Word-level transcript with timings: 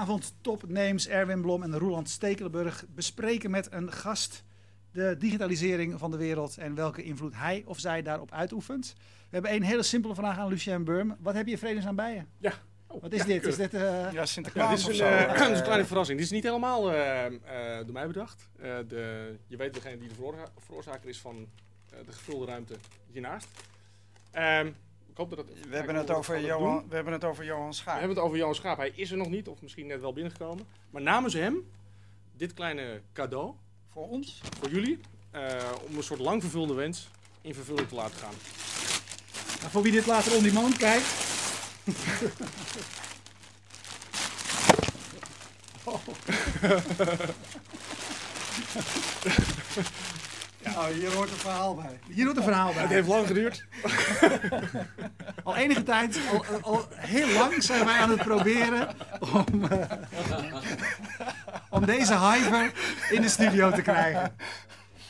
Goedenavond, 0.00 0.34
topnames 0.40 1.08
Erwin 1.08 1.40
Blom 1.40 1.62
en 1.62 1.78
Roland 1.78 2.08
Stekelenburg 2.08 2.84
bespreken 2.94 3.50
met 3.50 3.72
een 3.72 3.92
gast 3.92 4.44
de 4.92 5.16
digitalisering 5.18 5.98
van 5.98 6.10
de 6.10 6.16
wereld 6.16 6.56
en 6.58 6.74
welke 6.74 7.02
invloed 7.02 7.34
hij 7.34 7.62
of 7.66 7.78
zij 7.78 8.02
daarop 8.02 8.32
uitoefent. 8.32 8.94
We 8.96 9.26
hebben 9.30 9.54
een 9.54 9.62
hele 9.62 9.82
simpele 9.82 10.14
vraag 10.14 10.38
aan 10.38 10.48
Lucien 10.48 10.84
Burm. 10.84 11.16
Wat 11.18 11.34
heb 11.34 11.46
je 11.46 11.58
vredesnaam 11.58 11.96
bij 11.96 12.14
je? 12.14 12.22
Ja. 12.38 12.52
Oh, 12.86 13.02
Wat 13.02 13.12
is 13.12 13.18
ja, 13.20 13.24
dit? 13.26 13.40
keurig. 13.40 13.58
Is 13.58 13.70
dit 13.70 13.74
eh, 13.74 13.80
Ja, 13.80 14.10
Ja, 14.12 14.26
Sinterklaas 14.26 14.70
dit 14.70 14.78
is 14.78 14.84
of 14.84 14.90
een, 14.90 14.96
zo. 14.96 15.04
eh, 15.04 15.32
dit 15.32 15.48
is 15.50 15.58
een 15.58 15.64
kleine 15.64 15.84
verrassing. 15.84 16.18
Dit 16.18 16.26
is 16.26 16.32
niet 16.34 16.44
helemaal 16.44 16.92
eh, 16.92 17.26
eh, 17.26 17.32
door 17.84 17.92
mij 17.92 18.06
bedacht. 18.06 18.48
Eh, 18.60 18.76
de, 18.88 19.34
je 19.46 19.56
weet 19.56 19.74
degene 19.74 19.98
die 19.98 20.08
de 20.08 20.14
veroorza- 20.14 20.52
veroorzaker 20.58 21.08
is 21.08 21.18
van 21.20 21.46
eh, 21.90 21.98
de 22.06 22.12
gevulde 22.12 22.46
ruimte 22.46 22.74
hiernaast. 23.12 23.48
Ehm, 24.30 24.70
hoop 25.20 25.30
dat 25.30 25.38
het... 25.38 25.68
we, 25.68 25.76
hebben 25.76 25.94
het 25.94 26.10
over 26.10 26.40
Johan, 26.40 26.84
we 26.88 26.94
hebben 26.94 27.12
het 27.12 27.24
over 27.24 27.44
Johan 27.44 27.68
We 27.68 27.74
Schaap. 27.74 27.98
hebben 27.98 28.16
het 28.16 28.24
over 28.24 28.36
Johan 28.38 28.54
Schaap. 28.54 28.76
Hij 28.76 28.92
is 28.94 29.10
er 29.10 29.16
nog 29.16 29.28
niet, 29.28 29.48
of 29.48 29.62
misschien 29.62 29.86
net 29.86 30.00
wel 30.00 30.12
binnengekomen. 30.12 30.66
Maar 30.90 31.02
namens 31.02 31.34
hem, 31.34 31.70
dit 32.36 32.54
kleine 32.54 33.00
cadeau 33.12 33.54
Voor 33.88 34.08
ons? 34.08 34.40
voor 34.60 34.70
jullie. 34.70 35.00
eh, 35.30 35.72
om 35.88 35.96
een 35.96 36.02
soort 36.02 36.20
lang 36.20 36.42
vervulde 36.42 36.74
wens 36.74 37.08
in 37.40 37.54
vervulling 37.54 37.88
te 37.88 37.94
laten 37.94 38.18
gaan. 38.18 38.34
nou, 39.58 39.70
voor 39.70 39.82
wie 39.82 39.92
dit 39.92 40.06
later 40.06 40.36
on 40.36 40.42
demand 40.42 40.76
kijkt? 40.76 41.06
Nou, 50.64 50.92
hier 50.98 51.12
hoort 51.14 51.30
een 51.30 51.36
verhaal 51.36 51.74
bij. 51.74 51.98
Hier 52.08 52.24
doet 52.24 52.36
een 52.36 52.42
verhaal 52.42 52.72
bij. 52.72 52.82
Het 52.82 52.90
heeft 52.90 53.08
lang 53.08 53.26
geduurd. 53.26 53.64
Al 55.50 55.56
enige 55.56 55.82
tijd, 55.82 56.20
al, 56.32 56.44
al 56.60 56.86
heel 56.94 57.28
lang 57.38 57.62
zijn 57.62 57.84
wij 57.84 57.98
aan 57.98 58.10
het 58.10 58.22
proberen 58.22 58.88
om, 59.34 59.64
eh, 59.64 59.90
om 61.70 61.86
deze 61.86 62.18
hyper 62.18 62.72
in 63.10 63.22
de 63.22 63.28
studio 63.28 63.70
te 63.70 63.82
krijgen. 63.82 64.36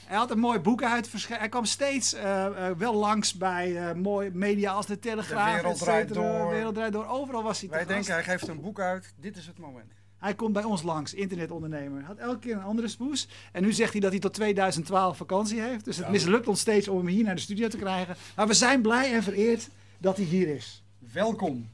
Hij 0.07 0.17
had 0.19 0.31
een 0.31 0.39
mooi 0.39 0.59
boek 0.59 0.83
uit. 0.83 1.29
Hij 1.29 1.49
kwam 1.49 1.65
steeds 1.65 2.15
eh, 2.15 2.47
eh, 2.47 2.77
wel 2.77 2.95
langs 2.95 3.35
bij 3.35 3.77
eh 3.77 3.95
mooie 3.95 4.31
media 4.33 4.73
als 4.73 4.87
de 4.87 4.99
Telegraaf. 4.99 5.47
De 5.49 5.55
Wereld. 5.55 5.79
Draait 5.79 6.15
Door. 6.15 6.51
Wereld 6.51 6.75
Draait 6.75 6.93
Door. 6.93 7.07
Overal 7.07 7.43
was 7.43 7.61
hij 7.61 7.69
Wij 7.69 7.79
gast. 7.79 7.91
denken, 7.91 8.15
hij 8.15 8.23
geeft 8.23 8.49
een 8.49 8.61
boek 8.61 8.81
uit. 8.81 9.15
Dit 9.17 9.37
is 9.37 9.47
het 9.47 9.59
moment. 9.59 9.93
Hij 10.19 10.35
komt 10.35 10.53
bij 10.53 10.65
ons 10.65 10.83
langs, 10.83 11.15
internetondernemer. 11.15 12.03
Had 12.03 12.17
elke 12.17 12.39
keer 12.39 12.57
een 12.57 12.63
andere 12.63 12.89
spoes. 12.89 13.29
En 13.53 13.63
nu 13.63 13.73
zegt 13.73 13.93
hij 13.93 14.01
dat 14.01 14.11
hij 14.11 14.21
tot 14.21 14.35
2012 14.35 15.17
vakantie 15.17 15.61
heeft. 15.61 15.85
Dus 15.85 15.97
het 15.97 16.09
mislukt 16.09 16.49
ons 16.49 16.61
steeds 16.61 16.89
om 16.89 16.97
hem 16.97 17.07
hier 17.07 17.25
naar 17.25 17.35
de 17.35 17.41
studio 17.41 17.69
te 17.69 17.77
krijgen. 17.77 18.17
Maar 18.37 18.47
we 18.47 18.55
zijn 18.55 18.83
blij 18.83 19.13
en 19.13 19.23
vereerd 19.23 19.69
dat 20.01 20.17
hij 20.17 20.27
hier 20.27 20.49
is. 20.49 20.83
Welkom. 21.13 21.69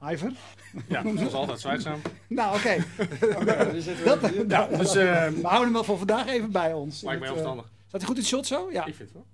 Hyver? 0.00 0.32
Ja, 0.88 1.02
zoals 1.16 1.32
altijd, 1.32 1.60
zwijgzaam. 1.60 2.00
Nou, 2.28 2.56
oké. 2.56 2.84
Dat, 4.04 4.30
Ja, 4.48 4.66
dus 4.66 4.94
eh 4.94 5.26
We 5.28 5.38
houden 5.42 5.62
hem 5.64 5.72
wel 5.72 5.84
voor 5.84 5.98
vandaag 5.98 6.26
even 6.26 6.50
bij 6.52 6.72
ons. 6.72 7.02
lijkt 7.02 7.20
mij 7.20 7.28
Het, 7.28 7.38
heel 7.38 7.46
eh, 7.46 7.52
verstandig. 7.52 7.64
Staat 7.88 8.00
hij 8.00 8.08
goed 8.08 8.16
in 8.16 8.22
het 8.22 8.30
shot 8.30 8.46
zo? 8.46 8.70
Ja. 8.72 8.86
Ik 8.86 8.94
vind 8.94 9.08
het 9.08 9.12
wel. 9.12 9.26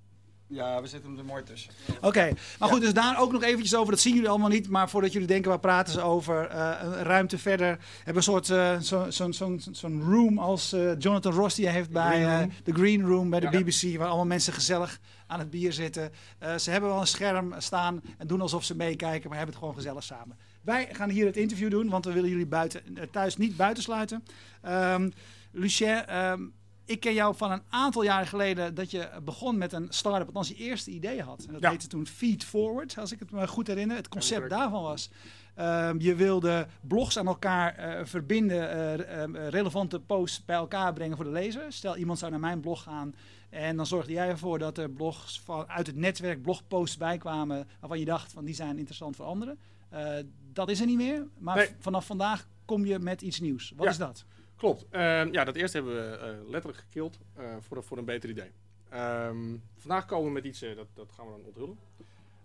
Ja, 0.54 0.80
we 0.82 0.86
zitten 0.86 1.18
er 1.18 1.24
mooi 1.24 1.42
tussen. 1.42 1.72
Oké, 2.00 2.30
maar 2.58 2.68
goed, 2.68 2.80
dus 2.80 2.94
daar 2.94 3.20
ook 3.20 3.32
nog 3.32 3.42
eventjes 3.42 3.74
over. 3.74 3.92
Dat 3.92 4.00
zien 4.00 4.14
jullie 4.14 4.28
allemaal 4.28 4.48
niet, 4.48 4.68
maar 4.68 4.90
voordat 4.90 5.12
jullie 5.12 5.26
denken, 5.28 5.50
waar 5.50 5.58
praten 5.60 5.92
ze 5.92 6.00
over? 6.00 6.46
Eh, 6.48 6.70
een 6.82 7.02
ruimte 7.02 7.38
verder. 7.38 7.76
We 7.78 7.84
hebben 7.96 8.16
een 8.16 8.22
soort 8.22 8.50
eh, 8.50 8.78
zo- 8.78 9.10
zo'n 9.10 9.32
zo'n 9.32 9.60
zo'n 9.72 10.02
room 10.02 10.38
als 10.38 10.72
eh, 10.72 10.98
Jonathan 10.98 11.32
Ross 11.32 11.56
die 11.56 11.68
heeft 11.68 11.90
bij 11.90 12.24
eh, 12.26 12.48
de 12.64 12.72
Green 12.72 13.02
Room 13.06 13.30
bij 13.30 13.40
de 13.40 13.48
Ja. 13.50 13.60
BBC, 13.62 13.98
waar 13.98 14.06
allemaal 14.06 14.26
mensen 14.26 14.52
gezellig 14.52 14.98
aan 15.26 15.38
het 15.38 15.50
bier 15.50 15.72
zitten. 15.72 16.10
Eh, 16.38 16.56
ze 16.56 16.70
hebben 16.70 16.90
wel 16.90 17.00
een 17.00 17.06
scherm 17.06 17.54
staan 17.58 18.02
en 18.18 18.26
doen 18.26 18.40
alsof 18.40 18.64
ze 18.64 18.76
meekijken, 18.76 19.28
maar 19.28 19.38
hebben 19.38 19.54
het 19.54 19.64
gewoon 19.64 19.74
gezellig 19.74 20.02
samen. 20.02 20.36
Wij 20.62 20.88
gaan 20.92 21.10
hier 21.10 21.26
het 21.26 21.36
interview 21.36 21.70
doen, 21.70 21.88
want 21.88 22.04
we 22.04 22.12
willen 22.12 22.30
jullie 22.30 22.46
buiten, 22.46 22.80
eh, 22.96 23.02
thuis 23.10 23.36
niet 23.36 23.56
buitensluiten. 23.56 24.24
Ehm 24.62 25.10
Lucien, 25.56 26.06
ehm, 26.06 26.42
ik 26.84 27.00
ken 27.00 27.14
jou 27.14 27.36
van 27.36 27.50
een 27.52 27.62
aantal 27.68 28.02
jaren 28.02 28.26
geleden 28.26 28.74
dat 28.74 28.90
je 28.90 29.10
begon 29.24 29.58
met 29.58 29.72
een 29.72 29.86
start-up, 29.90 30.26
althans 30.26 30.48
je 30.48 30.54
eerste 30.54 30.90
idee 30.90 31.22
had. 31.22 31.44
En 31.44 31.52
dat 31.52 31.62
Ja. 31.62 31.70
heette 31.70 31.86
toen 31.86 32.06
Feed 32.06 32.44
Forward, 32.44 32.98
als 32.98 33.12
ik 33.12 33.18
het 33.18 33.30
me 33.30 33.46
goed 33.48 33.66
herinner. 33.66 33.96
Het 33.96 34.08
concept 34.08 34.50
daarvan 34.50 34.82
was, 34.82 35.10
ehm, 35.54 35.96
je 36.00 36.14
wilde 36.14 36.66
blogs 36.80 37.18
aan 37.18 37.26
elkaar 37.26 37.74
eh, 37.74 38.04
verbinden, 38.04 38.70
eh, 38.70 39.22
eh, 39.24 39.48
relevante 39.48 40.00
posts 40.00 40.44
bij 40.44 40.56
elkaar 40.56 40.92
brengen 40.92 41.16
voor 41.16 41.24
de 41.24 41.30
lezer. 41.30 41.72
Stel, 41.72 41.96
iemand 41.96 42.18
zou 42.18 42.30
naar 42.30 42.40
mijn 42.40 42.60
blog 42.60 42.82
gaan 42.82 43.14
en 43.50 43.76
dan 43.76 43.86
zorgde 43.86 44.12
jij 44.12 44.28
ervoor 44.28 44.58
dat 44.58 44.78
er 44.78 44.90
blogs 44.90 45.40
van, 45.40 45.68
uit 45.68 45.86
het 45.86 45.96
netwerk 45.96 46.42
blogposts 46.42 46.96
bijkwamen 46.96 47.68
waarvan 47.80 47.98
je 47.98 48.04
dacht 48.04 48.32
van 48.32 48.44
die 48.44 48.54
zijn 48.54 48.76
interessant 48.78 49.16
voor 49.16 49.24
anderen. 49.24 49.58
Eh, 49.88 50.08
dat 50.52 50.68
is 50.70 50.80
er 50.80 50.86
niet 50.86 50.96
meer, 50.96 51.26
maar 51.38 51.56
Nee. 51.56 51.68
vanaf 51.78 52.06
vandaag 52.06 52.46
kom 52.64 52.84
je 52.86 52.98
met 52.98 53.22
iets 53.22 53.40
nieuws. 53.40 53.72
Wat 53.76 53.84
Ja. 53.84 53.90
is 53.90 53.96
dat? 53.98 54.24
Klopt. 54.64 54.86
Ehm, 54.90 55.32
ja, 55.32 55.44
dat 55.44 55.56
eerste 55.56 55.76
hebben 55.76 55.94
we 56.10 56.16
eh, 56.16 56.50
letterlijk 56.50 56.82
gekild 56.82 57.18
eh, 57.36 57.44
voor, 57.60 57.76
een- 57.76 57.82
voor 57.82 57.98
een 57.98 58.04
beter 58.04 58.30
idee. 58.30 58.50
Ehm, 58.90 59.56
vandaag 59.76 60.04
komen 60.06 60.26
we 60.26 60.32
met 60.32 60.44
iets, 60.44 60.62
eh, 60.62 60.76
dat, 60.76 60.86
dat 60.94 61.12
gaan 61.16 61.26
we 61.26 61.32
dan 61.32 61.40
onthullen. 61.46 61.78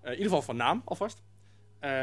In 0.04 0.10
ieder 0.12 0.24
geval 0.24 0.42
van 0.42 0.56
naam 0.56 0.82
alvast. 0.86 1.22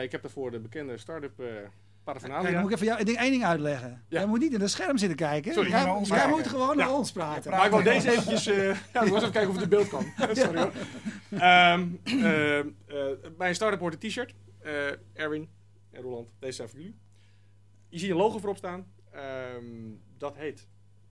Ik 0.03 0.12
heb 0.12 0.22
daarvoor 0.22 0.50
de 0.50 0.59
bekende 0.59 0.97
start-up 0.99 1.32
Kijk, 1.37 1.71
Paraphernalia. 2.04 2.50
dan 2.50 2.60
moet 2.60 2.71
ik 2.71 2.75
even 2.77 2.87
jou, 2.87 3.00
ik 3.00 3.06
denk 3.06 3.19
één 3.19 3.31
ding 3.31 3.44
uitleggen. 3.44 3.88
Ja. 3.91 4.19
Jij 4.19 4.27
moet 4.27 4.38
niet 4.41 4.53
in 4.53 4.60
het 4.60 4.71
scherm 4.71 4.99
zitten 4.99 5.16
kijken. 5.16 5.53
Sorry, 5.53 5.71
jij, 5.71 5.84
jij 5.84 6.03
kijken. 6.06 6.31
moet 6.31 6.47
gewoon 6.47 6.77
Ja. 6.77 6.84
naar 6.84 6.94
ons 6.94 7.12
praten. 7.12 7.50
Maar 7.50 7.65
ik 7.65 7.71
wou 7.71 7.83
deze 7.83 8.10
eventjes... 8.10 8.44
ja, 8.93 9.03
ik 9.03 9.10
was 9.10 9.21
even 9.21 9.33
kijken 9.33 9.48
of 9.48 9.54
het 9.54 9.62
in 9.62 9.69
beeld 9.69 9.88
kan. 9.88 10.04
Sorry 10.33 10.59
hoor. 10.60 10.72
Ehm, 11.31 11.87
eh, 12.04 12.59
eh, 12.59 12.66
bij 13.37 13.48
een 13.48 13.54
start-up 13.54 13.81
hoort 13.81 13.93
een 14.03 14.09
t-shirt. 14.10 14.34
Erwin 15.12 15.48
en 15.91 16.03
Roland, 16.03 16.28
deze 16.38 16.53
zijn 16.53 16.69
voor 16.69 16.78
jullie. 16.78 16.97
Je 17.88 17.98
ziet 17.98 18.10
een 18.10 18.16
logo 18.16 18.38
voorop 18.38 18.56
staan. 18.56 18.87
Ehm, 19.16 19.94
dat 20.19 20.37
heet 20.37 20.69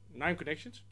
Nine 0.08 0.36
Connections. 0.36 0.86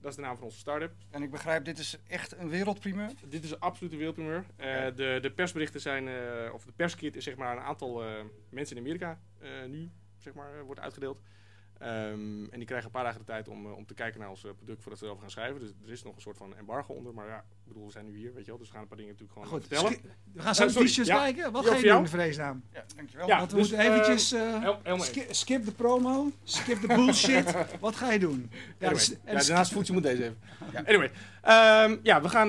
Dat 0.00 0.10
is 0.10 0.16
de 0.16 0.22
naam 0.22 0.36
van 0.36 0.44
onze 0.44 0.58
start-up. 0.58 0.92
En 1.10 1.22
ik 1.22 1.30
begrijp, 1.30 1.64
dit 1.64 1.78
is 1.78 1.98
echt 2.08 2.36
een 2.36 2.48
wereldprimeur. 2.48 3.10
Dit 3.28 3.44
is 3.44 3.50
een 3.50 3.58
absolute 3.58 3.96
wereldprimeur. 3.96 4.44
Eh, 4.56 4.84
de, 4.94 5.18
de 5.22 5.30
persberichten 5.30 5.80
zijn, 5.80 6.08
eh, 6.08 6.52
of 6.52 6.64
de 6.64 6.72
perskit 6.72 7.16
is 7.16 7.24
zeg 7.24 7.36
maar 7.36 7.56
een 7.56 7.62
aantal 7.62 8.04
eh, 8.04 8.24
mensen 8.48 8.76
in 8.76 8.82
Amerika 8.82 9.20
nu 9.66 9.90
zeg 10.18 10.34
maar, 10.34 10.64
wordt 10.64 10.80
uitgedeeld. 10.80 11.20
Ehm, 11.80 12.44
en 12.50 12.56
die 12.58 12.64
krijgen 12.64 12.86
een 12.86 12.92
paar 12.92 13.04
dagen 13.04 13.18
de 13.20 13.26
tijd 13.26 13.48
om, 13.48 13.66
eh, 13.66 13.76
om 13.76 13.86
te 13.86 13.94
kijken 13.94 14.20
naar 14.20 14.28
ons 14.30 14.44
eh, 14.44 14.50
product 14.56 14.80
voordat 14.80 14.98
ze 14.98 15.04
erover 15.04 15.22
gaan 15.22 15.30
schrijven. 15.32 15.60
Dus 15.60 15.70
er 15.84 15.90
is 15.92 16.02
nog 16.02 16.14
een 16.14 16.20
soort 16.20 16.36
van 16.36 16.56
embargo 16.56 16.92
onder. 16.94 17.14
Maar 17.14 17.26
ja, 17.28 17.36
ik 17.38 17.68
bedoel, 17.68 17.86
we 17.86 17.92
zijn 17.92 18.04
nu 18.10 18.16
hier, 18.16 18.34
weet 18.34 18.44
je 18.44 18.50
wel. 18.50 18.58
Dus 18.58 18.66
we 18.68 18.72
gaan 18.72 18.82
een 18.82 18.88
paar 18.88 18.96
dingen 18.96 19.12
natuurlijk 19.12 19.38
gewoon 19.40 19.60
Goed, 19.60 19.66
vertellen. 19.68 19.92
ski- 19.92 20.08
we 20.32 20.42
gaan 20.42 20.54
zo 20.54 20.62
Eh, 20.62 20.68
t-shirts 20.68 21.08
ja. 21.10 21.18
kijken. 21.18 21.52
Wat 21.52 21.66
ga 21.66 21.74
je 21.76 21.82
doen, 21.88 22.08
vreesnaam? 22.08 22.62
Ja, 22.72 22.84
dankjewel. 22.96 23.26
Ja, 23.26 23.38
Want 23.38 23.50
we 23.52 23.56
dus, 23.58 23.68
moeten 23.70 23.86
eventjes... 23.90 24.32
eh, 24.32 24.72
Heel- 24.82 25.04
skip 25.30 25.64
de 25.64 25.72
promo, 25.72 26.30
skip 26.44 26.80
de 26.80 26.86
bullshit. 26.86 27.54
Wat 27.80 27.96
ga 27.96 28.12
je 28.12 28.18
doen? 28.18 28.50
Ja, 28.50 28.56
Anyway, 28.86 28.92
dus- 28.94 29.08
ja, 29.24 29.38
sk- 29.40 29.46
daarnaast 29.48 29.72
voelt 29.72 29.86
je 29.86 29.92
moet 29.92 30.02
deze 30.02 30.22
even. 30.22 30.38
Ja. 30.72 30.82
Anyway, 30.86 31.10
ehm, 31.42 31.96
ja, 32.02 32.22
we 32.22 32.28
gaan. 32.28 32.48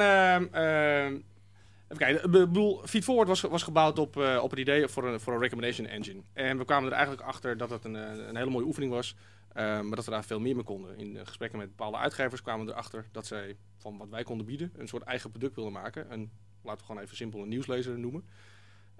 Even 1.92 1.98
kijken. 1.98 2.32
Bedoel, 2.32 2.82
Feedforward 2.86 3.28
was, 3.28 3.42
was 3.42 3.64
gebouwd 3.64 4.00
op, 4.00 4.18
eh, 4.18 4.40
op 4.44 4.50
het 4.50 4.60
idee 4.60 4.88
voor 4.88 5.08
een, 5.08 5.20
voor 5.20 5.34
een 5.34 5.40
recommendation 5.40 5.88
engine. 5.88 6.22
En 6.34 6.58
we 6.58 6.66
kwamen 6.66 6.88
er 6.90 6.96
eigenlijk 6.96 7.28
achter 7.28 7.58
dat 7.58 7.70
het 7.70 7.86
een, 7.86 7.96
eh, 7.96 8.28
een 8.28 8.36
hele 8.36 8.50
mooie 8.50 8.66
oefening 8.66 8.92
was. 8.92 9.16
ehm, 9.54 9.88
maar 9.88 9.96
dat 9.96 10.06
we 10.06 10.12
daar 10.12 10.26
veel 10.26 10.40
meer 10.40 10.56
mee 10.56 10.64
konden. 10.64 10.98
In 10.98 11.18
eh, 11.18 11.26
gesprekken 11.26 11.60
met 11.60 11.68
bepaalde 11.68 11.98
uitgevers 11.98 12.42
kwamen 12.42 12.66
we 12.66 12.72
erachter 12.72 13.06
dat 13.12 13.26
zij 13.26 13.58
van 13.78 13.98
wat 13.98 14.10
wij 14.10 14.24
konden 14.24 14.46
bieden 14.46 14.72
een 14.78 14.88
soort 14.88 15.04
eigen 15.04 15.30
product 15.30 15.56
wilden 15.56 15.74
maken. 15.74 16.12
Een, 16.12 16.32
laten 16.64 16.80
we 16.80 16.86
gewoon 16.86 17.02
even 17.02 17.16
simpel 17.16 17.42
een 17.42 17.50
nieuwslezer 17.50 18.00
noemen. 18.00 18.26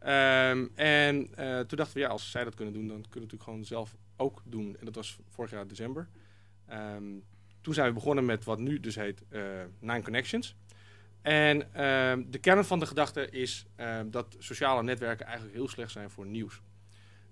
Ehm, 0.02 0.68
en 0.76 1.36
eh, 1.36 1.60
toen 1.60 1.78
dachten 1.78 1.94
we, 1.94 2.00
ja, 2.00 2.08
als 2.08 2.32
zij 2.32 2.44
dat 2.44 2.56
kunnen 2.56 2.74
doen, 2.74 2.88
dan 2.88 3.02
kunnen 3.02 3.14
we 3.14 3.20
natuurlijk 3.20 3.44
gewoon 3.44 3.66
zelf 3.66 3.96
ook 4.16 4.42
doen. 4.46 4.78
En 4.80 4.86
dat 4.86 4.96
was 4.96 5.18
vorig 5.30 5.52
jaar 5.52 5.68
december. 5.68 6.08
Ehm, 6.68 7.20
toen 7.62 7.74
zijn 7.74 7.88
we 7.88 7.94
begonnen 7.94 8.26
met 8.26 8.44
wat 8.44 8.60
nu 8.60 8.80
dus 8.80 8.96
heet 8.96 9.24
eh, 9.30 9.42
Nine 9.80 10.02
Connections. 10.02 10.56
En 11.22 11.74
ehm, 11.74 12.24
de 12.30 12.38
kern 12.40 12.66
van 12.66 12.80
de 12.80 12.86
gedachte 12.86 13.30
is 13.30 13.66
ehm, 13.76 14.10
dat 14.10 14.36
sociale 14.40 14.84
netwerken 14.84 15.26
eigenlijk 15.26 15.56
heel 15.56 15.68
slecht 15.68 15.92
zijn 15.92 16.10
voor 16.10 16.26
nieuws. 16.26 16.62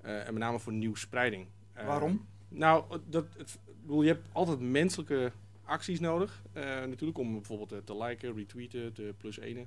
Eh, 0.01 0.27
en 0.27 0.33
met 0.33 0.43
name 0.43 0.59
voor 0.59 0.73
nieuwsspreiding. 0.73 1.47
Eh, 1.73 1.85
Waarom? 1.85 2.25
Nou, 2.49 2.99
dat, 3.07 3.25
het, 3.37 3.59
bedoel, 3.81 4.01
je 4.01 4.07
hebt 4.07 4.27
altijd 4.31 4.59
menselijke 4.59 5.31
acties 5.63 5.99
nodig. 5.99 6.41
eh, 6.53 6.63
natuurlijk 6.63 7.17
om 7.17 7.33
bijvoorbeeld 7.33 7.71
eh, 7.71 7.77
te 7.83 7.97
liken, 7.97 8.35
retweeten, 8.35 8.93
te 8.93 9.13
plus 9.17 9.39
ene. 9.39 9.65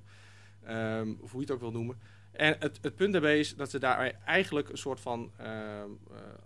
ehm, 0.65 1.13
of 1.21 1.31
hoe 1.31 1.41
je 1.41 1.47
het 1.47 1.51
ook 1.55 1.61
wil 1.61 1.71
noemen. 1.73 1.99
En 2.33 2.57
het, 2.59 2.79
het 2.83 2.95
punt 2.97 3.13
daarbij 3.13 3.39
is 3.39 3.55
dat 3.57 3.71
ze 3.71 3.79
daar 3.79 3.99
eigenlijk 4.25 4.69
een 4.69 4.79
soort 4.79 5.01
van 5.01 5.33
ehm, 5.37 5.91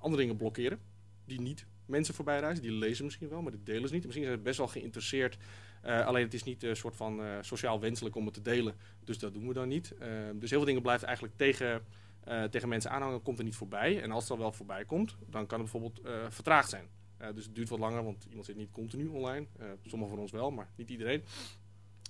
andere 0.01 0.23
dingen 0.23 0.37
blokkeren. 0.37 0.79
Die 1.25 1.41
niet 1.41 1.67
mensen 1.87 2.15
voorbij 2.15 2.39
reizen. 2.41 2.63
Die 2.63 2.73
lezen 2.73 3.05
misschien 3.05 3.29
wel, 3.29 3.43
maar 3.43 3.53
die 3.53 3.63
delen 3.63 3.89
ze 3.89 3.95
niet. 3.95 4.05
Misschien 4.05 4.25
zijn 4.27 4.37
ze 4.37 4.43
best 4.45 4.59
wel 4.59 4.69
geïnteresseerd. 4.69 5.37
Eh, 5.87 6.07
alleen 6.07 6.25
het 6.25 6.35
is 6.35 6.43
niet 6.43 6.63
een 6.63 6.77
soort 6.77 6.97
van 6.97 7.23
eh, 7.23 7.29
sociaal 7.41 7.81
wenselijk 7.81 8.17
om 8.17 8.25
het 8.25 8.35
te 8.35 8.43
delen. 8.43 8.75
Dus 9.05 9.19
dat 9.19 9.35
doen 9.35 9.49
we 9.49 9.55
dan 9.55 9.69
niet. 9.69 9.95
Dus 10.35 10.51
heel 10.51 10.59
veel 10.59 10.65
dingen 10.65 10.83
blijft 10.83 11.03
eigenlijk 11.03 11.37
tegen, 11.37 11.85
eh, 12.25 12.45
tegen 12.45 12.69
mensen 12.69 12.91
aanhangen. 12.91 13.23
Komt 13.23 13.39
er 13.39 13.45
niet 13.45 13.57
voorbij. 13.57 14.03
En 14.03 14.11
als 14.11 14.21
het 14.21 14.29
dan 14.29 14.39
wel 14.39 14.53
voorbij 14.53 14.85
komt, 14.85 15.17
dan 15.27 15.47
kan 15.47 15.61
het 15.61 15.71
bijvoorbeeld 15.71 16.07
eh, 16.07 16.13
vertraagd 16.29 16.69
zijn. 16.71 16.89
Eh, 17.17 17.29
dus 17.35 17.45
het 17.45 17.55
duurt 17.55 17.69
wat 17.69 17.79
langer, 17.79 18.05
want 18.05 18.25
iemand 18.29 18.47
zit 18.47 18.57
niet 18.57 18.71
continu 18.71 19.07
online. 19.07 19.47
Eh 19.59 19.67
sommigen 19.87 20.15
van 20.15 20.23
ons 20.23 20.33
wel, 20.33 20.51
maar 20.51 20.69
niet 20.77 20.91
iedereen. 20.91 21.23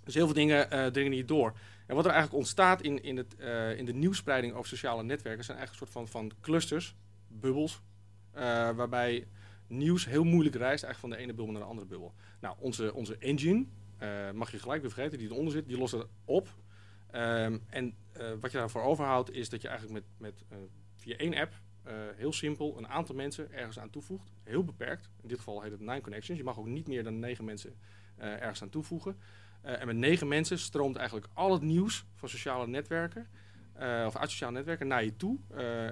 Dus 0.04 0.14
heel 0.14 0.24
veel 0.24 0.34
dingen 0.34 0.70
eh, 0.70 0.86
dringen 0.86 1.10
niet 1.10 1.28
door. 1.28 1.52
En 1.86 1.94
wat 1.94 2.04
er 2.04 2.10
eigenlijk 2.10 2.38
ontstaat 2.40 2.82
in, 2.82 3.02
in, 3.02 3.16
het, 3.16 3.36
eh, 3.36 3.78
in 3.78 3.84
de 3.84 3.92
nieuwspreiding 3.92 4.54
over 4.54 4.68
sociale 4.68 5.02
netwerken 5.02 5.44
zijn 5.44 5.58
eigenlijk 5.58 5.86
een 5.86 5.92
soort 5.92 6.10
van, 6.10 6.28
van 6.28 6.38
clusters 6.40 6.94
bubbels. 7.28 7.80
eh, 8.32 8.42
waarbij 8.70 9.26
nieuws 9.68 10.06
heel 10.06 10.24
moeilijk 10.24 10.56
reist 10.56 10.84
eigenlijk 10.84 10.98
van 10.98 11.10
de 11.10 11.16
ene 11.16 11.34
bubbel 11.34 11.52
naar 11.52 11.62
de 11.62 11.68
andere 11.68 11.86
bubbel. 11.86 12.14
Nou, 12.40 12.56
onze, 12.58 12.94
onze 12.94 13.18
engine, 13.18 13.66
eh, 13.98 14.30
mag 14.30 14.50
je 14.50 14.58
gelijk 14.58 14.80
weer 14.80 14.90
vergeten, 14.90 15.18
die 15.18 15.30
eronder 15.30 15.52
zit, 15.52 15.68
die 15.68 15.78
lost 15.78 15.92
het 15.92 16.06
op. 16.24 16.48
Ehm, 17.10 17.58
en 17.68 17.94
eh, 18.12 18.32
wat 18.40 18.52
je 18.52 18.58
daarvoor 18.58 18.82
overhoudt 18.82 19.30
is 19.30 19.48
dat 19.48 19.62
je 19.62 19.68
eigenlijk 19.68 20.00
met, 20.00 20.32
met, 20.32 20.44
eh, 20.48 20.58
via 20.94 21.16
één 21.16 21.34
app 21.34 21.52
heel 22.16 22.32
simpel 22.32 22.78
een 22.78 22.88
aantal 22.88 23.14
mensen 23.14 23.52
ergens 23.52 23.78
aan 23.78 23.90
toevoegt. 23.90 24.32
Heel 24.42 24.64
beperkt. 24.64 25.08
In 25.22 25.28
dit 25.28 25.38
geval 25.38 25.62
heet 25.62 25.70
het 25.70 25.80
nine 25.80 26.00
connections. 26.00 26.38
Je 26.38 26.44
mag 26.44 26.58
ook 26.58 26.66
niet 26.66 26.88
meer 26.88 27.04
dan 27.04 27.18
negen 27.18 27.44
mensen 27.44 27.74
ergens 28.16 28.62
aan 28.62 28.68
toevoegen. 28.68 29.18
En 29.62 29.86
met 29.86 29.96
negen 29.96 30.28
mensen 30.28 30.58
stroomt 30.58 30.96
eigenlijk 30.96 31.28
al 31.32 31.52
het 31.52 31.62
nieuws 31.62 32.06
van 32.14 32.28
sociale 32.28 32.66
netwerken, 32.66 33.28
of 34.06 34.16
uit 34.16 34.30
sociale 34.30 34.52
netwerken, 34.52 34.86
naar 34.86 35.04
je 35.04 35.16
toe. 35.16 35.38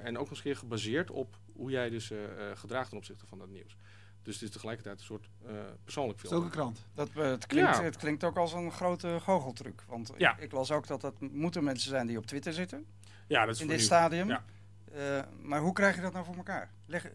En 0.03 0.19
ook 0.19 0.21
nog 0.21 0.29
eens 0.29 0.39
een 0.39 0.45
keer 0.45 0.57
gebaseerd 0.57 1.11
op 1.11 1.39
hoe 1.57 1.71
jij 1.71 1.91
dus 1.91 2.11
eh, 2.11 2.25
eh, 2.51 2.57
gedraagt 2.57 2.89
ten 2.89 2.99
opzichte 2.99 3.27
van 3.27 3.39
dat 3.39 3.49
nieuws. 3.49 3.77
Dus 4.23 4.35
het 4.35 4.43
is 4.43 4.51
tegelijkertijd 4.51 4.99
een 4.99 5.05
soort 5.05 5.29
eh, 5.47 5.53
persoonlijk 5.85 6.23
Dat 6.23 6.31
is 6.31 6.37
ook 6.37 6.43
filter. 6.43 6.61
een 6.61 6.73
krant. 6.75 6.87
Dat, 6.95 7.25
het, 7.25 7.47
klinkt, 7.47 7.77
Ja. 7.77 7.83
het 7.83 7.97
klinkt 7.97 8.25
ook 8.25 8.37
als 8.37 8.53
een 8.53 8.73
grote 8.73 9.19
goocheltruc. 9.21 9.83
Want 9.89 10.11
ik- 10.11 10.19
Ja. 10.21 10.37
ik, 10.39 10.53
las 10.53 10.71
ook 10.71 10.87
dat 10.87 11.01
dat 11.01 11.21
moeten 11.21 11.65
mensen 11.65 11.91
zijn 11.91 12.07
die 12.07 12.19
op 12.19 12.27
Twitter 12.27 12.53
zitten. 12.53 12.87
Ja, 13.27 13.45
dat 13.45 13.55
is 13.55 13.61
in 13.61 13.67
voor 13.67 13.75
dit 13.75 13.83
nu. 13.83 13.87
stadium. 13.91 14.29
Ja. 14.29 14.45
Eh, 14.93 15.21
maar 15.43 15.61
hoe 15.61 15.73
krijg 15.73 15.95
je 15.95 16.01
dat 16.01 16.13
nou 16.13 16.25
voor 16.25 16.37
elkaar? 16.37 16.71
Leg, 16.87 17.05
ik, 17.05 17.13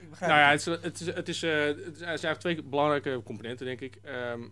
ik 0.00 0.10
begrijp 0.10 0.30
Nou 0.32 0.42
ja, 0.44 0.50
het 0.50 0.64
het, 0.64 0.76
is, 0.76 0.84
het, 0.84 1.00
is, 1.00 1.14
het, 1.14 1.28
is, 1.28 1.42
eh, 1.42 1.64
het 1.86 1.96
zijn 1.96 2.08
eigenlijk 2.08 2.40
twee 2.40 2.62
belangrijke 2.62 3.22
componenten, 3.24 3.66
denk 3.66 3.80
ik. 3.80 3.96
Ehm, 4.02 4.42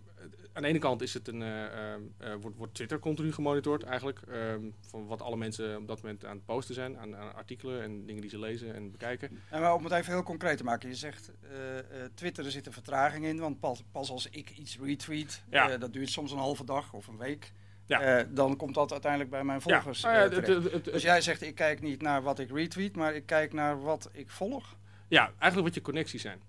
aan 0.53 0.61
de 0.61 0.67
ene 0.67 0.79
kant 0.79 1.01
is 1.01 1.13
het 1.13 1.27
een, 1.27 1.41
eh, 1.41 1.65
ehm, 1.93 2.01
eh, 2.17 2.33
wordt, 2.41 2.57
wordt 2.57 2.73
Twitter 2.73 2.99
continu 2.99 3.31
gemonitord 3.33 3.83
eigenlijk. 3.83 4.19
ehm, 4.29 4.61
van 4.89 5.05
wat 5.07 5.21
alle 5.21 5.37
mensen 5.37 5.77
op 5.77 5.87
dat 5.87 6.01
moment 6.01 6.25
aan 6.25 6.35
het 6.35 6.45
posten 6.45 6.75
zijn. 6.75 6.97
Aan, 6.97 7.15
aan 7.15 7.35
artikelen 7.35 7.81
en 7.81 8.05
dingen 8.05 8.21
die 8.21 8.29
ze 8.29 8.39
lezen 8.39 8.73
en 8.75 8.91
bekijken. 8.91 9.39
En 9.49 9.61
maar 9.61 9.73
om 9.73 9.83
het 9.83 9.93
even 9.93 10.13
heel 10.13 10.23
concreet 10.23 10.57
te 10.57 10.63
maken. 10.63 10.89
Je 10.89 10.95
zegt, 10.95 11.31
eh, 11.41 11.79
eh, 11.79 11.85
Twitter, 12.13 12.45
er 12.45 12.51
zit 12.51 12.65
een 12.65 12.73
vertraging 12.73 13.25
in. 13.25 13.39
Want 13.39 13.59
pas, 13.59 13.83
pas 13.91 14.09
als 14.09 14.29
ik 14.29 14.49
iets 14.49 14.77
retweet, 14.79 15.43
Ja. 15.49 15.69
eh, 15.69 15.79
dat 15.79 15.93
duurt 15.93 16.09
soms 16.09 16.31
een 16.31 16.37
halve 16.37 16.65
dag 16.65 16.93
of 16.93 17.07
een 17.07 17.17
week. 17.17 17.51
Ja. 17.85 18.01
eh, 18.19 18.25
dan 18.29 18.55
komt 18.55 18.73
dat 18.75 18.91
uiteindelijk 18.91 19.31
bij 19.31 19.43
mijn 19.43 19.61
volgers 19.61 20.01
nou 20.01 20.15
ja, 20.15 20.29
eh, 20.41 20.83
Dus 20.83 21.01
jij 21.01 21.21
zegt, 21.21 21.41
ik 21.41 21.55
kijk 21.55 21.81
niet 21.81 22.01
naar 22.01 22.21
wat 22.23 22.39
ik 22.39 22.51
retweet, 22.51 22.95
maar 22.95 23.15
ik 23.15 23.25
kijk 23.25 23.53
naar 23.53 23.81
wat 23.81 24.09
ik 24.11 24.29
volg. 24.29 24.75
Ja, 25.07 25.23
eigenlijk 25.25 25.63
wat 25.63 25.73
je 25.73 25.81
connecties 25.81 26.21
zijn. 26.21 26.41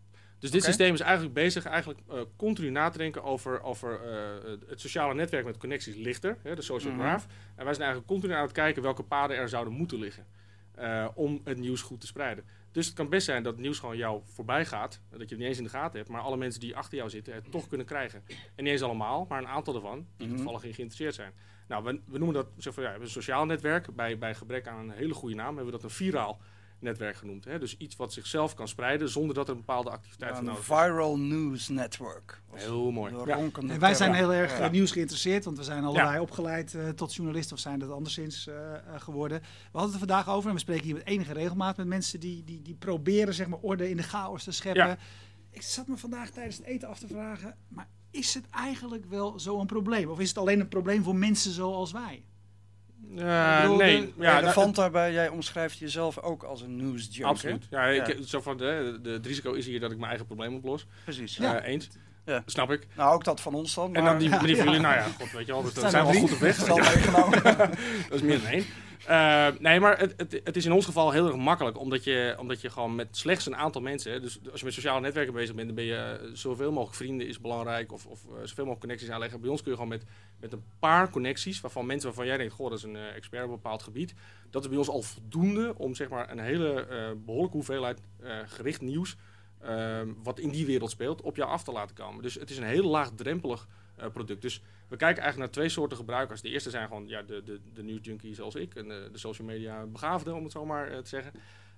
Dus 0.45 0.53
dit 0.53 0.63
systeem 0.65 0.95
is 0.95 1.01
eigenlijk 1.01 1.35
bezig 1.35 1.65
eigenlijk, 1.65 2.01
eh, 2.09 2.21
continu 2.37 2.71
na 2.71 2.89
te 2.89 2.99
denken 2.99 3.23
over, 3.23 3.63
over 3.63 4.01
eh, 4.01 4.51
het 4.69 4.81
sociale 4.81 5.15
netwerk 5.15 5.45
met 5.45 5.57
connecties 5.57 5.95
ligt 5.97 6.25
er, 6.25 6.39
hè, 6.43 6.55
de 6.55 6.63
social 6.63 6.93
Mhm. 6.93 7.01
graph. 7.03 7.25
En 7.57 7.65
wij 7.65 7.75
zijn 7.75 7.87
eigenlijk 7.87 8.07
continu 8.07 8.33
aan 8.35 8.43
het 8.43 8.53
kijken 8.53 8.83
welke 8.83 9.03
paden 9.03 9.37
er 9.37 9.49
zouden 9.49 9.73
moeten 9.73 9.99
liggen 9.99 10.27
eh, 10.75 11.09
om 11.15 11.41
het 11.45 11.59
nieuws 11.59 11.83
goed 11.83 12.01
te 12.01 12.07
spreiden. 12.07 12.45
Dus 12.73 12.87
het 12.87 12.95
kan 12.95 13.09
best 13.09 13.25
zijn 13.27 13.43
dat 13.43 13.53
het 13.53 13.63
nieuws 13.63 13.79
gewoon 13.79 13.97
jou 13.97 14.21
voorbij 14.25 14.65
gaat, 14.67 15.01
dat 15.11 15.21
je 15.21 15.27
het 15.27 15.39
niet 15.39 15.49
eens 15.49 15.59
in 15.59 15.65
de 15.65 15.71
gaten 15.71 15.99
hebt, 15.99 16.11
maar 16.11 16.21
alle 16.21 16.37
mensen 16.37 16.61
die 16.61 16.77
achter 16.77 16.99
jou 16.99 17.11
zitten 17.11 17.35
het 17.35 17.51
toch 17.51 17.69
kunnen 17.69 17.87
krijgen. 17.87 18.23
En 18.55 18.65
niet 18.65 18.73
eens 18.73 18.83
allemaal, 18.83 19.27
maar 19.29 19.39
een 19.39 19.49
aantal 19.49 19.75
ervan 19.75 20.07
die 20.17 20.27
Mhm. 20.27 20.37
toevallig 20.37 20.65
in 20.65 20.75
geïnteresseerd 20.75 21.15
zijn. 21.15 21.33
Nou, 21.69 21.85
we, 21.85 22.01
we 22.07 22.19
noemen 22.19 22.35
dat 22.35 22.47
zeg 22.57 22.75
van, 22.75 22.83
ja, 22.83 22.95
een 22.95 23.09
sociaal 23.11 23.47
netwerk. 23.47 23.95
Bij, 23.95 24.19
bij 24.19 24.35
gebrek 24.35 24.67
aan 24.69 24.79
een 24.79 24.91
hele 24.97 25.15
goede 25.15 25.35
naam 25.35 25.47
hebben 25.47 25.65
we 25.65 25.71
dat 25.71 25.83
een 25.83 25.91
viraal 25.91 26.41
netwerk 26.79 27.17
genoemd. 27.17 27.45
Hè? 27.45 27.59
Dus 27.59 27.77
iets 27.77 27.97
wat 27.97 28.13
zichzelf 28.13 28.55
kan 28.55 28.69
spreiden 28.69 29.09
zonder 29.09 29.35
dat 29.35 29.45
er 29.47 29.53
een 29.53 29.59
bepaalde 29.59 29.91
activiteit 29.91 30.31
voor 30.31 30.39
Een 30.41 30.45
nodig 30.45 30.61
is. 30.61 30.67
viral 30.67 31.19
news 31.19 31.69
network. 31.69 32.43
Heel 32.53 32.91
mooi. 32.91 33.15
Ja. 33.27 33.39
En 33.69 33.79
wij 33.81 33.95
zijn 33.95 34.15
heel 34.15 34.33
erg 34.33 34.59
Ja. 34.59 34.65
eh, 34.65 34.71
nieuws 34.71 34.91
geïnteresseerd, 34.93 35.45
want 35.45 35.57
we 35.59 35.65
zijn 35.65 35.85
allebei 35.85 36.19
opgeleid 36.21 36.75
eh, 36.75 36.89
tot 36.89 37.15
journalist 37.15 37.53
of 37.53 37.59
zijn 37.59 37.79
dat 37.79 37.91
anderszins 37.91 38.47
eh, 38.47 38.55
geworden. 38.97 39.41
We 39.41 39.47
hadden 39.79 39.93
het 39.93 40.03
er 40.03 40.09
vandaag 40.09 40.29
over 40.35 40.49
en 40.49 40.55
we 40.55 40.61
spreken 40.61 40.85
hier 40.85 40.95
met 40.95 41.07
enige 41.07 41.33
regelmaat 41.33 41.77
met 41.77 41.87
mensen 41.87 42.21
die, 42.21 42.45
die, 42.45 42.63
die 42.63 42.75
proberen 42.75 43.35
zeg 43.35 43.47
maar, 43.47 43.59
orde 43.63 43.91
in 43.91 43.97
de 43.97 44.03
chaos 44.03 44.45
te 44.45 44.53
scheppen. 44.53 44.87
Ja. 44.87 44.97
Ik 45.51 45.63
zat 45.63 45.87
me 45.87 45.97
vandaag 45.97 46.31
tijdens 46.31 46.57
het 46.57 46.67
eten 46.67 46.89
af 46.89 46.99
te 46.99 47.07
vragen, 47.07 47.57
maar 47.69 47.89
is 48.11 48.35
het 48.35 48.45
eigenlijk 48.51 49.05
wel 49.05 49.39
zo'n 49.39 49.67
probleem? 49.67 50.09
Of 50.09 50.21
is 50.21 50.29
het 50.29 50.39
alleen 50.39 50.61
een 50.61 50.69
probleem 50.69 51.03
voor 51.03 51.17
mensen 51.17 51.51
zoals 51.53 51.93
wij? 51.93 52.25
Ik 53.11 53.61
bedoel, 53.61 53.77
nee, 53.77 54.01
de- 54.01 54.13
ja, 54.23 54.39
Relevant 54.39 54.77
daarbij, 54.77 55.13
jij 55.13 55.29
omschrijft 55.29 55.79
jezelf 55.79 56.19
ook 56.19 56.43
als 56.43 56.61
een 56.61 56.77
news 56.77 57.23
absoluut. 57.23 57.67
Ja, 57.71 57.85
ik, 57.87 58.07
Ja. 58.07 58.23
Zo 58.27 58.41
van 58.41 58.57
de, 58.57 58.99
de, 59.03 59.11
het 59.11 59.27
risico 59.27 59.53
is 59.53 59.67
hier 59.67 59.81
dat 59.81 59.91
ik 59.91 59.97
mijn 59.97 60.09
eigen 60.09 60.27
probleem 60.27 60.55
oplos. 60.55 60.87
Precies. 61.05 61.37
Ja. 61.37 61.61
Eh, 61.61 61.73
eens. 61.73 61.89
Ja. 62.25 62.43
Snap 62.47 62.71
ik. 62.71 62.87
Nou, 62.97 63.15
ook 63.15 63.25
dat 63.25 63.41
van 63.41 63.55
ons 63.55 63.75
dan. 63.75 63.95
En 63.95 64.05
dan 64.05 64.19
die 64.19 64.29
meneer 64.29 64.57
van 64.57 64.65
jullie, 64.67 64.81
nou 64.81 64.95
ja, 64.95 65.03
god, 65.03 65.33
weet 65.33 65.47
je 65.47 65.53
wel, 65.53 65.63
dat, 65.63 65.73
Zijn 65.91 65.93
we 65.93 65.99
al 65.99 66.13
goed 66.13 66.33
op 66.33 66.39
weg. 66.39 66.57
Dat 66.57 66.69
al 66.69 67.31
dat 67.43 67.69
is 68.11 68.23
meer 68.23 68.41
dan 68.43 68.51
één. 68.51 68.65
Eh, 69.07 69.47
nee, 69.59 69.81
maar 69.81 69.99
het, 69.99 70.41
het, 70.45 70.57
is 70.57 70.65
in 70.65 70.73
ons 70.73 70.85
geval 70.85 71.11
heel 71.11 71.27
erg 71.27 71.37
makkelijk, 71.37 71.79
omdat 71.79 72.05
je, 72.05 72.37
omdat 72.39 72.61
je 72.61 72.71
gewoon 72.71 72.95
met 72.95 73.17
slechts 73.17 73.47
een 73.47 73.57
aantal 73.57 73.81
mensen, 73.81 74.23
dus 74.23 74.39
als 74.51 74.59
je 74.61 74.65
met 74.65 74.75
sociale 74.75 75.01
netwerken 75.01 75.35
bezig 75.35 75.55
bent, 75.55 75.67
dan 75.67 75.77
ben 75.77 75.85
je 75.85 76.19
eh, 76.21 76.31
zoveel 76.33 76.73
mogelijk 76.73 76.97
vrienden 76.97 77.27
is 77.27 77.41
belangrijk, 77.41 77.93
of, 77.93 78.07
of 78.07 78.25
eh, 78.25 78.31
zoveel 78.31 78.55
mogelijk 78.57 78.81
connecties 78.81 79.11
aanleggen. 79.11 79.41
Bij 79.41 79.51
ons 79.51 79.63
kun 79.63 79.71
je 79.71 79.77
gewoon 79.77 79.93
met, 79.93 80.05
met 80.41 80.53
een 80.53 80.65
paar 80.79 81.11
connecties, 81.11 81.61
waarvan 81.61 81.87
mensen 81.87 82.09
waarvan 82.09 82.27
jij 82.27 82.37
denkt, 82.37 82.53
goh, 82.53 82.69
dat 82.69 82.79
is 82.79 82.85
een 82.85 82.97
expert 82.97 83.43
op 83.45 83.49
een 83.49 83.55
bepaald 83.55 83.83
gebied, 83.83 84.15
dat 84.51 84.63
is 84.63 84.69
bij 84.69 84.79
ons 84.79 84.89
al 84.89 85.03
voldoende 85.03 85.75
om 85.77 85.95
zeg 85.95 86.09
maar 86.09 86.31
een 86.31 86.39
hele 86.39 86.87
eh, 86.87 87.11
behoorlijke 87.25 87.57
hoeveelheid 87.57 88.01
gericht 88.47 88.81
nieuws, 88.81 89.17
wat 90.23 90.39
in 90.39 90.51
die 90.51 90.67
wereld 90.67 90.91
speelt, 90.91 91.21
op 91.21 91.37
jou 91.37 91.51
af 91.51 91.63
te 91.63 91.73
laten 91.73 91.97
komen. 91.97 92.23
Dus 92.23 92.35
het 92.35 92.51
is 92.51 92.57
een 92.57 92.65
heel 92.65 92.89
laagdrempelig 92.89 93.69
product. 94.13 94.43
Dus 94.43 94.63
we 94.89 94.97
kijken 94.97 95.23
eigenlijk 95.23 95.39
naar 95.39 95.51
twee 95.51 95.69
soorten 95.69 95.97
gebruikers. 95.97 96.41
De 96.41 96.49
eerste 96.49 96.71
zijn 96.71 96.87
gewoon 96.89 97.09
ja, 97.09 97.23
de, 97.23 97.43
de, 97.43 97.61
de 97.73 97.83
nieuwsjunkie 97.83 98.35
zoals 98.35 98.55
ik 98.55 98.75
en 98.75 98.89
de, 98.89 99.09
de 99.13 99.19
social 99.19 99.47
media 99.47 99.87
begaafden, 99.87 100.35
om 100.35 100.43
het 100.43 100.53
zo 100.53 100.65
maar 100.67 100.89
eh, 100.89 100.99
te 100.99 101.09
zeggen. 101.09 101.33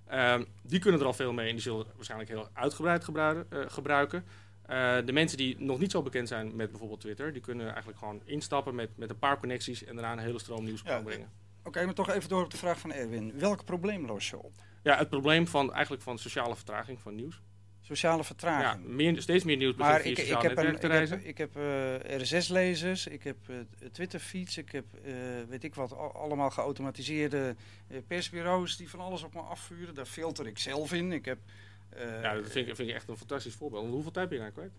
Ehm, 0.05 0.43
die 0.63 0.79
kunnen 0.79 0.99
er 0.99 1.05
al 1.05 1.13
veel 1.13 1.33
mee 1.33 1.47
en 1.47 1.53
die 1.53 1.61
zullen 1.61 1.85
waarschijnlijk 1.95 2.29
heel 2.29 2.49
uitgebreid 2.53 3.03
gebruiken. 3.03 4.23
eh. 4.67 4.97
Eh, 4.97 5.05
de 5.05 5.11
mensen 5.11 5.37
die 5.37 5.55
nog 5.59 5.79
niet 5.79 5.91
zo 5.91 6.01
bekend 6.01 6.27
zijn 6.27 6.55
met 6.55 6.69
bijvoorbeeld 6.69 6.99
Twitter, 6.99 7.33
die 7.33 7.41
kunnen 7.41 7.67
eigenlijk 7.67 7.97
gewoon 7.97 8.21
instappen 8.25 8.75
met, 8.75 8.97
met 8.97 9.09
een 9.09 9.19
paar 9.19 9.39
connecties 9.39 9.83
en 9.83 9.95
daarna 9.95 10.11
een 10.11 10.19
hele 10.19 10.39
stroom 10.39 10.63
nieuws 10.63 10.81
Ja. 10.85 11.01
brengen. 11.01 11.29
Oké, 11.63 11.85
maar 11.85 11.93
toch 11.93 12.09
even 12.09 12.29
door 12.29 12.43
op 12.43 12.51
de 12.51 12.57
vraag 12.57 12.79
van 12.79 12.91
Erwin. 12.91 13.39
Welk 13.39 13.65
probleem 13.65 14.05
los 14.05 14.29
je 14.29 14.37
op? 14.37 14.51
Ja, 14.83 14.97
het 14.97 15.09
probleem 15.09 15.47
van 15.47 15.73
eigenlijk 15.73 16.03
van 16.03 16.17
sociale 16.19 16.55
vertraging 16.55 16.99
van 17.01 17.15
nieuws. 17.15 17.41
Sociale 17.87 18.17
Ja, 18.17 18.23
vertraging. 18.23 18.85
meer, 18.85 19.21
steeds 19.21 19.43
meer 19.43 19.57
nieuws 19.57 19.75
maar 19.75 20.05
ik, 20.05 20.17
ik 20.17 20.27
heb, 20.41 20.57
een, 20.57 20.65
ik 20.75 20.81
heb, 20.81 20.91
reizen. 20.91 21.25
ik 21.27 21.37
heb 21.37 21.55
eh, 21.55 22.19
RSS-lezers, 22.21 23.07
ik 23.07 23.23
heb 23.23 23.37
eh, 23.49 23.55
Twitter-feeds, 23.91 24.57
ik 24.57 24.71
heb 24.71 24.85
eh, 25.05 25.13
weet 25.49 25.63
ik 25.63 25.75
wat, 25.75 25.93
al- 25.93 26.13
allemaal 26.15 26.49
geautomatiseerde 26.49 27.55
eh, 27.87 27.97
persbureaus 28.07 28.77
die 28.77 28.89
van 28.89 28.99
alles 28.99 29.23
op 29.23 29.33
me 29.33 29.39
afvuren. 29.39 29.95
Daar 29.95 30.05
filter 30.05 30.47
ik 30.47 30.57
zelf 30.59 30.93
in. 30.93 31.11
Ik 31.11 31.25
heb 31.25 31.37
eh, 31.89 32.21
Ja, 32.21 32.33
dat 32.33 32.49
vind 32.51 32.67
ik, 32.67 32.75
vind 32.75 32.89
ik 32.89 32.95
echt 32.95 33.07
een 33.09 33.17
fantastisch 33.17 33.53
voorbeeld. 33.55 33.81
Want 33.81 33.93
hoeveel 33.93 34.11
tijd 34.11 34.29
ben 34.29 34.37
je 34.37 34.43
daar 34.43 34.53
kwijt? 34.53 34.71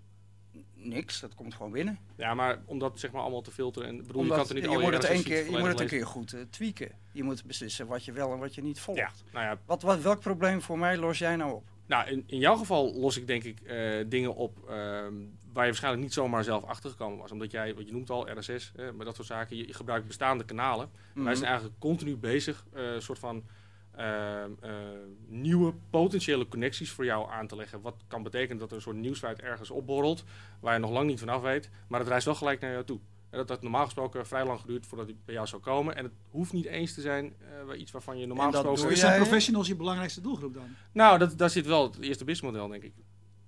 niks, 0.74 1.20
dat 1.20 1.34
komt 1.34 1.54
gewoon 1.54 1.72
binnen. 1.72 1.98
Ja, 2.16 2.34
maar 2.34 2.58
om 2.64 2.78
dat 2.78 3.00
zeg 3.00 3.10
maar 3.10 3.20
allemaal 3.22 3.40
te 3.40 3.50
filteren. 3.50 3.88
En 3.88 3.96
bedoel, 3.96 4.12
je 4.12 4.18
Omdat 4.18 4.36
kan 4.36 4.38
het 4.46 4.48
er 4.48 4.54
niet 4.54 4.64
je, 4.78 4.84
moet 4.84 4.92
het 4.94 5.08
een 5.08 5.22
keer, 5.22 5.50
je 5.50 5.58
moet 5.58 5.68
het 5.68 5.80
een 5.80 5.86
keer 5.86 6.06
goed 6.06 6.32
eh, 6.32 6.40
tweaken. 6.50 6.90
Je 7.12 7.22
moet 7.22 7.44
beslissen 7.44 7.86
wat 7.86 8.04
je 8.04 8.12
wel 8.12 8.32
en 8.32 8.38
wat 8.38 8.54
je 8.54 8.62
niet 8.62 8.80
volgt. 8.80 9.00
Ja, 9.00 9.10
nou 9.32 9.44
ja, 9.44 9.58
Wat, 9.66 9.82
wat, 9.82 10.00
welk 10.02 10.20
probleem 10.20 10.62
voor 10.62 10.78
mij 10.78 10.96
los 10.96 11.18
jij 11.18 11.36
nou 11.36 11.52
op? 11.52 11.64
Nou, 11.88 12.08
in, 12.10 12.24
in 12.26 12.38
jouw 12.38 12.56
geval 12.56 12.94
los 12.94 13.16
ik 13.16 13.26
denk 13.26 13.44
ik 13.44 13.60
eh, 13.60 14.04
dingen 14.06 14.34
op 14.34 14.58
ehm, 14.68 15.14
waar 15.52 15.64
je 15.64 15.70
waarschijnlijk 15.70 16.02
niet 16.02 16.12
zomaar 16.12 16.44
zelf 16.44 16.64
achtergekomen 16.64 17.18
was. 17.18 17.32
Omdat 17.32 17.50
jij, 17.50 17.74
wat 17.74 17.86
je 17.86 17.92
noemt 17.92 18.10
al, 18.10 18.38
RSS, 18.38 18.72
eh, 18.76 18.90
maar 18.90 19.04
dat 19.04 19.14
soort 19.14 19.26
zaken, 19.26 19.56
je, 19.56 19.66
je 19.66 19.74
gebruikt 19.74 20.06
bestaande 20.06 20.44
kanalen. 20.44 20.90
Wij 21.14 21.22
Mhm. 21.24 21.34
zijn 21.34 21.44
eigenlijk 21.48 21.78
continu 21.78 22.16
bezig 22.16 22.64
eh, 22.72 22.92
een 22.92 23.02
soort 23.02 23.18
van 23.18 23.44
ehm, 23.96 24.50
eh, 24.60 24.70
nieuwe 25.26 25.74
potentiële 25.90 26.48
connecties 26.48 26.90
voor 26.90 27.04
jou 27.04 27.30
aan 27.30 27.46
te 27.46 27.56
leggen. 27.56 27.80
Wat 27.80 27.94
kan 28.08 28.22
betekenen 28.22 28.58
dat 28.58 28.70
er 28.70 28.76
een 28.76 28.82
soort 28.82 28.96
nieuwsfeit 28.96 29.40
ergens 29.40 29.70
opborrelt, 29.70 30.24
waar 30.60 30.74
je 30.74 30.80
nog 30.80 30.90
lang 30.90 31.06
niet 31.06 31.18
vanaf 31.18 31.42
weet, 31.42 31.70
maar 31.88 32.00
het 32.00 32.08
reist 32.08 32.24
wel 32.24 32.34
gelijk 32.34 32.60
naar 32.60 32.72
jou 32.72 32.84
toe. 32.84 32.98
En 33.30 33.38
dat 33.38 33.48
had 33.48 33.62
normaal 33.62 33.84
gesproken 33.84 34.26
vrij 34.26 34.44
lang 34.46 34.60
geduurd 34.60 34.86
voordat 34.86 35.06
hij 35.06 35.16
bij 35.24 35.34
jou 35.34 35.46
zou 35.46 35.62
komen. 35.62 35.96
En 35.96 36.04
het 36.04 36.12
hoeft 36.30 36.52
niet 36.52 36.64
eens 36.64 36.94
te 36.94 37.00
zijn 37.00 37.34
eh, 37.38 37.66
bij 37.66 37.76
iets 37.76 37.90
waarvan 37.90 38.18
je 38.18 38.26
normaal 38.26 38.46
En 38.46 38.52
dat 38.52 38.60
gesproken... 38.60 38.90
Dus 38.90 39.00
jij- 39.00 39.08
zijn 39.10 39.22
professionals 39.22 39.66
je 39.68 39.76
belangrijkste 39.76 40.20
doelgroep 40.20 40.54
dan? 40.54 40.68
Nou, 40.92 41.18
dat, 41.18 41.38
daar 41.38 41.50
zit 41.50 41.66
wel 41.66 41.82
het 41.82 42.00
eerste 42.00 42.24
businessmodel, 42.24 42.68
denk 42.68 42.82
ik. 42.82 42.92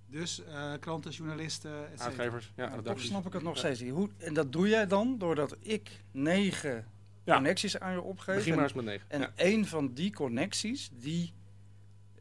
Dus 0.07 0.45
eh, 0.45 0.73
kranten, 0.81 1.11
journalisten. 1.11 1.73
Uitgevers, 1.99 2.53
ja, 2.57 2.67
toch 2.67 2.77
redacties. 2.77 3.09
snap 3.09 3.27
ik 3.27 3.33
het 3.33 3.43
nog 3.43 3.57
steeds 3.59 3.81
niet. 3.81 3.93
Hoe, 3.93 4.09
en 4.19 4.35
dat 4.35 4.53
doe 4.53 4.69
jij 4.69 4.87
dan 4.87 5.19
doordat 5.19 5.57
ik 5.61 6.05
negen 6.13 6.87
Ja. 7.25 7.35
connecties 7.35 7.79
aan 7.79 7.93
je 7.93 8.01
opgeef. 8.03 8.35
Begin 8.37 8.51
maar 8.51 8.59
en 8.59 8.65
eens 8.65 8.73
met 8.75 8.85
9. 8.85 9.07
en 9.09 9.33
één 9.37 9.67
van 9.67 9.93
die 9.93 10.13
connecties, 10.13 10.91
die 10.93 11.33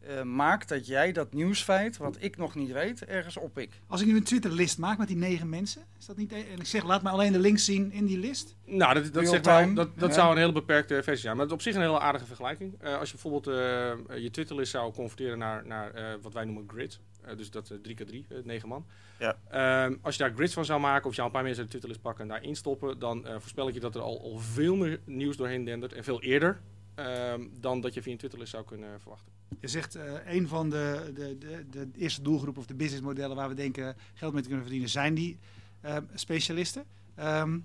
eh, 0.10 0.24
maakt 0.24 0.70
dat 0.70 0.88
jij 0.88 1.12
dat 1.12 1.34
nieuwsfeit, 1.34 1.98
wat 1.98 2.18
ik 2.20 2.38
nog 2.38 2.56
niet 2.56 2.72
weet, 2.72 3.06
ergens 3.06 3.38
oppik. 3.38 3.82
Als 3.88 4.02
ik 4.02 4.08
nu 4.08 4.16
een 4.16 4.24
Twitter-list 4.24 4.78
maak 4.78 4.98
met 4.98 5.08
die 5.08 5.18
negen 5.18 5.50
mensen, 5.50 5.82
is 6.00 6.06
dat 6.06 6.18
niet... 6.18 6.32
e- 6.32 6.46
En 6.52 6.60
ik 6.60 6.66
zeg, 6.66 6.84
laat 6.84 7.02
me 7.02 7.10
alleen 7.10 7.32
de 7.32 7.40
links 7.40 7.66
zien 7.66 7.92
in 7.92 8.06
die 8.06 8.18
list. 8.18 8.56
Nou, 8.66 8.94
dat, 8.94 9.14
dat, 9.14 9.44
dat, 9.76 9.76
dat 9.76 10.10
ja. 10.10 10.16
zou 10.16 10.32
een 10.32 10.38
hele 10.38 10.52
beperkte 10.52 10.94
versie 10.94 11.22
zijn. 11.22 11.34
Maar 11.36 11.46
het 11.46 11.52
is 11.52 11.58
op 11.58 11.62
zich 11.62 11.76
een 11.76 11.88
hele 11.88 12.00
aardige 12.00 12.26
vergelijking. 12.26 12.76
Eh, 12.82 12.98
als 12.98 13.12
je 13.12 13.18
bijvoorbeeld 13.22 13.48
eh, 13.48 14.18
je 14.24 14.30
Twitterlist 14.32 14.72
zou 14.72 14.94
converteren 14.94 15.38
naar, 15.38 15.66
naar 15.66 15.94
eh, 15.94 16.14
wat 16.22 16.34
wij 16.34 16.46
noemen 16.46 16.64
grids. 16.68 17.00
Eh, 17.30 17.38
dus 17.38 17.52
dat 17.52 17.70
eh, 17.70 17.78
3x3, 17.78 18.28
eh, 18.30 18.38
9 18.44 18.68
man. 18.68 18.86
Ja. 19.20 19.38
Ehm, 19.50 19.96
als 20.02 20.16
je 20.16 20.24
daar 20.24 20.34
grids 20.36 20.54
van 20.54 20.66
zou 20.66 20.80
maken, 20.80 21.04
of 21.04 21.10
je 21.10 21.16
zou 21.16 21.28
een 21.28 21.34
paar 21.34 21.44
mensen 21.44 21.62
uit 21.62 21.72
de 21.72 21.78
Twitterlist 21.78 22.02
pakken 22.02 22.24
en 22.24 22.30
daarin 22.30 22.56
stoppen, 22.56 23.00
dan 23.00 23.26
voorspel 23.40 23.68
ik 23.68 23.74
je 23.74 23.80
dat 23.80 23.96
er 23.96 24.02
al, 24.02 24.22
al 24.22 24.38
veel 24.38 24.76
meer 24.76 25.00
nieuws 25.06 25.38
doorheen 25.38 25.64
dendert 25.64 25.94
en 25.94 26.04
veel 26.04 26.22
eerder 26.22 26.62
ehm, 27.06 27.48
dan 27.60 27.82
dat 27.82 27.94
je 27.94 28.02
via 28.02 28.12
een 28.12 28.18
Twitterlist 28.18 28.52
zou 28.52 28.66
kunnen 28.66 29.02
verwachten. 29.02 29.32
Je 29.60 29.68
zegt 29.68 29.96
eh 29.96 30.14
een 30.26 30.48
van 30.48 30.70
de, 30.70 31.12
de, 31.14 31.38
de, 31.38 31.66
de 31.70 31.90
eerste 31.98 32.22
doelgroepen 32.22 32.62
of 32.62 32.68
de 32.68 32.74
businessmodellen 32.74 33.36
waar 33.36 33.50
we 33.50 33.56
denken 33.56 33.96
geld 34.14 34.34
mee 34.34 34.42
te 34.42 34.48
kunnen 34.48 34.66
verdienen, 34.66 34.90
zijn 34.92 35.14
die 35.14 35.38
eh, 35.82 35.98
specialisten. 36.14 36.84
Ehm, 37.16 37.60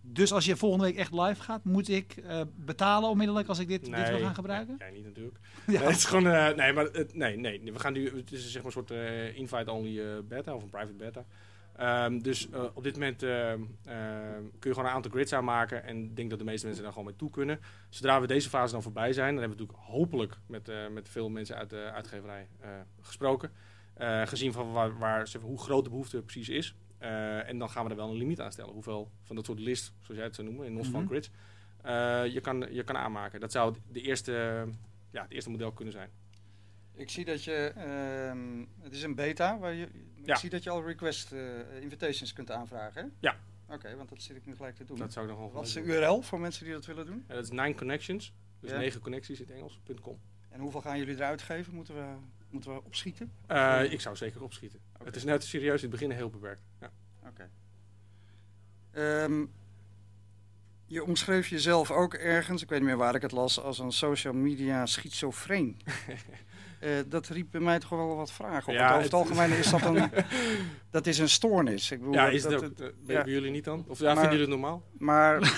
dus 0.00 0.32
als 0.32 0.44
je 0.44 0.56
volgende 0.56 0.84
week 0.84 0.96
echt 0.96 1.12
live 1.12 1.42
gaat, 1.42 1.64
moet 1.64 1.88
ik 1.88 2.16
eh, 2.16 2.40
betalen 2.56 3.10
onmiddellijk 3.10 3.48
als 3.48 3.58
ik 3.58 3.68
dit, 3.68 3.84
dit 3.84 4.08
wil 4.08 4.18
gaan 4.18 4.34
gebruiken? 4.34 4.74
Jij 4.78 4.90
niet 4.90 5.04
natuurlijk. 5.04 5.38
Ja. 5.66 5.78
Nee, 5.78 5.88
het 5.88 5.96
is 5.96 6.04
gewoon, 6.04 6.26
eh, 6.26 6.54
nee, 6.54 6.72
maar 6.72 6.88
nee, 7.12 7.36
nee, 7.36 7.72
we 7.72 7.78
gaan 7.78 7.92
nu, 7.92 8.16
het 8.16 8.32
is 8.32 8.52
zeg 8.52 8.62
maar 8.62 8.76
een 8.76 8.84
soort 8.86 9.34
invite-only 9.36 10.24
beta 10.24 10.54
of 10.54 10.62
een 10.62 10.70
private 10.70 10.92
beta. 10.92 11.24
Ehm, 11.78 12.18
dus 12.18 12.50
eh, 12.50 12.64
op 12.74 12.82
dit 12.82 12.92
moment 12.92 13.22
ehm, 13.22 13.62
ehm, 13.84 14.42
kun 14.58 14.70
je 14.70 14.74
gewoon 14.74 14.84
een 14.84 14.94
aantal 14.94 15.10
grids 15.10 15.32
aanmaken 15.32 15.84
en 15.84 16.02
ik 16.04 16.16
denk 16.16 16.30
dat 16.30 16.38
de 16.38 16.44
meeste 16.44 16.66
mensen 16.66 16.82
daar 16.82 16.92
gewoon 16.92 17.06
mee 17.08 17.16
toe 17.16 17.30
kunnen. 17.30 17.60
Zodra 17.88 18.20
we 18.20 18.26
deze 18.26 18.48
fase 18.48 18.72
dan 18.72 18.82
voorbij 18.82 19.12
zijn, 19.12 19.34
dan 19.34 19.40
hebben 19.40 19.58
we 19.58 19.64
natuurlijk 19.64 19.88
hopelijk 19.90 20.36
met, 20.46 20.68
eh, 20.68 20.88
met 20.88 21.08
veel 21.08 21.28
mensen 21.28 21.56
uit 21.56 21.70
de 21.70 21.90
uitgeverij 21.94 22.48
eh, 22.60 22.70
gesproken. 23.00 23.50
Gezien 24.24 24.52
van 24.52 24.72
waar, 24.72 25.28
hoe 25.40 25.58
groot 25.58 25.84
de 25.84 25.90
behoefte 25.90 26.22
precies 26.22 26.48
is. 26.48 26.74
En 26.98 27.58
dan 27.58 27.70
gaan 27.70 27.84
we 27.84 27.90
er 27.90 27.96
wel 27.96 28.08
een 28.10 28.16
limiet 28.16 28.40
aan 28.40 28.52
stellen. 28.52 28.72
Hoeveel 28.72 29.10
van 29.22 29.36
dat 29.36 29.44
soort 29.46 29.58
list, 29.58 29.84
zoals 30.00 30.16
jij 30.16 30.24
het 30.24 30.34
zou 30.34 30.46
noemen, 30.48 30.66
in 30.66 30.76
ons 30.76 30.88
van 30.88 31.00
Mhm. 31.00 31.08
grids, 31.08 31.30
je, 32.34 32.38
kan, 32.42 32.66
je 32.70 32.82
kan 32.84 32.96
aanmaken. 32.96 33.40
Dat 33.40 33.52
zou 33.52 33.74
de 33.92 34.00
eerste, 34.00 34.32
ja, 35.10 35.22
het 35.22 35.30
eerste 35.30 35.50
model 35.50 35.72
kunnen 35.72 35.94
zijn. 35.94 36.10
Ik 36.98 37.10
zie 37.10 37.24
dat 37.24 37.44
je, 37.44 37.72
ehm, 37.76 38.64
het 38.82 38.92
is 38.94 39.02
een 39.02 39.14
beta, 39.14 39.58
waar 39.58 39.72
je, 39.74 39.88
Ja. 40.24 40.32
ik 40.34 40.40
zie 40.40 40.50
dat 40.50 40.62
je 40.62 40.70
al 40.70 40.84
request 40.86 41.32
eh, 41.32 41.40
invitations 41.80 42.32
kunt 42.32 42.50
aanvragen. 42.50 43.02
hè? 43.02 43.08
Ja. 43.20 43.36
Oké, 43.70 43.96
want 43.96 44.08
dat 44.08 44.22
zit 44.22 44.36
ik 44.36 44.46
nu 44.46 44.56
gelijk 44.56 44.76
te 44.76 44.84
doen. 44.84 44.98
Dat 44.98 45.12
zou 45.12 45.24
ik 45.26 45.30
nog 45.32 45.40
wel 45.40 45.52
Wat 45.52 45.66
is 45.66 45.72
de. 45.72 45.80
URL 45.82 46.22
voor 46.22 46.40
mensen 46.40 46.64
die 46.64 46.72
dat 46.74 46.86
willen 46.86 47.06
doen? 47.06 47.24
Ja, 47.28 47.34
dat 47.34 47.44
is 47.44 47.50
nine 47.50 47.74
connections. 47.74 48.32
Dus 48.60 48.70
Ja. 48.70 48.76
negen 48.78 49.00
connecties 49.00 49.40
in 49.40 49.46
het 49.46 49.54
Engels.com. 49.56 50.18
En 50.48 50.60
hoeveel 50.60 50.80
gaan 50.80 50.98
jullie 50.98 51.14
eruit 51.14 51.42
geven? 51.42 51.74
Moeten 51.74 51.94
we, 51.94 52.04
moeten 52.50 52.74
we 52.74 52.84
opschieten? 52.84 53.32
Eh 53.46 53.82
ik 53.90 54.00
zou 54.00 54.16
zeker 54.16 54.42
opschieten. 54.42 54.80
Het 55.04 55.16
is 55.16 55.24
net 55.24 55.44
serieus 55.44 55.82
in 55.82 55.90
het 55.90 56.00
begin 56.00 56.10
heel 56.16 56.30
beperkt. 56.30 56.62
Ja. 56.80 56.90
Oké. 57.26 57.50
Ehm, 58.90 59.44
je 60.86 61.04
omschreef 61.04 61.48
jezelf 61.48 61.90
ook 61.90 62.14
ergens, 62.14 62.62
ik 62.62 62.68
weet 62.68 62.78
niet 62.78 62.88
meer 62.88 62.96
waar 62.96 63.14
ik 63.14 63.22
het 63.22 63.32
las, 63.32 63.60
als 63.60 63.78
een 63.78 63.92
social 63.92 64.32
media 64.34 64.86
schizofreen. 64.86 65.76
Eh, 66.80 66.90
dat 67.06 67.28
riep 67.28 67.46
bij 67.50 67.60
mij 67.60 67.78
toch 67.78 67.88
wel 67.88 68.16
wat 68.16 68.32
vragen 68.32 68.68
op. 68.72 68.74
Ja, 68.78 68.80
Want 68.80 68.90
over 68.90 69.02
het 69.02 69.12
het- 69.12 69.12
algemeen 69.38 69.58
is 69.58 69.70
dat 69.70 69.82
een, 69.82 70.10
dat 70.90 71.06
is 71.06 71.18
een 71.18 71.28
stoornis. 71.28 71.90
Ik 71.90 71.98
bedoel, 71.98 72.14
Ja, 72.14 72.24
dat- 72.24 72.34
is 72.34 72.42
het 72.42 72.52
dat- 72.52 72.62
ook, 72.64 72.78
eh, 72.78 73.14
ja. 73.14 73.24
jullie 73.24 73.50
niet 73.50 73.64
dan? 73.64 73.84
Of 73.88 73.98
ja, 73.98 74.14
Maar- 74.14 74.22
vinden 74.28 74.38
jullie 74.38 74.54
het 74.54 74.60
normaal? 74.62 74.82
Maar. 74.98 75.38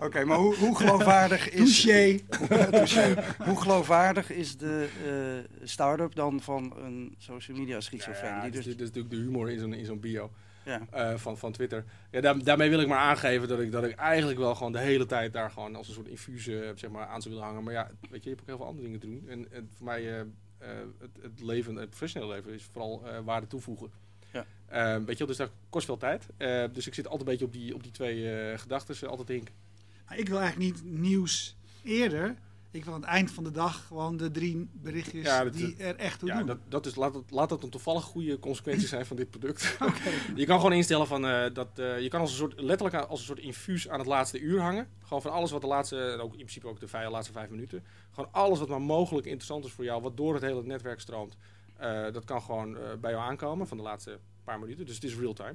Oké, 0.00 0.24
maar 0.24 0.36
hoe, 0.38 0.54
hoe 0.56 0.76
geloofwaardig 0.76 1.50
is. 1.50 1.82
Touché. 1.82 2.18
Touché. 2.70 3.14
Hoe 3.44 3.60
geloofwaardig 3.60 4.30
is 4.30 4.56
de 4.56 4.88
eh, 5.06 5.66
start-up 5.68 6.14
dan 6.14 6.40
van 6.40 6.72
een 6.76 7.14
social 7.18 7.56
media 7.58 7.80
schizofreen? 7.80 8.30
Ja, 8.30 8.42
die 8.42 8.50
dit, 8.50 8.60
is, 8.60 8.64
dus, 8.66 8.74
is 8.74 8.80
natuurlijk 8.80 9.10
de 9.14 9.16
humor 9.20 9.50
in 9.50 9.58
zo'n, 9.58 9.72
in 9.72 9.84
zo'n 9.84 10.00
bio 10.00 10.30
ja. 10.64 10.86
eh, 10.90 11.16
van, 11.16 11.38
van 11.38 11.52
Twitter. 11.52 11.84
Ja, 12.10 12.20
daar, 12.20 12.44
daarmee 12.44 12.70
wil 12.70 12.80
ik 12.80 12.88
maar 12.88 12.98
aangeven 12.98 13.48
dat 13.48 13.60
ik, 13.60 13.72
dat 13.72 13.84
ik 13.84 13.94
eigenlijk 13.94 14.38
wel 14.38 14.54
gewoon 14.54 14.72
de 14.72 14.78
hele 14.78 15.06
tijd 15.06 15.32
daar 15.32 15.50
gewoon 15.50 15.76
als 15.76 15.88
een 15.88 15.94
soort 15.94 16.08
infuus 16.08 16.46
eh, 16.46 16.70
zeg 16.74 16.90
maar, 16.90 17.06
aan 17.06 17.22
zou 17.22 17.34
willen 17.34 17.48
hangen. 17.48 17.64
Maar 17.64 17.72
ja, 17.72 17.90
weet 18.10 18.24
je, 18.24 18.30
je 18.30 18.36
hebt 18.36 18.40
ook 18.40 18.46
heel 18.46 18.56
veel 18.56 18.66
andere 18.66 18.84
dingen 18.84 19.00
te 19.00 19.06
doen. 19.06 19.24
En, 19.28 19.52
en 19.52 19.70
voor 19.76 19.86
mij, 19.86 20.08
eh, 20.08 20.20
eh, 20.20 20.68
het, 20.98 21.18
het 21.22 21.40
leven, 21.40 21.76
het 21.76 21.88
professionele 21.88 22.34
leven 22.34 22.52
is 22.52 22.64
vooral 22.64 23.06
eh, 23.06 23.18
waarde 23.24 23.46
toevoegen. 23.46 23.90
Ja. 24.32 24.46
Eh, 24.66 24.96
weet 24.96 25.08
je 25.08 25.18
wel, 25.18 25.26
dus 25.26 25.36
dat 25.36 25.50
kost 25.68 25.84
veel 25.86 25.96
tijd. 25.96 26.26
Eh, 26.36 26.64
dus 26.72 26.86
ik 26.86 26.94
zit 26.94 27.04
altijd 27.08 27.20
een 27.20 27.32
beetje 27.32 27.44
op 27.44 27.52
die, 27.52 27.74
op 27.74 27.82
die 27.82 27.92
twee 27.92 28.30
eh 28.30 28.58
gedachten, 28.58 29.08
altijd 29.08 29.28
hinken. 29.28 29.54
Maar 30.08 30.18
ik 30.18 30.28
wil 30.28 30.38
eigenlijk 30.40 30.72
niet 30.72 31.00
nieuws 31.00 31.56
eerder. 31.82 32.36
Ik 32.72 32.84
wil 32.84 32.94
aan 32.94 33.00
het 33.00 33.08
eind 33.10 33.30
van 33.30 33.44
de 33.44 33.50
dag 33.50 33.86
gewoon 33.86 34.16
de 34.16 34.30
drie 34.30 34.68
berichtjes 34.72 35.24
Ja, 35.26 35.44
dat- 35.44 35.52
die 35.52 35.76
er 35.76 35.96
echt 35.96 36.18
toe 36.18 36.28
Ja, 36.28 36.36
doen. 36.38 36.46
dat, 36.46 36.58
dat 36.68 36.86
is, 36.86 36.94
laat, 36.94 37.14
het, 37.14 37.30
laat 37.30 37.48
dat 37.48 37.62
een 37.62 37.70
toevallig 37.70 38.02
goede 38.04 38.38
consequentie 38.38 38.88
zijn 38.88 39.06
van 39.06 39.16
dit 39.16 39.30
product. 39.30 39.76
Je 40.34 40.46
kan 40.46 40.56
gewoon 40.56 40.72
instellen 40.72 41.06
van 41.06 41.26
eh, 41.26 41.54
dat 41.54 41.78
eh, 41.78 42.00
je 42.00 42.08
kan 42.08 42.20
als 42.20 42.30
een 42.30 42.36
soort 42.36 42.60
letterlijk 42.60 43.04
als 43.04 43.20
een 43.20 43.26
soort 43.26 43.38
infuus 43.38 43.88
aan 43.88 43.98
het 43.98 44.08
laatste 44.08 44.40
uur 44.40 44.60
hangen. 44.60 44.88
Gewoon 45.02 45.22
van 45.22 45.32
alles 45.32 45.50
wat 45.50 45.60
de 45.60 45.66
laatste, 45.66 46.10
en 46.12 46.20
ook 46.20 46.30
in 46.32 46.36
principe 46.38 46.66
ook 46.68 46.80
de 46.80 46.88
vijf, 46.88 47.10
laatste 47.10 47.32
vijf 47.32 47.50
minuten. 47.50 47.84
Gewoon 48.10 48.32
alles 48.32 48.58
wat 48.58 48.68
maar 48.68 48.80
mogelijk 48.82 49.26
interessant 49.26 49.64
is 49.64 49.72
voor 49.72 49.84
jou, 49.84 50.02
wat 50.02 50.16
door 50.16 50.34
het 50.34 50.42
hele 50.42 50.62
netwerk 50.62 51.00
stroomt. 51.00 51.36
eh, 51.76 52.12
dat 52.12 52.24
kan 52.24 52.42
gewoon 52.42 52.76
bij 53.00 53.10
jou 53.10 53.22
aankomen 53.22 53.66
van 53.66 53.76
de 53.76 53.82
laatste 53.82 54.18
paar 54.44 54.58
minuten. 54.58 54.86
Dus 54.86 54.94
het 54.94 55.04
is 55.04 55.16
real 55.16 55.32
time. 55.32 55.54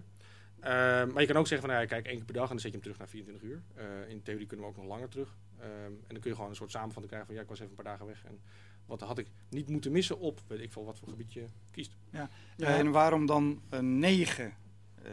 Eh, 0.59 0.71
maar 1.13 1.21
je 1.21 1.27
kan 1.27 1.35
ook 1.37 1.47
zeggen 1.47 1.59
van, 1.67 1.69
nou 1.69 1.81
ja, 1.81 1.85
kijk 1.87 2.05
één 2.05 2.15
keer 2.15 2.25
per 2.25 2.33
dag 2.33 2.43
en 2.43 2.49
dan 2.49 2.59
zet 2.59 2.71
je 2.71 2.77
hem 2.77 2.81
terug 2.81 2.97
naar 2.97 3.07
24 3.07 3.43
uur. 3.49 3.63
In 4.07 4.21
theorie 4.23 4.45
kunnen 4.47 4.65
we 4.65 4.71
ook 4.71 4.77
nog 4.77 4.85
langer 4.87 5.09
terug. 5.09 5.35
Ehm, 5.59 5.69
en 5.85 6.07
dan 6.07 6.19
kun 6.19 6.29
je 6.29 6.35
gewoon 6.35 6.49
een 6.49 6.55
soort 6.55 6.71
samenvatting 6.71 7.07
krijgen 7.07 7.27
van, 7.27 7.35
ja, 7.35 7.41
ik 7.41 7.49
was 7.49 7.59
even 7.59 7.69
een 7.69 7.83
paar 7.83 7.91
dagen 7.91 8.05
weg. 8.05 8.23
En 8.25 8.39
wat 8.85 9.01
had 9.01 9.17
ik 9.17 9.27
niet 9.49 9.69
moeten 9.69 9.91
missen 9.91 10.19
op, 10.19 10.41
weet 10.47 10.59
ik 10.59 10.71
veel, 10.71 10.85
wat 10.85 10.97
voor 10.97 11.07
gebied 11.07 11.33
je 11.33 11.45
kiest. 11.71 11.95
Ja, 12.09 12.29
en 12.57 12.91
waarom 12.91 13.25
dan 13.25 13.61
eh, 13.69 13.79
negen 13.79 14.53
eh, 15.03 15.11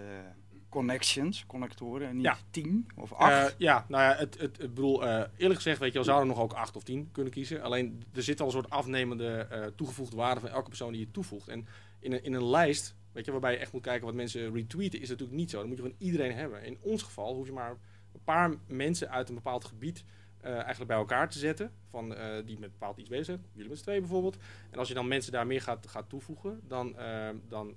connections, 0.68 1.46
connectoren, 1.46 2.08
en 2.08 2.14
niet 2.16 2.24
Ja. 2.24 2.36
tien 2.50 2.86
of 2.96 3.12
acht? 3.12 3.52
Eh, 3.52 3.58
ja, 3.58 3.84
nou 3.88 4.02
ja, 4.02 4.16
het, 4.18 4.38
het, 4.40 4.58
het 4.58 4.74
bedoel, 4.74 5.06
eh, 5.06 5.24
eerlijk 5.36 5.54
gezegd, 5.60 5.78
weet 5.78 5.92
je, 5.92 5.98
we 5.98 6.04
zouden 6.04 6.28
nog 6.28 6.40
ook 6.40 6.52
acht 6.52 6.76
of 6.76 6.82
tien 6.82 7.08
kunnen 7.12 7.32
kiezen. 7.32 7.62
Alleen 7.62 8.02
er 8.12 8.22
zit 8.22 8.40
al 8.40 8.46
een 8.46 8.52
soort 8.52 8.70
afnemende 8.70 9.28
eh, 9.50 9.66
toegevoegde 9.66 10.16
waarde 10.16 10.40
van 10.40 10.48
elke 10.48 10.68
persoon 10.68 10.92
die 10.92 11.00
je 11.00 11.10
toevoegt. 11.10 11.48
En 11.48 11.66
in 11.98 12.12
een, 12.12 12.24
in 12.24 12.32
een 12.32 12.44
lijst, 12.46 12.94
weet 13.12 13.24
je, 13.24 13.30
waarbij 13.30 13.52
je 13.52 13.58
echt 13.58 13.72
moet 13.72 13.82
kijken 13.82 14.06
wat 14.06 14.14
mensen 14.14 14.52
retweeten, 14.54 15.00
is 15.00 15.08
dat 15.08 15.18
natuurlijk 15.18 15.38
niet 15.38 15.50
zo. 15.50 15.58
Dan 15.58 15.68
moet 15.68 15.76
je 15.76 15.82
gewoon 15.82 15.98
iedereen 16.00 16.32
hebben. 16.34 16.64
In 16.64 16.78
ons 16.80 17.02
geval 17.02 17.34
hoef 17.34 17.46
je 17.46 17.52
maar 17.52 17.70
een 18.12 18.24
paar 18.24 18.54
mensen 18.66 19.10
uit 19.10 19.28
een 19.28 19.34
bepaald 19.34 19.64
gebied 19.64 20.04
eh, 20.42 20.52
eigenlijk 20.54 20.86
bij 20.86 20.96
elkaar 20.96 21.28
te 21.30 21.38
zetten. 21.38 21.72
Van, 21.88 22.14
eh, 22.14 22.46
die 22.46 22.58
met 22.58 22.70
bepaald 22.70 22.98
iets 22.98 23.08
bezig 23.08 23.24
zijn. 23.24 23.44
Jullie 23.52 23.68
met 23.68 23.78
z'n 23.78 23.84
twee 23.84 24.00
bijvoorbeeld. 24.00 24.36
En 24.70 24.78
als 24.78 24.88
je 24.88 24.94
dan 24.94 25.08
mensen 25.08 25.32
daar 25.32 25.46
meer 25.46 25.60
gaat, 25.62 25.86
gaat 25.88 26.08
toevoegen, 26.08 26.60
dan, 26.68 26.98
eh, 26.98 27.28
dan 27.48 27.76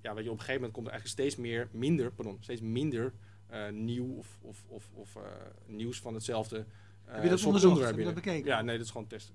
ja, 0.00 0.14
weet 0.14 0.24
je, 0.24 0.30
op 0.30 0.38
een 0.38 0.44
gegeven 0.44 0.54
moment 0.54 0.72
komt 0.72 0.86
er 0.86 0.92
eigenlijk 0.92 1.20
steeds 1.20 1.36
meer, 1.36 1.68
minder, 1.72 2.12
pardon, 2.12 2.36
steeds 2.40 2.60
minder 2.60 3.12
eh, 3.46 3.68
nieuw 3.68 4.16
of, 4.16 4.38
of, 4.42 4.64
of, 4.68 4.90
of 4.94 5.16
eh, 5.16 5.22
nieuws 5.66 6.00
van 6.00 6.14
hetzelfde. 6.14 6.56
eh, 6.58 7.14
Heb 7.14 7.22
je 7.22 7.28
dat 7.28 7.38
soort 7.38 7.44
onderzocht? 7.54 7.64
onderwerp 7.64 7.96
Heb 7.96 8.06
je 8.06 8.14
dat 8.14 8.24
bekeken? 8.24 8.46
Ja, 8.48 8.62
nee, 8.62 8.76
dat 8.76 8.84
is 8.86 8.92
gewoon 8.92 9.06
testen. 9.06 9.34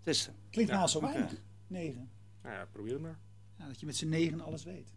Testen. 0.00 0.34
Klinkt 0.50 0.70
Ja. 0.70 0.76
nou 0.76 0.88
zo 0.88 1.00
weinig. 1.00 1.32
Negen. 1.66 2.10
Nou 2.42 2.54
ja, 2.54 2.66
probeer 2.72 2.92
het 2.92 3.02
maar. 3.02 3.18
Ja, 3.58 3.66
dat 3.66 3.80
je 3.80 3.86
met 3.86 3.96
z'n 3.96 4.08
negen 4.08 4.40
alles 4.40 4.64
weet. 4.64 4.94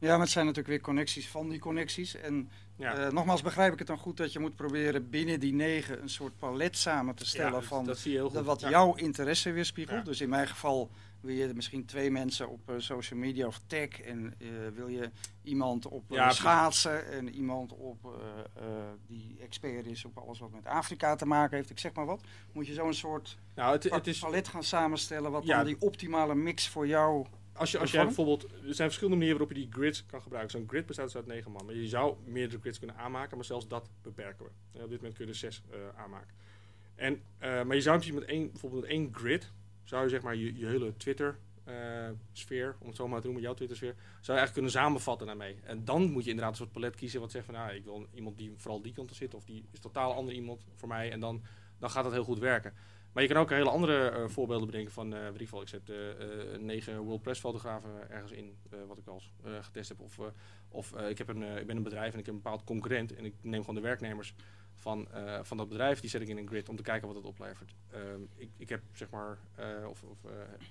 Ja, 0.00 0.10
maar 0.10 0.20
het 0.20 0.28
zijn 0.30 0.44
natuurlijk 0.44 0.74
weer 0.74 0.80
connecties 0.84 1.28
van 1.28 1.48
die 1.48 1.58
connecties. 1.58 2.14
En 2.14 2.48
Ja. 2.76 2.94
eh, 2.94 3.12
nogmaals 3.12 3.42
begrijp 3.42 3.72
ik 3.72 3.78
het 3.78 3.88
dan 3.88 3.98
goed 3.98 4.16
dat 4.16 4.32
je 4.32 4.38
moet 4.38 4.56
proberen 4.56 5.10
binnen 5.10 5.40
die 5.40 5.52
negen 5.54 6.02
een 6.02 6.08
soort 6.08 6.38
palet 6.38 6.76
samen 6.76 7.14
te 7.14 7.26
stellen 7.26 7.60
Ja, 7.60 7.66
van 7.66 7.84
dat 7.84 7.98
zie 7.98 8.12
je 8.12 8.16
heel 8.18 8.30
goed. 8.30 8.44
wat 8.44 8.60
Ja. 8.60 8.68
jouw 8.70 8.94
interesse 8.94 9.52
weerspiegelt. 9.52 10.04
Dus 10.04 10.20
in 10.20 10.28
mijn 10.28 10.48
geval 10.48 10.90
wil 11.20 11.34
je 11.34 11.54
misschien 11.54 11.84
twee 11.84 12.10
mensen 12.10 12.48
op 12.48 12.60
eh, 12.70 12.74
social 12.78 13.20
media 13.20 13.46
of 13.46 13.60
tech 13.66 14.00
en 14.00 14.34
eh, 14.38 14.48
wil 14.74 14.88
je 14.88 15.10
iemand 15.42 15.86
op 15.86 16.04
schaatsen 16.28 17.12
en 17.12 17.28
iemand 17.28 17.72
op 17.72 18.20
die 19.06 19.36
expert 19.40 19.86
is 19.86 20.04
op 20.04 20.18
alles 20.18 20.38
wat 20.38 20.50
met 20.50 20.66
Afrika 20.66 21.14
te 21.16 21.26
maken 21.26 21.56
heeft. 21.56 21.70
Ik 21.70 21.78
zeg 21.78 21.92
maar 21.92 22.06
wat. 22.06 22.20
Moet 22.52 22.66
je 22.66 22.72
zo'n 22.72 22.94
soort 22.94 23.38
Nou, 23.54 23.72
het, 23.72 23.90
het 23.90 24.06
is, 24.06 24.18
palet 24.18 24.48
gaan 24.48 24.64
samenstellen 24.64 25.30
wat 25.30 25.46
dan 25.46 25.64
die 25.64 25.76
optimale 25.80 26.34
mix 26.34 26.68
voor 26.68 26.86
jou. 26.86 27.26
Als 27.58 27.70
je, 27.70 27.78
als 27.78 27.90
jij 27.90 28.04
bijvoorbeeld, 28.04 28.42
er 28.42 28.50
zijn 28.74 28.88
verschillende 28.88 29.16
manieren 29.16 29.38
waarop 29.38 29.56
je 29.56 29.64
die 29.64 29.72
grids 29.72 30.06
kan 30.06 30.22
gebruiken. 30.22 30.58
Zo'n 30.58 30.68
grid 30.68 30.86
bestaat 30.86 31.04
dus 31.04 31.16
uit 31.16 31.26
negen 31.26 31.50
man. 31.50 31.66
Maar 31.66 31.74
je 31.74 31.88
zou 31.88 32.16
meerdere 32.24 32.60
grids 32.60 32.78
kunnen 32.78 32.96
aanmaken, 32.96 33.36
maar 33.36 33.46
zelfs 33.46 33.68
dat 33.68 33.90
beperken 34.02 34.44
we. 34.44 34.50
En 34.78 34.84
op 34.84 34.90
dit 34.90 34.98
moment 34.98 35.16
kun 35.16 35.24
je 35.26 35.30
er 35.30 35.38
zes 35.38 35.62
eh, 35.70 35.78
aanmaken. 36.02 36.34
En, 36.94 37.22
eh, 37.38 37.62
maar 37.62 37.76
je 37.76 37.82
zou 37.82 38.12
met 38.12 38.24
één, 38.24 38.50
bijvoorbeeld 38.50 38.82
met 38.82 38.90
één 38.90 39.14
grid, 39.14 39.52
zou 39.84 40.02
je 40.02 40.08
zeg 40.08 40.22
maar 40.22 40.36
je, 40.36 40.58
je 40.58 40.66
hele 40.66 40.96
Twitter 40.96 41.38
eh, 41.64 41.74
sfeer, 42.32 42.76
om 42.78 42.86
het 42.86 42.96
zo 42.96 43.08
maar 43.08 43.20
te 43.20 43.26
noemen, 43.26 43.44
jouw 43.44 43.54
Twitter 43.54 43.76
sfeer, 43.76 43.94
zou 43.94 44.06
je 44.10 44.26
eigenlijk 44.26 44.52
kunnen 44.52 44.70
samenvatten 44.70 45.26
daarmee. 45.26 45.56
En 45.62 45.84
dan 45.84 46.10
moet 46.10 46.24
je 46.24 46.30
inderdaad 46.30 46.52
een 46.52 46.58
soort 46.58 46.72
palet 46.72 46.96
kiezen 46.96 47.20
wat 47.20 47.30
zegt 47.30 47.44
van, 47.44 47.54
nou, 47.54 47.74
ik 47.74 47.84
wil 47.84 48.06
iemand 48.14 48.36
die 48.36 48.52
vooral 48.56 48.82
die 48.82 48.92
kant 48.92 49.10
op 49.10 49.16
zit, 49.16 49.34
of 49.34 49.44
die 49.44 49.64
is 49.70 49.80
totaal 49.80 50.14
ander 50.14 50.34
iemand 50.34 50.64
voor 50.74 50.88
mij. 50.88 51.12
En 51.12 51.20
dan, 51.20 51.42
dan 51.78 51.90
gaat 51.90 52.04
dat 52.04 52.12
heel 52.12 52.24
goed 52.24 52.38
werken. 52.38 52.72
Maar 53.12 53.22
je 53.22 53.28
kan 53.28 53.42
ook 53.42 53.50
hele 53.50 53.70
andere 53.70 54.08
eh, 54.08 54.28
voorbeelden 54.28 54.66
bedenken 54.66 54.92
van, 54.92 55.14
eh 55.14 55.30
weet 55.30 55.40
ik 55.40 55.52
ik 55.52 55.68
zet 55.68 55.90
eh, 55.90 56.58
negen 56.58 56.98
World 56.98 57.22
Press 57.22 57.40
fotografen 57.40 58.10
ergens 58.10 58.32
in, 58.32 58.56
wat 58.86 58.98
ik 58.98 59.06
al 59.06 59.22
getest 59.60 59.88
heb. 59.88 60.00
Of, 60.00 60.20
of 60.68 60.96
ik, 60.96 61.18
heb 61.18 61.28
een, 61.28 61.42
ik 61.42 61.66
ben 61.66 61.76
een 61.76 61.82
bedrijf 61.82 62.12
en 62.12 62.18
ik 62.18 62.26
heb 62.26 62.34
een 62.34 62.42
bepaald 62.42 62.64
concurrent 62.64 63.14
en 63.14 63.24
ik 63.24 63.34
neem 63.40 63.60
gewoon 63.60 63.74
de 63.74 63.80
werknemers 63.80 64.34
van, 64.74 65.08
van 65.42 65.56
dat 65.56 65.68
bedrijf, 65.68 66.00
die 66.00 66.10
zet 66.10 66.20
ik 66.20 66.28
in 66.28 66.36
een 66.36 66.46
grid 66.46 66.68
om 66.68 66.76
te 66.76 66.82
kijken 66.82 67.06
wat 67.06 67.16
het 67.16 67.26
oplevert. 67.26 67.74
Ehm, 67.90 68.22
ik, 68.34 68.50
ik 68.56 68.68
heb 68.68 68.82
zeg 68.92 69.10
maar, 69.10 69.38
of, 69.88 70.02
of 70.02 70.18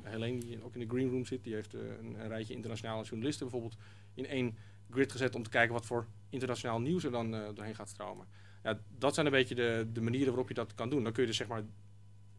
Helene 0.03 0.39
die 0.39 0.63
ook 0.63 0.73
in 0.73 0.79
de 0.79 0.95
green 0.95 1.09
room 1.09 1.25
zit, 1.25 1.43
die 1.43 1.53
heeft 1.53 1.73
een, 1.73 2.15
een 2.19 2.27
rijtje 2.27 2.53
internationale 2.53 3.03
journalisten 3.03 3.49
bijvoorbeeld 3.49 3.81
in 4.13 4.25
één 4.25 4.57
grid 4.89 5.11
gezet 5.11 5.35
om 5.35 5.43
te 5.43 5.49
kijken 5.49 5.73
wat 5.73 5.85
voor 5.85 6.07
internationaal 6.29 6.79
nieuws 6.79 7.03
er 7.03 7.11
dan 7.11 7.31
doorheen 7.31 7.75
gaat 7.75 7.89
stromen. 7.89 8.27
Ja, 8.63 8.79
dat 8.97 9.13
zijn 9.13 9.25
een 9.25 9.31
beetje 9.31 9.55
de, 9.55 9.87
de 9.93 10.01
manieren 10.01 10.27
waarop 10.27 10.47
je 10.47 10.53
dat 10.53 10.73
kan 10.75 10.89
doen. 10.89 11.03
Dan 11.03 11.13
kun 11.13 11.21
je 11.21 11.27
dus 11.27 11.37
zeg 11.37 11.47
maar 11.47 11.63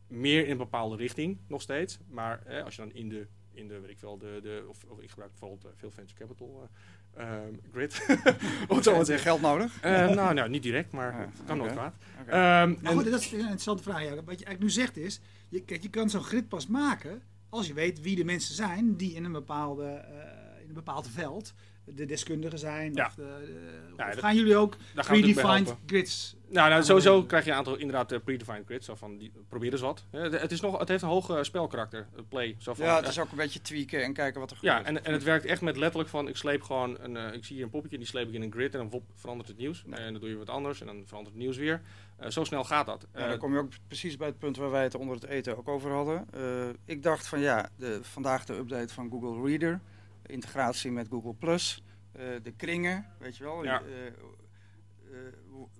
meer 0.08 0.44
in 0.44 0.50
een 0.50 0.56
bepaalde 0.56 0.96
richting 0.96 1.38
nog 1.46 1.62
steeds. 1.62 1.98
Maar 2.08 2.42
eh, 2.46 2.64
als 2.64 2.76
je 2.76 2.82
dan 2.82 2.92
in 2.92 3.08
de, 3.08 3.26
in 3.52 3.68
de, 3.68 3.80
weet 3.80 3.90
ik 3.90 4.00
wel, 4.00 4.18
de, 4.18 4.38
de 4.42 4.64
of, 4.68 4.84
of 4.88 5.00
ik 5.00 5.10
gebruik 5.10 5.30
bijvoorbeeld 5.30 5.64
eh, 5.64 5.70
veel 5.74 5.90
venture 5.90 6.18
capital 6.18 6.68
eh, 7.14 7.24
ehm, 7.24 7.54
grid. 7.72 8.06
Om 8.68 8.82
zo 8.82 9.02
geld 9.04 9.40
nodig? 9.40 9.80
Eh, 9.80 10.08
nou, 10.08 10.34
nou, 10.34 10.48
niet 10.48 10.62
direct, 10.62 10.92
maar 10.92 11.20
het 11.20 11.44
kan 11.46 11.56
nooit 11.56 11.70
oké. 11.70 11.80
kwaad. 11.80 11.94
Oké. 12.20 12.30
Ehm, 12.30 12.36
Maar 12.82 12.90
en- 12.90 12.96
goed, 12.96 13.10
dat 13.10 13.20
is 13.20 13.32
een 13.32 13.38
interessante 13.38 13.82
vraag. 13.82 14.02
Ja. 14.02 14.08
Wat 14.08 14.38
je 14.38 14.44
eigenlijk 14.44 14.60
nu 14.60 14.70
zegt 14.70 14.96
is, 14.96 15.20
je, 15.48 15.60
kijk, 15.60 15.82
je 15.82 15.90
kan 15.90 16.10
zo'n 16.10 16.22
grid 16.22 16.48
pas 16.48 16.66
maken 16.66 17.22
als 17.48 17.66
je 17.66 17.74
weet 17.74 18.00
wie 18.00 18.16
de 18.16 18.24
mensen 18.24 18.54
zijn 18.54 18.96
die 18.96 19.14
in 19.14 19.24
een, 19.24 19.32
bepaalde, 19.32 19.84
eh, 19.84 20.62
in 20.62 20.68
een 20.68 20.74
bepaald 20.74 21.08
veld 21.08 21.54
de 21.94 22.04
deskundigen 22.06 22.58
zijn. 22.58 22.92
Ja. 22.94 23.06
Of 23.06 23.14
de, 23.14 23.22
de- 23.22 23.92
Ja, 23.96 24.06
of 24.08 24.14
dat- 24.14 24.24
gaan 24.24 24.36
jullie 24.36 24.56
ook 24.56 24.76
predefined 24.94 25.74
grids? 25.86 26.36
Nou, 26.50 26.70
nou 26.70 26.82
sowieso 26.82 27.22
krijg 27.24 27.44
je 27.44 27.50
een 27.50 27.56
aantal 27.56 27.76
inderdaad 27.76 28.12
eh, 28.12 28.18
predefined 28.24 28.66
grids. 28.66 28.86
Zo 28.86 28.94
van, 28.94 29.16
die, 29.18 29.32
probeer 29.48 29.72
eens 29.72 29.80
wat. 29.80 30.04
Eh, 30.10 30.22
het, 30.30 30.52
is 30.52 30.60
nog, 30.60 30.78
het 30.78 30.88
heeft 30.88 31.02
een 31.02 31.08
hoog 31.08 31.30
eh, 31.30 31.42
spelkarakter, 31.42 32.06
het 32.16 32.28
play. 32.28 32.56
Zo 32.58 32.74
van, 32.74 32.84
Ja, 32.86 32.96
het 32.96 33.08
is 33.08 33.18
ook 33.18 33.30
een 33.30 33.36
beetje 33.36 33.60
tweaken 33.62 34.02
en 34.02 34.12
kijken 34.12 34.40
wat 34.40 34.50
er 34.50 34.56
Ja, 34.60 34.76
gebeurt. 34.76 34.96
en, 34.96 35.04
en 35.04 35.12
het 35.12 35.22
werkt 35.22 35.44
echt 35.44 35.60
met 35.60 35.76
letterlijk 35.76 36.10
van, 36.10 36.28
ik 36.28 36.36
sleep 36.36 36.62
gewoon, 36.62 36.96
een, 37.00 37.16
eh, 37.16 37.32
ik 37.32 37.44
zie 37.44 37.54
hier 37.56 37.64
een 37.64 37.70
poppetje, 37.70 37.98
die 37.98 38.06
sleep 38.06 38.28
ik 38.28 38.34
in 38.34 38.42
een 38.42 38.52
grid 38.52 38.72
en 38.72 38.78
dan 38.78 38.90
wop, 38.90 39.02
verandert 39.14 39.48
het 39.48 39.58
nieuws. 39.58 39.84
Ja. 39.86 39.96
En 39.96 40.12
dan 40.12 40.20
doe 40.20 40.30
je 40.30 40.36
wat 40.36 40.48
anders 40.50 40.80
en 40.80 40.86
dan 40.86 41.02
verandert 41.06 41.34
het 41.34 41.44
nieuws 41.44 41.56
weer. 41.56 41.80
Eh, 42.16 42.30
zo 42.30 42.44
snel 42.44 42.64
gaat 42.64 42.86
dat. 42.86 43.06
Ja, 43.14 43.20
Eh, 43.20 43.28
dan 43.28 43.38
kom 43.38 43.52
je 43.52 43.58
ook 43.58 43.70
precies 43.86 44.16
bij 44.16 44.26
het 44.26 44.38
punt 44.38 44.56
waar 44.56 44.70
wij 44.70 44.82
het 44.82 44.94
onder 44.94 45.14
het 45.14 45.24
eten 45.24 45.56
ook 45.58 45.68
over 45.68 45.90
hadden. 45.90 46.26
Eh, 46.34 46.40
ik 46.84 47.02
dacht 47.02 47.26
van 47.28 47.40
ja, 47.40 47.68
de, 47.76 47.98
vandaag 48.02 48.44
de 48.44 48.54
update 48.54 48.94
van 48.94 49.10
Google 49.10 49.48
Reader, 49.48 49.80
integratie 50.28 50.90
met 50.90 51.08
Google 51.08 51.34
Plus, 51.34 51.82
eh, 52.12 52.24
de 52.42 52.52
kringen, 52.52 53.06
weet 53.18 53.36
je 53.36 53.44
wel. 53.44 53.64
Ja. 53.64 53.82
Eh, 53.82 54.06
eh, 54.06 54.12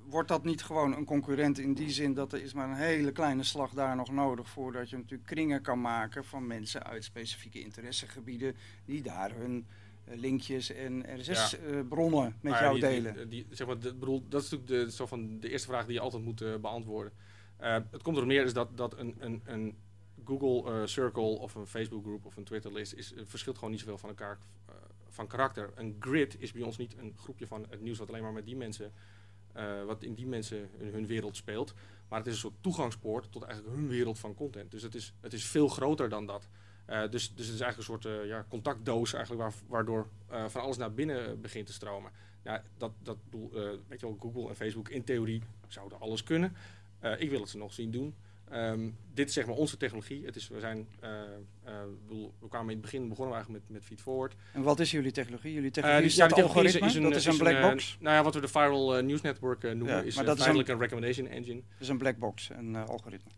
wordt 0.09 0.29
dat 0.29 0.45
niet 0.45 0.63
gewoon 0.63 0.97
een 0.97 1.05
concurrent 1.05 1.59
in 1.59 1.75
die 1.75 1.91
zin 1.91 2.15
dat 2.15 2.33
er 2.33 2.43
is 2.43 2.53
maar 2.53 2.69
een 2.69 2.77
hele 2.77 3.13
kleine 3.13 3.43
slag 3.43 3.73
daar 3.73 3.97
nog 3.97 4.11
nodig 4.11 4.49
voordat 4.49 4.91
je 4.91 4.97
natuurlijk 4.97 5.29
kringen 5.29 5.63
kan 5.63 5.81
maken 5.81 6.25
van 6.25 6.47
mensen 6.47 6.85
uit 6.85 7.05
specifieke 7.05 7.61
interessegebieden 7.61 8.57
die 8.85 9.03
daar 9.03 9.35
hun 9.35 9.67
linkjes 10.05 10.73
en 10.73 11.21
RSS-bronnen 11.21 12.37
met 12.41 12.53
maar 12.53 12.63
ja, 12.63 12.67
jou 12.67 12.73
die- 12.75 12.89
delen. 12.89 13.15
Die, 13.15 13.27
die- 13.29 13.47
zeg 13.57 13.67
maar, 13.67 13.79
de, 13.79 13.95
bedoel, 13.95 14.29
dat 14.29 14.43
is 14.43 14.51
natuurlijk 14.51 14.87
de, 14.87 14.93
zo 14.97 15.07
van 15.07 15.41
de 15.41 15.51
eerste 15.51 15.69
vraag 15.69 15.85
die 15.85 15.95
je 15.95 16.01
altijd 16.01 16.23
moet 16.23 16.61
beantwoorden. 16.61 17.13
Het 17.91 18.03
komt 18.03 18.17
erop 18.17 18.29
neer 18.29 18.45
is 18.45 18.53
dat, 18.53 18.77
dat 18.77 18.99
een, 18.99 19.17
een, 19.19 19.43
een 19.45 19.77
Google 20.29 20.73
eh, 20.73 20.87
Circle 20.87 21.23
of 21.23 21.55
een 21.55 21.67
Facebook 21.67 22.05
groep 22.05 22.27
of 22.27 22.37
een 22.37 22.45
Twitter 22.45 22.73
list 22.73 22.93
is, 22.93 23.13
verschilt 23.25 23.57
gewoon 23.57 23.71
niet 23.71 23.81
zoveel 23.81 23.99
van 23.99 24.09
elkaar 24.09 24.39
eh, 24.67 24.75
van 25.09 25.27
karakter. 25.27 25.71
Een 25.75 25.97
grid 26.01 26.37
is 26.39 26.53
bij 26.53 26.63
ons 26.63 26.77
niet 26.77 26.95
een 26.99 27.15
groepje 27.17 27.47
van 27.47 27.67
het 27.71 27.81
nieuws 27.81 27.99
wat 27.99 28.09
alleen 28.09 28.23
maar 28.23 28.33
met 28.33 28.45
die 28.45 28.57
mensen, 28.57 28.93
eh, 29.53 29.85
wat 29.85 30.03
in 30.03 30.15
die 30.15 30.27
mensen 30.27 30.71
hun, 30.79 31.07
wereld 31.07 31.37
speelt. 31.37 31.75
Maar 32.09 32.19
het 32.19 32.29
is 32.29 32.33
een 32.33 32.39
soort 32.39 32.63
toegangspoort 32.63 33.33
tot 33.33 33.43
eigenlijk 33.43 33.77
hun 33.77 33.89
wereld 33.89 34.19
van 34.19 34.35
content. 34.35 34.71
Dus 34.71 34.83
het 34.83 34.95
is, 34.95 35.13
het 35.21 35.33
is 35.33 35.45
veel 35.45 35.69
groter 35.69 36.09
dan 36.09 36.27
dat. 36.27 36.49
Dus, 36.87 37.11
dus 37.11 37.47
het 37.47 37.55
is 37.55 37.61
eigenlijk 37.61 37.77
een 37.77 37.83
soort 37.83 38.27
ja, 38.27 38.47
contactdoos 38.49 39.13
eigenlijk 39.13 39.43
waar, 39.43 39.53
waardoor 39.67 40.07
van 40.47 40.61
alles 40.61 40.77
naar 40.77 40.95
binnen 40.95 41.41
begint 41.41 41.67
te 41.67 41.73
stromen. 41.73 42.11
Nou, 42.43 42.61
dat, 42.77 42.93
dat 43.03 43.17
weet 43.89 44.01
je 44.01 44.07
wel, 44.07 44.17
Google 44.21 44.49
en 44.49 44.57
Facebook 44.57 44.89
in 44.89 45.05
theorie 45.05 45.43
zouden 45.67 46.01
alles 46.01 46.23
kunnen. 46.23 46.57
Ik 47.19 47.31
wil 47.31 47.41
het 47.41 47.49
ze 47.49 47.59
nog 47.59 47.73
zien 47.73 47.91
doen. 47.91 48.15
Ehm, 48.51 48.89
dit 49.15 49.29
is 49.29 49.35
zeg 49.35 49.47
maar 49.47 49.55
onze 49.55 49.77
technologie. 49.77 50.25
Het 50.25 50.37
is, 50.37 50.49
we, 50.49 50.61
zijn, 50.61 50.89
eh, 51.01 51.11
eh, 51.65 51.73
we 52.41 52.49
kwamen 52.49 52.69
in 52.69 52.73
het 52.77 52.81
begin 52.81 53.09
begonnen 53.09 53.29
we 53.29 53.35
eigenlijk 53.41 53.65
met, 53.65 53.77
met 53.77 53.85
Feedforward. 53.85 54.35
En 54.53 54.63
wat 54.63 54.81
is 54.81 54.91
jullie 54.91 55.11
technologie? 55.13 55.53
Jullie 55.53 55.67
Eh, 55.69 55.73
technologie 55.75 56.03
die- 56.03 56.11
is 56.11 56.17
ja, 56.17 56.27
dat 56.27 56.37
die 56.37 56.45
technologie 56.45 56.73
algoritme? 56.75 57.09
dat 57.11 57.19
is 57.19 57.25
een 57.25 57.33
is 57.33 57.39
black 57.39 57.71
box? 57.71 57.97
nou 58.01 58.17
ja, 58.17 58.23
wat 58.23 58.35
we 58.35 58.41
de 58.41 58.49
Viral 58.49 59.03
News 59.03 59.21
Network 59.21 59.63
noemen, 59.63 59.87
Ja, 59.87 60.01
is 60.03 60.17
maar 60.17 60.25
is 60.37 60.47
een 60.47 60.79
recommendation 60.79 61.27
engine. 61.27 61.55
Dat 61.71 61.81
is 61.81 61.89
een 61.89 61.99
black 61.99 62.17
box, 62.19 62.49
een 62.51 62.77
algoritme. 62.77 63.31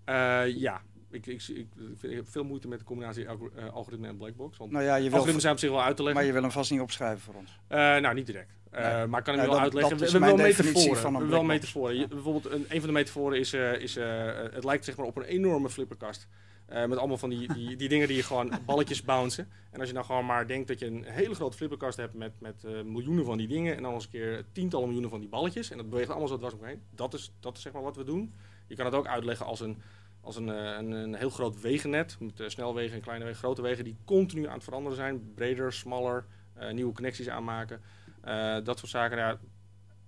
Ja, 0.58 0.82
ik, 1.10 1.26
ik, 1.26 1.48
ik, 1.48 1.66
heb 2.00 2.28
veel 2.28 2.44
moeite 2.44 2.68
met 2.68 2.78
de 2.78 2.84
combinatie 2.84 3.28
algor- 3.28 3.70
algoritme 3.70 4.06
en 4.08 4.16
blackbox. 4.16 4.56
Want 4.56 4.70
Nou 4.70 4.84
ja, 4.84 4.94
je 4.94 5.02
wil, 5.02 5.12
algoritmes 5.12 5.42
zijn 5.42 5.54
op 5.54 5.60
zich 5.60 5.70
wel 5.70 5.82
uit 5.82 5.96
te 5.96 6.02
leggen. 6.02 6.20
maar 6.20 6.26
je 6.28 6.32
wil 6.34 6.42
hem 6.42 6.50
vast 6.50 6.70
niet 6.70 6.80
opschrijven 6.80 7.20
voor 7.20 7.34
ons. 7.34 7.58
Nou, 7.68 8.14
niet 8.14 8.26
direct. 8.26 8.52
Eh, 8.70 8.96
Nee. 8.96 9.06
Maar 9.06 9.18
ik 9.18 9.24
kan 9.24 9.36
dat- 9.36 9.46
wel 9.46 9.58
uitleggen. 9.58 9.98
dat 9.98 10.10
We, 10.10 10.18
hebben 10.18 10.36
wel 10.36 10.46
metaforen. 10.46 10.96
van 10.96 11.14
een 11.14 11.28
wel 11.28 11.44
metaforen. 11.44 11.96
Je- 11.96 12.08
bijvoorbeeld 12.08 12.50
een, 12.50 12.64
een 12.68 12.78
van 12.78 12.86
de 12.88 12.92
metaforen 12.92 13.38
is, 13.38 13.52
eh, 13.52 13.72
is 13.80 13.96
eh, 13.96 14.26
het 14.52 14.64
lijkt 14.64 14.84
zeg 14.84 14.96
maar 14.96 15.06
op 15.06 15.16
een 15.16 15.22
enorme 15.24 15.70
flipperkast. 15.70 16.28
Eh, 16.66 16.86
met 16.86 16.98
allemaal 16.98 17.18
van 17.18 17.30
die, 17.30 17.52
die, 17.52 17.76
die 17.76 17.88
dingen 17.88 18.06
die 18.08 18.16
je 18.16 18.22
gewoon 18.22 18.52
balletjes 18.66 19.02
bouncen. 19.02 19.48
En 19.70 19.78
als 19.80 19.88
je 19.88 19.94
nou 19.94 20.06
gewoon 20.06 20.26
maar 20.26 20.46
denkt 20.46 20.68
dat 20.68 20.78
je 20.78 20.86
een 20.86 21.04
hele 21.04 21.34
grote 21.34 21.56
flipperkast 21.56 21.96
hebt 21.96 22.14
met, 22.14 22.32
met 22.40 22.64
eh, 22.64 22.82
miljoenen 22.82 23.24
van 23.24 23.38
die 23.38 23.48
dingen. 23.48 23.76
En 23.76 23.82
dan 23.82 23.92
eens 23.94 24.04
een 24.04 24.10
keer 24.10 24.44
tientallen 24.52 24.84
miljoenen 24.84 25.10
van 25.10 25.20
die 25.20 25.28
balletjes. 25.28 25.70
En 25.70 25.76
dat 25.76 25.90
beweegt 25.90 26.08
allemaal 26.10 26.28
zo 26.28 26.36
dwars 26.38 26.54
omheen. 26.54 26.82
Dat 26.94 27.14
is, 27.14 27.32
dat 27.40 27.56
is 27.56 27.62
zeg 27.62 27.72
maar 27.72 27.82
wat 27.82 27.96
we 27.96 28.04
doen. 28.04 28.34
Je 28.66 28.74
kan 28.76 28.84
het 28.86 28.94
ook 28.94 29.06
uitleggen 29.06 29.46
als 29.46 29.60
een, 29.60 29.82
als 30.20 30.36
een, 30.36 30.48
eh, 30.48 30.76
een, 30.78 30.90
een 30.90 31.14
heel 31.14 31.30
groot 31.30 31.60
wegennet. 31.60 32.16
Met 32.20 32.40
eh, 32.40 32.48
snelwegen 32.48 32.94
en 32.96 33.00
kleine 33.02 33.24
wegen, 33.24 33.38
grote 33.40 33.62
wegen 33.62 33.84
die 33.84 33.96
continu 34.04 34.46
aan 34.46 34.54
het 34.54 34.64
veranderen 34.64 34.96
zijn. 34.96 35.32
Breder, 35.34 35.72
smaller, 35.72 36.24
eh, 36.54 36.70
nieuwe 36.72 36.92
connecties 36.92 37.28
aanmaken. 37.28 37.80
Eh, 38.22 38.56
dat 38.64 38.78
soort 38.78 38.90
zaken. 38.90 39.18
Ja, 39.18 39.38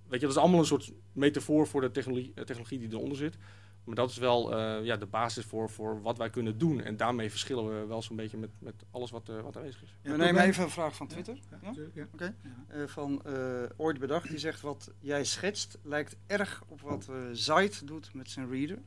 weet 0.09 0.21
je, 0.21 0.27
dat 0.27 0.37
is 0.37 0.43
allemaal 0.43 0.61
een 0.61 0.67
soort 0.67 0.93
metafoor 1.13 1.67
voor 1.67 1.81
de 1.81 1.91
technologie, 1.91 2.33
eh, 2.35 2.45
technologie 2.45 2.79
die 2.79 2.91
eronder 2.93 3.17
zit. 3.17 3.37
Maar 3.85 3.95
dat 3.95 4.11
is 4.11 4.17
wel 4.17 4.57
eh, 4.57 4.85
ja, 4.85 4.97
de 4.97 5.07
basis 5.07 5.45
voor, 5.45 5.71
voor 5.71 6.03
wat 6.03 6.19
wij 6.19 6.31
kunnen 6.31 6.59
doen. 6.59 6.81
En 6.81 6.97
daarmee 6.97 7.31
verschillen 7.31 7.81
we 7.81 7.87
wel 7.87 8.03
zo'n 8.03 8.17
beetje 8.17 8.37
met, 8.39 8.51
met 8.59 8.75
alles 8.91 9.11
wat, 9.11 9.29
eh, 9.29 9.41
wat 9.41 9.57
aanwezig 9.57 9.83
is. 9.83 9.97
Ja, 10.03 10.11
We 10.11 10.17
nemen 10.17 10.43
even 10.43 10.63
een 10.65 10.71
vraag 10.71 10.97
van 10.97 11.07
Twitter. 11.07 11.39
Ja, 11.63 11.73
Ja? 11.95 12.35
Eh, 12.69 12.87
van 12.87 13.23
eh, 13.25 13.63
Ooit 13.77 13.99
Bedacht. 13.99 14.29
Die 14.29 14.39
zegt 14.39 14.61
wat 14.61 14.91
jij 14.99 15.25
schetst 15.25 15.79
lijkt 15.83 16.17
erg 16.27 16.63
op 16.69 16.81
wat 16.81 17.09
eh 17.09 17.17
Zite 17.33 17.85
doet 17.85 18.15
met 18.15 18.31
zijn 18.31 18.51
reader. 18.51 18.79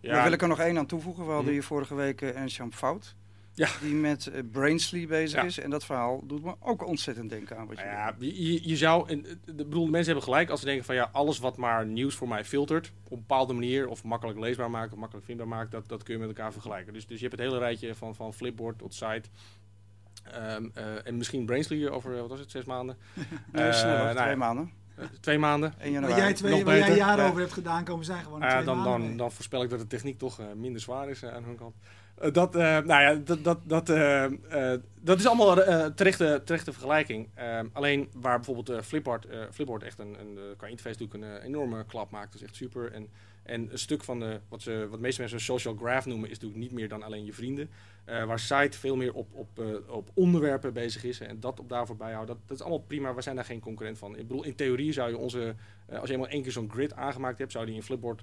Daar 0.00 0.22
wil 0.24 0.32
ik 0.32 0.42
er 0.42 0.48
nog 0.48 0.58
één 0.60 0.78
aan 0.78 0.86
toevoegen. 0.86 1.22
We 1.22 1.28
hadden 1.28 1.44
Mhm. 1.46 1.54
hier 1.54 1.64
vorige 1.64 1.94
week 1.94 2.20
Ernst-Jan 2.22 2.72
Fout. 2.72 3.14
Ja. 3.56 3.68
Die 3.80 3.94
met 3.94 4.26
eh, 4.26 4.40
Brainsly 4.52 5.06
bezig 5.06 5.40
Ja. 5.40 5.46
is. 5.46 5.58
En 5.58 5.70
dat 5.70 5.84
verhaal 5.84 6.26
doet 6.26 6.44
me 6.44 6.54
ook 6.60 6.86
ontzettend 6.86 7.30
denken 7.30 7.58
aan 7.58 7.66
wat 7.66 7.78
je 7.78 7.84
Nou 7.84 7.96
ja, 7.96 8.12
doet. 8.12 8.20
je, 8.36 8.52
je- 8.52 8.68
je 8.68 8.76
zou, 8.76 9.08
en, 9.08 9.22
de, 9.44 9.54
bedoel, 9.54 9.84
de 9.84 9.90
mensen 9.90 10.06
hebben 10.12 10.24
gelijk 10.32 10.50
als 10.50 10.60
ze 10.60 10.66
denken 10.66 10.84
van 10.84 10.94
ja, 10.94 11.08
alles 11.12 11.38
wat 11.38 11.56
maar 11.56 11.86
nieuws 11.86 12.14
voor 12.14 12.28
mij 12.28 12.44
filtert, 12.44 12.92
op 13.04 13.10
een 13.12 13.18
bepaalde 13.18 13.52
manier, 13.52 13.88
of 13.88 14.04
makkelijk 14.04 14.38
leesbaar 14.38 14.70
maakt, 14.70 14.92
of 14.92 14.98
makkelijk 14.98 15.26
vindbaar 15.26 15.48
maakt, 15.48 15.70
dat, 15.70 15.88
dat 15.88 16.02
kun 16.02 16.14
je 16.14 16.20
met 16.20 16.28
elkaar 16.28 16.52
vergelijken. 16.52 16.92
Dus, 16.92 17.06
dus 17.06 17.20
je 17.20 17.26
hebt 17.26 17.38
het 17.40 17.48
hele 17.48 17.60
rijtje 17.62 17.94
van, 17.94 18.14
van 18.14 18.34
Flipboard 18.34 18.78
tot 18.78 18.94
site. 18.94 19.28
Ehm, 20.24 20.68
eh, 20.74 21.06
en 21.06 21.16
misschien 21.16 21.46
Brainsly 21.46 21.86
over, 21.86 22.14
eh, 22.14 22.20
wat 22.20 22.30
was 22.30 22.38
het, 22.40 22.50
zes 22.50 22.64
maanden? 22.64 22.96
Nee, 23.52 23.70
nou 23.70 24.14
twee 24.14 24.28
ja, 24.28 24.34
maanden. 24.36 24.70
twee 25.20 25.38
maanden. 25.38 25.74
1 25.80 26.00
Waar 26.00 26.18
jij, 26.18 26.32
twee, 26.34 26.64
nog 26.64 26.74
jij 26.74 26.96
jaren 26.96 27.24
Ja. 27.24 27.28
over 27.30 27.40
hebt 27.40 27.52
gedaan, 27.52 27.84
komen 27.84 28.04
zij 28.04 28.22
gewoon 28.22 28.42
in 28.42 28.48
twee 28.48 28.64
dan, 28.64 28.76
maanden 28.76 29.08
dan, 29.08 29.16
dan 29.16 29.32
voorspel 29.32 29.62
ik 29.62 29.70
dat 29.70 29.78
de 29.78 29.86
techniek 29.86 30.18
toch 30.18 30.40
eh, 30.40 30.46
minder 30.56 30.80
zwaar 30.80 31.08
is 31.08 31.22
eh, 31.22 31.34
aan 31.34 31.44
hun 31.44 31.56
kant. 31.56 31.74
Eh, 32.14 32.32
dat, 32.32 32.54
eh, 32.56 32.62
nou 32.62 32.86
ja, 33.02 33.14
dat, 33.14 33.44
dat, 33.44 33.58
dat, 33.64 33.88
eh, 33.88 34.24
eh, 34.24 34.80
dat 35.00 35.18
is 35.18 35.26
allemaal 35.26 35.62
eh 35.62 35.86
terechte, 35.86 36.42
terechte 36.44 36.72
vergelijking. 36.72 37.28
Alleen 37.72 38.08
waar 38.12 38.36
bijvoorbeeld 38.36 38.68
eh, 38.68 38.80
Flipboard, 38.80 39.26
eh, 39.26 39.38
Flipboard 39.52 39.82
echt 39.82 39.98
een, 39.98 40.16
een, 40.20 40.36
eh, 40.38 40.56
qua 40.56 40.66
interface 40.66 41.04
natuurlijk 41.04 41.38
een 41.40 41.46
enorme 41.46 41.84
klap 41.86 42.10
maakt. 42.10 42.32
Dat 42.32 42.40
is 42.40 42.46
echt 42.46 42.56
super. 42.56 42.92
En, 42.92 43.08
en 43.42 43.68
een 43.72 43.78
stuk 43.78 44.04
van 44.04 44.18
de, 44.20 44.40
wat, 44.48 44.62
ze, 44.62 44.80
wat 44.88 44.92
de 44.92 45.02
meeste 45.04 45.20
mensen 45.20 45.38
een 45.38 45.44
social 45.44 45.74
graph 45.76 46.06
noemen, 46.06 46.30
is 46.30 46.34
natuurlijk 46.34 46.60
niet 46.60 46.72
meer 46.72 46.88
dan 46.88 47.02
alleen 47.02 47.24
je 47.24 47.32
vrienden. 47.32 47.70
Eh, 48.04 48.24
waar 48.24 48.38
site 48.38 48.78
veel 48.78 48.96
meer 48.96 49.14
op, 49.14 49.34
op, 49.34 49.58
eh, 49.58 49.66
op 49.88 50.10
onderwerpen 50.14 50.72
bezig 50.72 51.04
is 51.04 51.20
en 51.20 51.40
dat 51.40 51.60
op 51.60 51.68
daarvoor 51.68 51.96
bijhouden. 51.96 52.34
Dat, 52.34 52.48
dat 52.48 52.56
is 52.56 52.62
allemaal 52.62 52.86
prima, 52.86 53.14
we 53.14 53.22
zijn 53.22 53.36
daar 53.36 53.44
geen 53.44 53.60
concurrent 53.60 53.98
van. 53.98 54.16
Ik 54.16 54.28
bedoel, 54.28 54.44
in 54.44 54.54
theorie 54.54 54.92
zou 54.92 55.10
je 55.10 55.16
onze, 55.16 55.54
eh, 55.86 55.98
als 55.98 56.08
je 56.08 56.14
eenmaal 56.14 56.28
één 56.28 56.42
keer 56.42 56.52
zo'n 56.52 56.70
grid 56.70 56.94
aangemaakt 56.94 57.38
hebt, 57.38 57.52
zou 57.52 57.66
die 57.66 57.74
in 57.74 57.82
Flipboard 57.82 58.22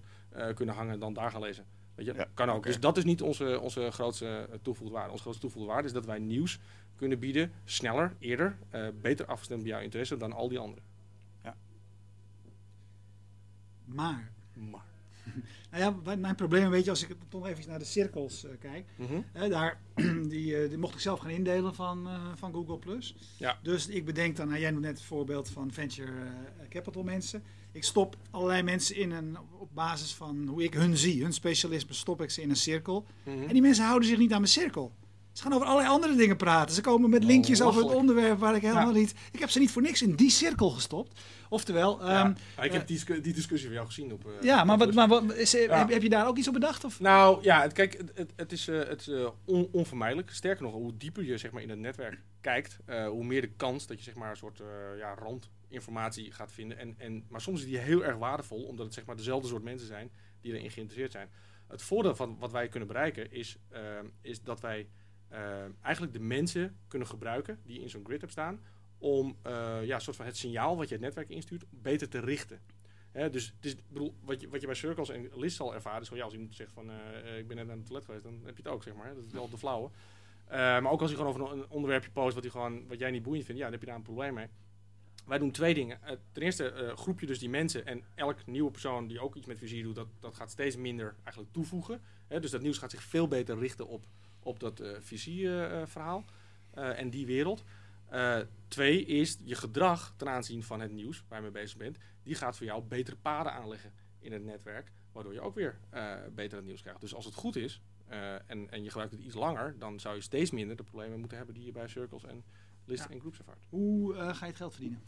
kunnen 0.55 0.75
hangen 0.75 0.93
en 0.93 0.99
dan 0.99 1.13
daar 1.13 1.31
gaan 1.31 1.41
lezen. 1.41 1.65
Weet 1.95 2.05
je, 2.05 2.13
Ja, 2.13 2.27
kan 2.33 2.49
ook. 2.49 2.63
Dus 2.63 2.79
dat 2.79 2.97
is 2.97 3.03
niet 3.03 3.21
onze, 3.21 3.59
onze 3.59 3.91
grootste 3.91 4.49
toegevoegde 4.61 4.95
waarde. 4.95 5.11
Onze 5.11 5.23
grootste 5.23 5.41
toegevoegde 5.41 5.73
waarde 5.73 5.87
is 5.87 5.93
dat 5.93 6.05
wij 6.05 6.19
nieuws 6.19 6.59
kunnen 6.95 7.19
bieden, 7.19 7.51
sneller, 7.65 8.15
eerder, 8.19 8.57
beter 9.01 9.25
afgestemd 9.25 9.61
bij 9.61 9.71
jouw 9.71 9.81
interesse 9.81 10.17
dan 10.17 10.33
al 10.33 10.47
die 10.47 10.59
anderen. 10.59 10.83
Maar, 13.85 14.31
Maar. 14.53 14.90
nou 15.71 15.83
ja, 15.83 16.15
mijn 16.15 16.35
probleem, 16.35 16.69
weet 16.69 16.83
je, 16.83 16.89
als 16.89 17.03
ik 17.03 17.15
toch 17.29 17.47
even 17.47 17.69
naar 17.69 17.79
de 17.79 17.85
cirkels 17.85 18.45
eh, 18.45 18.51
kijk. 18.59 18.85
Mhm. 18.95 19.49
Daar, 19.49 19.81
die, 20.29 20.57
eh, 20.57 20.69
die 20.69 20.77
mocht 20.77 20.93
ik 20.93 20.99
zelf 20.99 21.19
gaan 21.19 21.29
indelen 21.29 21.75
van, 21.75 22.07
eh, 22.07 22.31
van 22.35 22.53
Google+. 22.53 22.77
Plus. 22.77 23.15
Ja. 23.37 23.59
Dus 23.63 23.87
ik 23.87 24.05
bedenk 24.05 24.35
dan, 24.35 24.47
nou, 24.47 24.59
jij 24.59 24.71
noemt 24.71 24.83
net 24.83 24.97
het 24.97 25.07
voorbeeld 25.07 25.49
van 25.49 25.71
venture 25.71 26.11
capital 26.69 27.03
mensen. 27.03 27.43
Ik 27.71 27.83
stop 27.83 28.17
allerlei 28.29 28.63
mensen 28.63 28.95
in 28.95 29.11
een, 29.11 29.37
op 29.57 29.69
basis 29.73 30.13
van 30.13 30.47
hoe 30.47 30.63
ik 30.63 30.73
hun 30.73 30.97
zie, 30.97 31.23
hun 31.23 31.33
specialisme, 31.33 31.93
stop 31.93 32.21
ik 32.21 32.29
ze 32.29 32.41
in 32.41 32.49
een 32.49 32.55
cirkel. 32.55 33.05
Mhm. 33.23 33.41
En 33.41 33.53
die 33.53 33.61
mensen 33.61 33.85
houden 33.85 34.07
zich 34.07 34.17
niet 34.17 34.31
aan 34.31 34.41
mijn 34.41 34.51
cirkel. 34.51 34.91
Ze 35.31 35.43
gaan 35.43 35.53
over 35.53 35.67
allerlei 35.67 35.89
andere 35.93 36.15
dingen 36.15 36.37
praten. 36.37 36.75
Ze 36.75 36.81
komen 36.81 37.09
met 37.09 37.23
linkjes 37.23 37.61
over 37.61 37.83
het 37.83 37.93
onderwerp 37.93 38.39
waar 38.39 38.55
ik 38.55 38.61
helemaal 38.61 38.87
Ja. 38.93 38.97
niet... 38.99 39.13
Ik 39.31 39.39
heb 39.39 39.49
ze 39.49 39.59
niet 39.59 39.71
voor 39.71 39.81
niks 39.81 40.01
in 40.01 40.15
die 40.15 40.29
cirkel 40.29 40.69
gestopt. 40.69 41.19
Oftewel, 41.49 42.05
Ja. 42.05 42.23
ehm, 42.23 42.33
Ja, 42.57 42.63
ik 42.63 42.71
heb 42.71 42.87
die, 42.87 42.95
discu- 42.95 43.21
die 43.21 43.33
discussie 43.33 43.67
van 43.67 43.75
jou 43.75 43.87
gezien 43.87 44.13
op. 44.13 44.25
eh, 44.25 44.31
ja, 44.41 44.63
maar, 44.63 44.77
wat, 44.77 44.93
maar 44.93 45.07
wat, 45.07 45.33
is, 45.33 45.55
eh, 45.55 45.65
Ja. 45.65 45.77
heb, 45.77 45.89
heb 45.89 46.01
je 46.01 46.09
daar 46.09 46.27
ook 46.27 46.37
iets 46.37 46.47
op 46.47 46.53
bedacht? 46.53 46.83
Of? 46.83 46.99
Nou 46.99 47.43
ja, 47.43 47.61
het, 47.61 47.73
kijk, 47.73 48.01
het, 48.15 48.33
het, 48.35 48.51
is, 48.51 48.67
eh, 48.67 48.77
het 48.87 48.99
is 49.01 49.07
eh, 49.07 49.29
on- 49.45 49.69
onvermijdelijk. 49.71 50.29
Sterker 50.31 50.63
nog, 50.63 50.73
hoe 50.73 50.97
dieper 50.97 51.23
je 51.23 51.37
zeg 51.37 51.51
maar, 51.51 51.61
in 51.61 51.69
het 51.69 51.79
netwerk 51.79 52.19
kijkt, 52.41 52.77
eh, 52.85 53.07
hoe 53.07 53.23
meer 53.23 53.41
de 53.41 53.51
kans 53.57 53.87
dat 53.87 53.97
je 53.97 54.03
zeg 54.03 54.15
maar, 54.15 54.29
een 54.29 54.35
soort 54.37 54.59
eh, 54.59 54.67
ja, 54.97 55.15
randinformatie 55.15 56.31
gaat 56.31 56.51
vinden. 56.51 56.77
En, 56.77 56.95
en, 56.97 57.25
maar 57.29 57.41
soms 57.41 57.59
is 57.59 57.65
die 57.65 57.77
heel 57.77 58.03
erg 58.05 58.17
waardevol, 58.17 58.63
omdat 58.63 58.85
het 58.85 58.93
zeg 58.93 59.05
maar, 59.05 59.15
dezelfde 59.15 59.47
soort 59.47 59.63
mensen 59.63 59.87
zijn 59.87 60.11
die 60.41 60.53
erin 60.53 60.71
geïnteresseerd 60.71 61.11
zijn. 61.11 61.29
Het 61.67 61.81
voordeel 61.81 62.15
van 62.15 62.35
wat 62.39 62.51
wij 62.51 62.67
kunnen 62.67 62.87
bereiken 62.87 63.31
is, 63.31 63.55
eh, 63.69 63.81
is 64.21 64.41
dat 64.41 64.59
wij 64.61 64.87
eh, 65.31 65.63
eigenlijk 65.81 66.13
de 66.13 66.19
mensen 66.19 66.77
kunnen 66.87 67.07
gebruiken 67.07 67.59
die 67.63 67.81
in 67.81 67.89
zo'n 67.89 68.05
grid 68.05 68.21
hebt 68.21 68.31
staan. 68.31 68.59
Om 68.97 69.37
eh, 69.41 69.85
ja, 69.85 69.99
soort 69.99 70.15
van 70.15 70.25
het 70.25 70.37
signaal 70.37 70.77
wat 70.77 70.87
je 70.87 70.93
het 70.93 71.03
netwerk 71.03 71.29
instuurt 71.29 71.65
beter 71.69 72.09
te 72.09 72.19
richten. 72.19 72.59
Hè, 73.11 73.29
dus 73.29 73.53
bedoel, 73.87 74.15
wat, 74.21 74.41
je, 74.41 74.49
wat 74.49 74.61
je 74.61 74.67
bij 74.67 74.75
Circles 74.75 75.09
en 75.09 75.29
List 75.35 75.55
zal 75.55 75.73
ervaren, 75.73 76.01
is 76.01 76.07
van 76.07 76.17
ja, 76.17 76.23
als 76.23 76.33
iemand 76.33 76.55
zegt 76.55 76.71
van 76.71 76.91
eh, 76.91 77.37
ik 77.37 77.47
ben 77.47 77.57
net 77.57 77.69
aan 77.69 77.77
het 77.77 77.85
toilet 77.85 78.05
geweest, 78.05 78.23
dan 78.23 78.41
heb 78.45 78.57
je 78.57 78.63
het 78.63 78.71
ook, 78.71 78.83
zeg 78.83 78.93
maar. 78.93 79.15
Dat 79.15 79.25
is 79.25 79.31
wel 79.31 79.49
de 79.49 79.57
flauwe. 79.57 79.89
Maar 80.49 80.91
ook 80.91 81.01
als 81.01 81.09
je 81.09 81.15
gewoon 81.15 81.31
over 81.33 81.51
een, 81.51 81.69
onderwerpje 81.69 82.11
post 82.11 82.35
wat, 82.35 82.45
gewoon, 82.45 82.87
wat 82.87 82.99
jij 82.99 83.11
niet 83.11 83.23
boeiend 83.23 83.45
vindt, 83.45 83.59
ja, 83.59 83.67
dan 83.69 83.73
heb 83.73 83.81
je 83.81 83.87
daar 83.87 83.97
een 83.97 84.13
probleem 84.13 84.33
mee. 84.33 84.47
Wij 85.25 85.37
doen 85.37 85.51
twee 85.51 85.73
dingen. 85.73 85.99
Ten 86.31 86.41
eerste 86.41 86.93
groep 86.95 87.19
je 87.19 87.25
dus 87.25 87.39
die 87.39 87.49
mensen 87.49 87.85
en 87.85 88.03
elk 88.15 88.45
nieuwe 88.45 88.71
persoon 88.71 89.07
die 89.07 89.19
ook 89.19 89.35
iets 89.35 89.45
met 89.45 89.57
vizier 89.57 89.83
doet, 89.83 89.95
dat, 89.95 90.07
dat 90.19 90.35
gaat 90.35 90.51
steeds 90.51 90.75
minder 90.75 91.15
eigenlijk 91.23 91.53
toevoegen. 91.53 92.01
Hè, 92.27 92.39
dus 92.39 92.51
dat 92.51 92.61
nieuws 92.61 92.77
gaat 92.77 92.91
zich 92.91 93.03
veel 93.03 93.27
beter 93.27 93.59
richten 93.59 93.87
op, 93.87 94.05
op 94.43 94.59
dat 94.59 94.79
eh 94.79 94.91
visierverhaal 94.99 96.25
en 96.73 97.09
die 97.09 97.25
wereld. 97.25 97.63
Eh, 98.09 98.39
twee 98.67 99.05
is 99.05 99.37
je 99.43 99.55
gedrag 99.55 100.13
ten 100.17 100.29
aanzien 100.29 100.63
van 100.63 100.79
het 100.81 100.91
nieuws 100.91 101.23
waar 101.27 101.37
je 101.37 101.43
mee 101.51 101.61
bezig 101.61 101.77
bent. 101.77 101.97
Die 102.23 102.35
gaat 102.35 102.57
voor 102.57 102.65
jou 102.65 102.83
betere 102.83 103.15
paden 103.15 103.53
aanleggen 103.53 103.91
in 104.19 104.31
het 104.31 104.43
netwerk. 104.43 104.91
Waardoor 105.11 105.33
je 105.33 105.41
ook 105.41 105.55
weer 105.55 105.79
eh, 105.89 106.13
beter 106.35 106.57
het 106.57 106.65
nieuws 106.67 106.81
krijgt. 106.81 107.01
Dus 107.01 107.13
als 107.15 107.25
het 107.25 107.33
goed 107.33 107.55
is 107.55 107.81
eh, 108.07 108.33
en, 108.33 108.69
en 108.71 108.83
je 108.83 108.87
gebruikt 108.89 109.13
het 109.13 109.21
iets 109.21 109.35
langer. 109.35 109.75
Dan 109.79 109.99
zou 109.99 110.15
je 110.15 110.21
steeds 110.21 110.51
minder 110.51 110.75
de 110.75 110.83
problemen 110.83 111.19
moeten 111.19 111.37
hebben 111.37 111.55
die 111.55 111.65
je 111.65 111.71
bij 111.71 111.87
Circles 111.87 112.23
en 112.23 112.43
List 112.85 113.03
Ja. 113.03 113.09
en 113.09 113.19
Groups 113.19 113.37
ervaart. 113.39 113.59
Hoe 113.69 114.15
eh, 114.15 114.27
ga 114.35 114.39
je 114.45 114.51
het 114.51 114.55
geld 114.55 114.71
verdienen? 114.73 115.01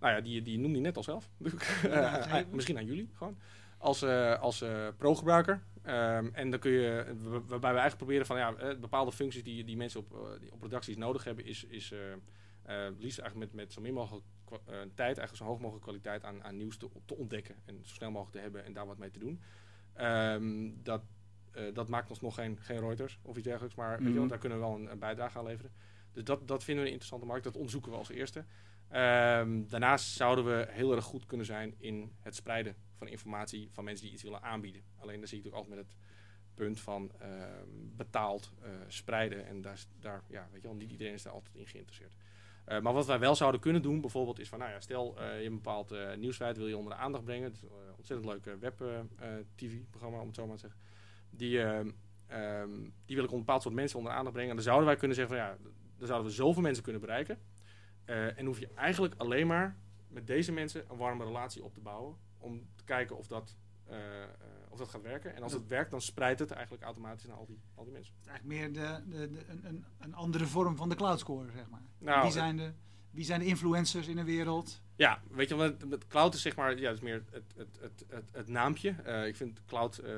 Nou 0.00 0.14
ja, 0.14 0.20
die, 0.20 0.42
die 0.42 0.58
noemde 0.58 0.76
je 0.76 0.82
net 0.82 0.96
al 0.96 1.02
zelf. 1.02 1.30
Ja, 1.82 2.26
Eh, 2.40 2.46
misschien 2.50 2.76
aan 2.76 2.84
jullie 2.84 3.10
gewoon. 3.14 3.38
Als, 3.78 4.02
eh, 4.02 4.40
als 4.40 4.62
eh, 4.62 4.88
pro-gebruiker. 4.96 5.62
Ehm, 5.84 6.28
en 6.32 6.50
dan 6.50 6.60
kun 6.60 6.70
je, 6.70 7.14
wa- 7.22 7.30
waarbij 7.30 7.72
we 7.72 7.78
eigenlijk 7.80 7.96
proberen 7.96 8.26
van 8.26 8.36
ja, 8.38 8.54
eh, 8.54 8.78
bepaalde 8.78 9.12
functies 9.12 9.42
die, 9.42 9.64
die 9.64 9.76
mensen 9.76 10.00
op, 10.00 10.12
eh, 10.14 10.40
die 10.40 10.52
op 10.52 10.62
redacties 10.62 10.96
nodig 10.96 11.24
hebben, 11.24 11.44
is, 11.44 11.64
is 11.64 11.92
eh, 11.92 12.86
liefst 12.98 13.18
eigenlijk 13.18 13.36
met, 13.52 13.52
met 13.52 13.72
zo 13.72 13.80
min 13.80 13.94
mogelijk 13.94 14.24
tijd, 14.94 14.98
eigenlijk 14.98 15.36
zo 15.36 15.44
hoog 15.44 15.58
mogelijk 15.60 15.84
kwaliteit 15.84 16.24
aan, 16.24 16.42
aan 16.44 16.56
nieuws 16.56 16.76
te, 16.76 16.88
te 17.04 17.14
ontdekken. 17.16 17.54
En 17.64 17.78
zo 17.82 17.94
snel 17.94 18.10
mogelijk 18.10 18.36
te 18.36 18.42
hebben 18.42 18.64
en 18.64 18.72
daar 18.72 18.86
wat 18.86 18.98
mee 18.98 19.10
te 19.10 19.18
doen. 19.18 19.40
Ehm, 19.92 20.70
dat, 20.82 21.02
dat 21.72 21.88
maakt 21.88 22.10
ons 22.10 22.20
nog 22.20 22.34
geen, 22.34 22.58
geen 22.60 22.80
Reuters 22.80 23.18
of 23.22 23.36
iets 23.36 23.46
dergelijks, 23.46 23.76
maar 23.76 23.98
weet 23.98 24.12
je 24.12 24.18
Mhm. 24.18 24.28
daar 24.28 24.38
kunnen 24.38 24.58
we 24.58 24.64
wel 24.64 24.74
een, 24.74 24.90
een 24.90 24.98
bijdrage 24.98 25.38
aan 25.38 25.44
leveren. 25.44 25.72
Dus 26.12 26.24
dat, 26.24 26.48
dat 26.48 26.64
vinden 26.64 26.82
we 26.84 26.88
een 26.88 26.94
interessante 26.94 27.26
markt, 27.30 27.44
dat 27.44 27.56
onderzoeken 27.56 27.90
we 27.90 27.96
als 27.98 28.08
eerste. 28.08 28.44
Ehm, 28.94 29.66
daarnaast 29.68 30.14
zouden 30.14 30.44
we 30.44 30.66
heel 30.70 30.94
erg 30.94 31.04
goed 31.04 31.26
kunnen 31.26 31.46
zijn 31.46 31.74
in 31.78 32.12
het 32.20 32.34
spreiden 32.34 32.76
van 32.96 33.08
informatie 33.08 33.68
van 33.72 33.84
mensen 33.84 34.04
die 34.04 34.14
iets 34.14 34.22
willen 34.22 34.42
aanbieden. 34.42 34.82
Alleen 34.96 35.18
dan 35.18 35.28
zie 35.28 35.38
ik 35.38 35.44
natuurlijk 35.44 35.70
altijd 35.70 35.76
met 35.76 35.86
het 35.86 35.96
punt 36.54 36.80
van 36.80 37.12
ehm, 37.18 37.68
betaald 37.96 38.52
eh, 38.62 38.70
spreiden. 38.86 39.46
En 39.46 39.60
daar, 39.60 39.84
daar, 40.00 40.22
ja, 40.28 40.48
weet 40.52 40.62
je 40.62 40.68
wel, 40.68 40.76
niet 40.76 40.90
iedereen 40.90 41.12
is 41.12 41.22
daar 41.22 41.32
altijd 41.32 41.54
in 41.54 41.66
geïnteresseerd. 41.66 42.14
Eh, 42.64 42.80
maar 42.80 42.92
wat 42.92 43.06
wij 43.06 43.18
wel 43.18 43.34
zouden 43.34 43.60
kunnen 43.60 43.82
doen, 43.82 44.00
bijvoorbeeld, 44.00 44.38
is 44.38 44.48
van, 44.48 44.58
nou 44.58 44.70
ja, 44.70 44.80
stel 44.80 45.18
eh, 45.18 45.40
je 45.40 45.46
een 45.46 45.54
bepaald 45.54 45.92
eh 45.92 46.14
nieuwsfeit, 46.16 46.56
wil 46.56 46.68
je 46.68 46.76
onder 46.76 46.92
de 46.92 46.98
aandacht 46.98 47.24
brengen. 47.24 47.44
Het 47.44 47.54
is 47.54 47.62
een 47.62 47.68
ontzettend 47.96 48.28
leuk 48.28 48.60
web-tv-programma, 48.60 50.20
om 50.20 50.26
het 50.26 50.36
zo 50.36 50.46
maar 50.46 50.56
te 50.56 50.60
zeggen. 50.60 50.80
Die, 51.30 51.60
ehm, 51.60 51.90
die 53.04 53.16
wil 53.16 53.24
ik 53.24 53.30
een 53.30 53.38
bepaald 53.38 53.62
soort 53.62 53.74
mensen 53.74 53.96
onder 53.98 54.12
de 54.12 54.18
aandacht 54.18 54.34
brengen. 54.34 54.56
En 54.56 54.62
dan 54.62 54.66
zouden 54.70 54.86
wij 54.88 54.96
kunnen 54.96 55.16
zeggen 55.16 55.36
van, 55.36 55.46
ja, 55.46 55.56
dan 55.98 56.06
zouden 56.06 56.28
we 56.28 56.34
zoveel 56.36 56.62
mensen 56.62 56.82
kunnen 56.82 57.00
bereiken. 57.00 57.38
Eh, 58.04 58.38
en 58.38 58.46
hoef 58.46 58.58
je 58.58 58.68
eigenlijk 58.74 59.14
alleen 59.16 59.46
maar 59.46 59.76
met 60.08 60.26
deze 60.26 60.52
mensen 60.52 60.84
een 60.90 60.96
warme 60.96 61.24
relatie 61.24 61.64
op 61.64 61.74
te 61.74 61.80
bouwen. 61.80 62.16
Om 62.38 62.66
te 62.76 62.84
kijken 62.84 63.16
of 63.16 63.26
dat, 63.26 63.56
eh, 63.84 64.22
eh, 64.22 64.28
of 64.68 64.78
dat 64.78 64.88
gaat 64.88 65.02
werken. 65.02 65.34
En 65.36 65.42
als 65.42 65.52
het 65.52 65.66
werkt, 65.66 65.90
dan 65.90 66.00
spreidt 66.00 66.40
het 66.40 66.50
eigenlijk 66.50 66.84
automatisch 66.84 67.26
naar 67.26 67.36
al 67.36 67.46
die, 67.46 67.60
al 67.74 67.84
die 67.84 67.92
mensen. 67.92 68.14
Het 68.14 68.24
is 68.26 68.30
eigenlijk 68.30 68.60
meer 68.60 68.72
de, 68.72 69.02
de, 69.16 69.30
de- 69.30 69.66
een, 69.68 69.84
een, 69.98 70.14
andere 70.14 70.46
vorm 70.46 70.76
van 70.76 70.88
de 70.88 70.94
cloudscore, 70.94 71.50
zeg 71.50 71.68
maar. 71.68 71.82
Nou, 71.98 72.22
wie, 72.22 72.30
zijn 72.32 72.56
de, 72.56 72.72
wie 73.10 73.24
zijn 73.24 73.40
de 73.40 73.46
influencers 73.46 74.06
in 74.08 74.16
de 74.16 74.24
wereld? 74.24 74.82
Ja, 74.96 75.22
weet 75.30 75.48
je, 75.48 75.54
want 75.54 75.88
met 75.88 76.06
cloud 76.06 76.34
is 76.34 76.42
zeg 76.42 76.56
maar, 76.56 76.78
ja, 76.78 76.90
is 76.90 77.00
meer 77.00 77.24
het, 77.30 77.54
het, 77.56 77.78
het, 77.80 78.04
het, 78.08 78.30
het 78.32 78.48
naampje. 78.48 78.90
Ik 79.26 79.36
vind 79.36 79.60
cloud 79.66 79.98
eh, 79.98 80.12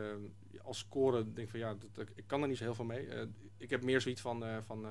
als 0.63 0.79
score, 0.79 1.33
denk 1.33 1.49
van 1.51 1.59
ja, 1.59 1.75
dat, 1.93 2.09
ik 2.15 2.25
kan 2.27 2.43
er 2.43 2.49
niet 2.49 2.57
zo 2.57 2.65
heel 2.65 2.75
veel 2.75 2.85
mee. 2.85 3.09
Ik 3.57 3.71
heb 3.71 3.83
meer 3.85 4.01
zoiets 4.01 4.21
van, 4.21 4.45
van 4.65 4.87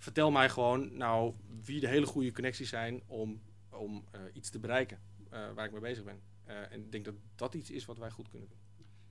vertel 0.00 0.30
mij 0.30 0.48
gewoon 0.48 0.96
nou 0.96 1.34
wie 1.64 1.80
de 1.80 1.88
hele 1.88 2.06
goede 2.06 2.32
connecties 2.32 2.68
zijn 2.68 3.02
om, 3.06 3.40
om 3.70 4.04
eh, 4.10 4.20
iets 4.32 4.50
te 4.50 4.58
bereiken 4.58 4.98
eh, 5.30 5.40
waar 5.54 5.64
ik 5.64 5.72
mee 5.72 5.80
bezig 5.80 6.04
ben. 6.04 6.20
Eh, 6.44 6.56
en 6.72 6.80
ik 6.80 6.92
denk 6.92 7.04
dat 7.04 7.14
dat 7.34 7.54
iets 7.54 7.70
is 7.70 7.84
wat 7.84 7.98
wij 7.98 8.10
goed 8.10 8.28
kunnen 8.28 8.48
doen. 8.48 8.58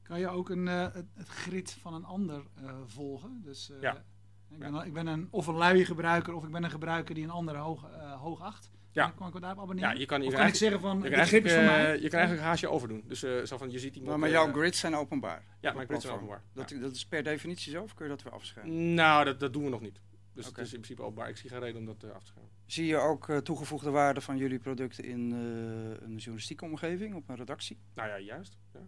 Kan 0.02 0.20
je 0.20 0.28
ook 0.30 0.50
een, 0.50 0.68
eh, 0.68 0.94
het, 0.94 1.06
het 1.14 1.28
grid 1.28 1.72
van 1.82 1.94
een 1.94 2.06
ander 2.06 2.44
eh, 2.56 2.76
volgen? 2.86 3.42
Dus, 3.44 3.70
eh, 3.70 3.82
Ja. 3.82 4.04
Ik 4.52 4.60
ben, 4.60 4.76
ik 4.86 4.94
ben 4.94 5.08
een, 5.08 5.28
of 5.32 5.48
een 5.48 5.58
luie 5.58 5.86
gebruiker, 5.86 6.34
of 6.34 6.44
ik 6.44 6.52
ben 6.52 6.64
een 6.64 6.70
gebruiker 6.72 7.16
die 7.16 7.24
een 7.24 7.30
ander 7.30 7.56
hoog, 7.58 7.90
eh, 7.92 8.22
hoog 8.22 8.42
acht. 8.42 8.72
Ja. 8.92 9.04
Kan, 9.08 9.16
kan 9.16 9.28
ik 9.28 9.34
me 9.34 9.40
daarop 9.40 9.60
abonneren? 9.62 9.90
Ja, 9.94 10.00
je 10.00 10.06
kan, 10.06 10.22
je 10.22 10.28
of 10.28 10.34
kan 10.34 10.42
ik 10.48 10.50
eigenlijk- 10.52 10.82
zeggen 10.82 11.02
van, 11.02 11.10
je 11.20 11.26
grip 11.28 11.46
is 11.46 11.52
eigenlijk, 11.54 11.70
van 11.70 11.80
eh, 11.80 11.84
mij? 11.84 12.02
je 12.02 12.10
kan 12.10 12.20
eigenlijk 12.20 12.48
haasje 12.48 12.68
overdoen. 12.70 13.04
Dus 13.08 13.24
eh, 13.24 13.44
zo 13.44 13.58
van, 13.58 13.72
je 13.72 13.80
ziet 13.80 13.94
iemand... 13.96 14.10
Maar, 14.12 14.20
maar 14.20 14.30
jouw 14.30 14.52
grids 14.54 14.80
zijn 14.80 14.96
openbaar. 14.96 15.44
Ja, 15.60 15.74
mijn 15.74 15.88
grids 15.88 16.04
zijn 16.04 16.16
openbaar. 16.16 16.44
Dat, 16.54 16.70
Ja. 16.70 16.80
dat 16.80 16.92
is 16.96 17.06
per 17.06 17.24
definitie 17.24 17.72
zo, 17.72 17.84
of 17.84 17.94
kun 17.94 18.06
je 18.06 18.12
dat 18.12 18.24
weer 18.24 18.34
afschermen? 18.34 18.94
Nou, 18.94 19.26
dat, 19.26 19.40
dat 19.40 19.54
doen 19.54 19.64
we 19.64 19.70
nog 19.70 19.82
niet. 19.82 20.00
Dus 20.40 20.48
het 20.48 20.58
is 20.58 20.74
in 20.74 20.82
principe 20.82 21.02
openbaar. 21.02 21.30
Ik 21.30 21.38
zie 21.38 21.50
geen 21.50 21.60
reden 21.60 21.80
om 21.80 21.86
dat 21.86 22.04
eh, 22.04 22.12
af 22.12 22.24
te 22.24 22.28
schermen. 22.28 22.52
Zie 22.66 22.86
je 22.86 22.98
ook 22.98 23.30
eh, 23.30 23.38
toegevoegde 23.38 23.90
waarde 23.90 24.22
van 24.22 24.38
jullie 24.38 24.60
producten 24.60 25.04
in 25.04 25.32
eh, 25.32 26.08
een 26.08 26.16
journalistieke 26.16 26.66
omgeving, 26.66 27.16
op 27.16 27.30
een 27.30 27.36
redactie? 27.36 27.78
Nou 27.94 28.10
ja, 28.10 28.20
juist. 28.20 28.58
Ja. 28.74 28.88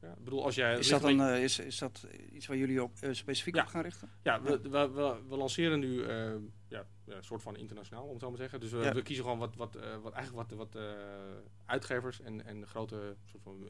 Ja, 0.00 0.10
ik 0.10 0.24
bedoel, 0.24 0.44
als 0.44 0.54
jij 0.54 0.78
Is 0.78 0.88
dat, 0.88 1.04
eh, 1.04 1.42
is, 1.42 1.58
is 1.58 1.78
dat 1.78 2.06
iets 2.32 2.46
waar 2.46 2.56
jullie 2.56 2.82
op, 2.82 2.92
specifiek 3.10 3.54
Ja. 3.54 3.62
op 3.62 3.68
gaan 3.68 3.82
richten? 3.82 4.10
Ja, 4.22 4.42
we, 4.42 4.60
we, 4.60 4.90
we, 4.90 5.16
we 5.28 5.36
lanceren 5.36 5.78
nu 5.78 6.06
ja, 6.68 6.86
een 7.06 7.24
soort 7.24 7.42
van 7.42 7.56
internationaal, 7.56 8.04
om 8.04 8.10
het 8.10 8.20
zo 8.20 8.26
maar 8.26 8.36
te 8.36 8.42
zeggen. 8.42 8.60
Dus 8.60 8.92
we, 8.92 9.02
kiezen 9.02 9.24
gewoon 9.24 9.38
wat, 9.38 9.56
wat, 9.56 9.78
wat, 10.02 10.12
eigenlijk 10.12 10.50
wat, 10.50 10.70
wat 10.72 10.82
uitgevers 11.64 12.20
en, 12.20 12.44
en 12.44 12.66
grote 12.66 13.16
soort 13.24 13.42
van 13.42 13.66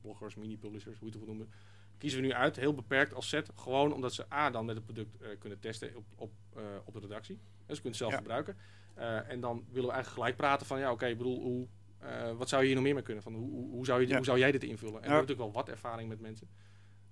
bloggers, 0.00 0.34
mini-publishers, 0.34 0.98
hoe 0.98 1.08
je 1.08 1.14
het 1.16 1.24
wil 1.24 1.34
noemen, 1.34 1.52
kiezen 2.00 2.20
we 2.20 2.26
nu 2.26 2.32
uit, 2.32 2.56
heel 2.56 2.74
beperkt 2.74 3.14
als 3.14 3.28
set. 3.28 3.50
Gewoon 3.54 3.92
omdat 3.92 4.12
ze 4.14 4.32
A, 4.32 4.50
dan 4.50 4.64
met 4.64 4.74
het 4.76 4.84
product 4.84 5.16
eh, 5.20 5.28
kunnen 5.38 5.58
testen 5.60 5.96
op, 5.96 6.04
op, 6.16 6.32
eh, 6.56 6.62
op 6.84 6.94
de 6.94 7.00
redactie. 7.00 7.34
En 7.66 7.74
ze 7.76 7.82
kunnen 7.82 7.84
het 7.90 7.96
zelf 7.96 8.10
Ja. 8.12 8.16
gebruiken. 8.18 8.56
Eh, 8.94 9.30
en 9.30 9.40
dan 9.40 9.64
willen 9.70 9.88
we 9.88 9.94
eigenlijk 9.94 10.08
gelijk 10.08 10.36
praten 10.36 10.66
van, 10.66 10.78
ja 10.78 10.92
oké, 10.92 11.06
ik 11.06 11.16
bedoel, 11.16 11.40
hoe, 11.42 11.66
wat 12.36 12.48
zou 12.48 12.60
je 12.60 12.66
hier 12.66 12.76
nog 12.76 12.84
meer 12.84 12.94
mee 12.94 13.02
kunnen? 13.02 13.22
Van, 13.22 13.34
hoe, 13.34 13.70
hoe, 13.70 13.84
zou 13.84 14.00
je, 14.00 14.08
Ja. 14.08 14.16
hoe 14.16 14.24
zou 14.24 14.38
jij 14.38 14.52
dit 14.52 14.62
invullen? 14.64 14.94
En 14.94 15.00
we 15.00 15.06
Ja. 15.06 15.12
hebben 15.14 15.26
natuurlijk 15.28 15.54
wel 15.54 15.64
wat 15.64 15.68
ervaring 15.74 16.08
met 16.08 16.20
mensen. 16.20 16.48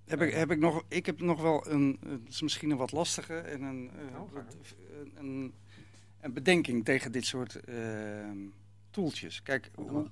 Heb 0.05 0.21
ik, 0.21 0.33
heb 0.33 0.51
ik, 0.51 0.59
nog, 0.59 0.83
ik 0.87 1.05
heb 1.05 1.21
nog 1.21 1.41
wel 1.41 1.67
een, 1.67 1.99
het 2.07 2.27
is 2.29 2.41
misschien 2.41 2.69
een 2.69 2.77
wat 2.77 2.91
lastige 2.91 3.37
en 3.37 3.61
een, 3.61 3.85
Nou, 4.11 4.29
wat- 4.33 4.55
een, 4.99 5.11
een, 5.25 5.53
een 6.21 6.33
bedenking 6.33 6.85
tegen 6.85 7.11
dit 7.11 7.25
soort 7.25 7.59
toeltjes. 8.89 9.41
Kijk, 9.41 9.71
hoe, 9.75 10.09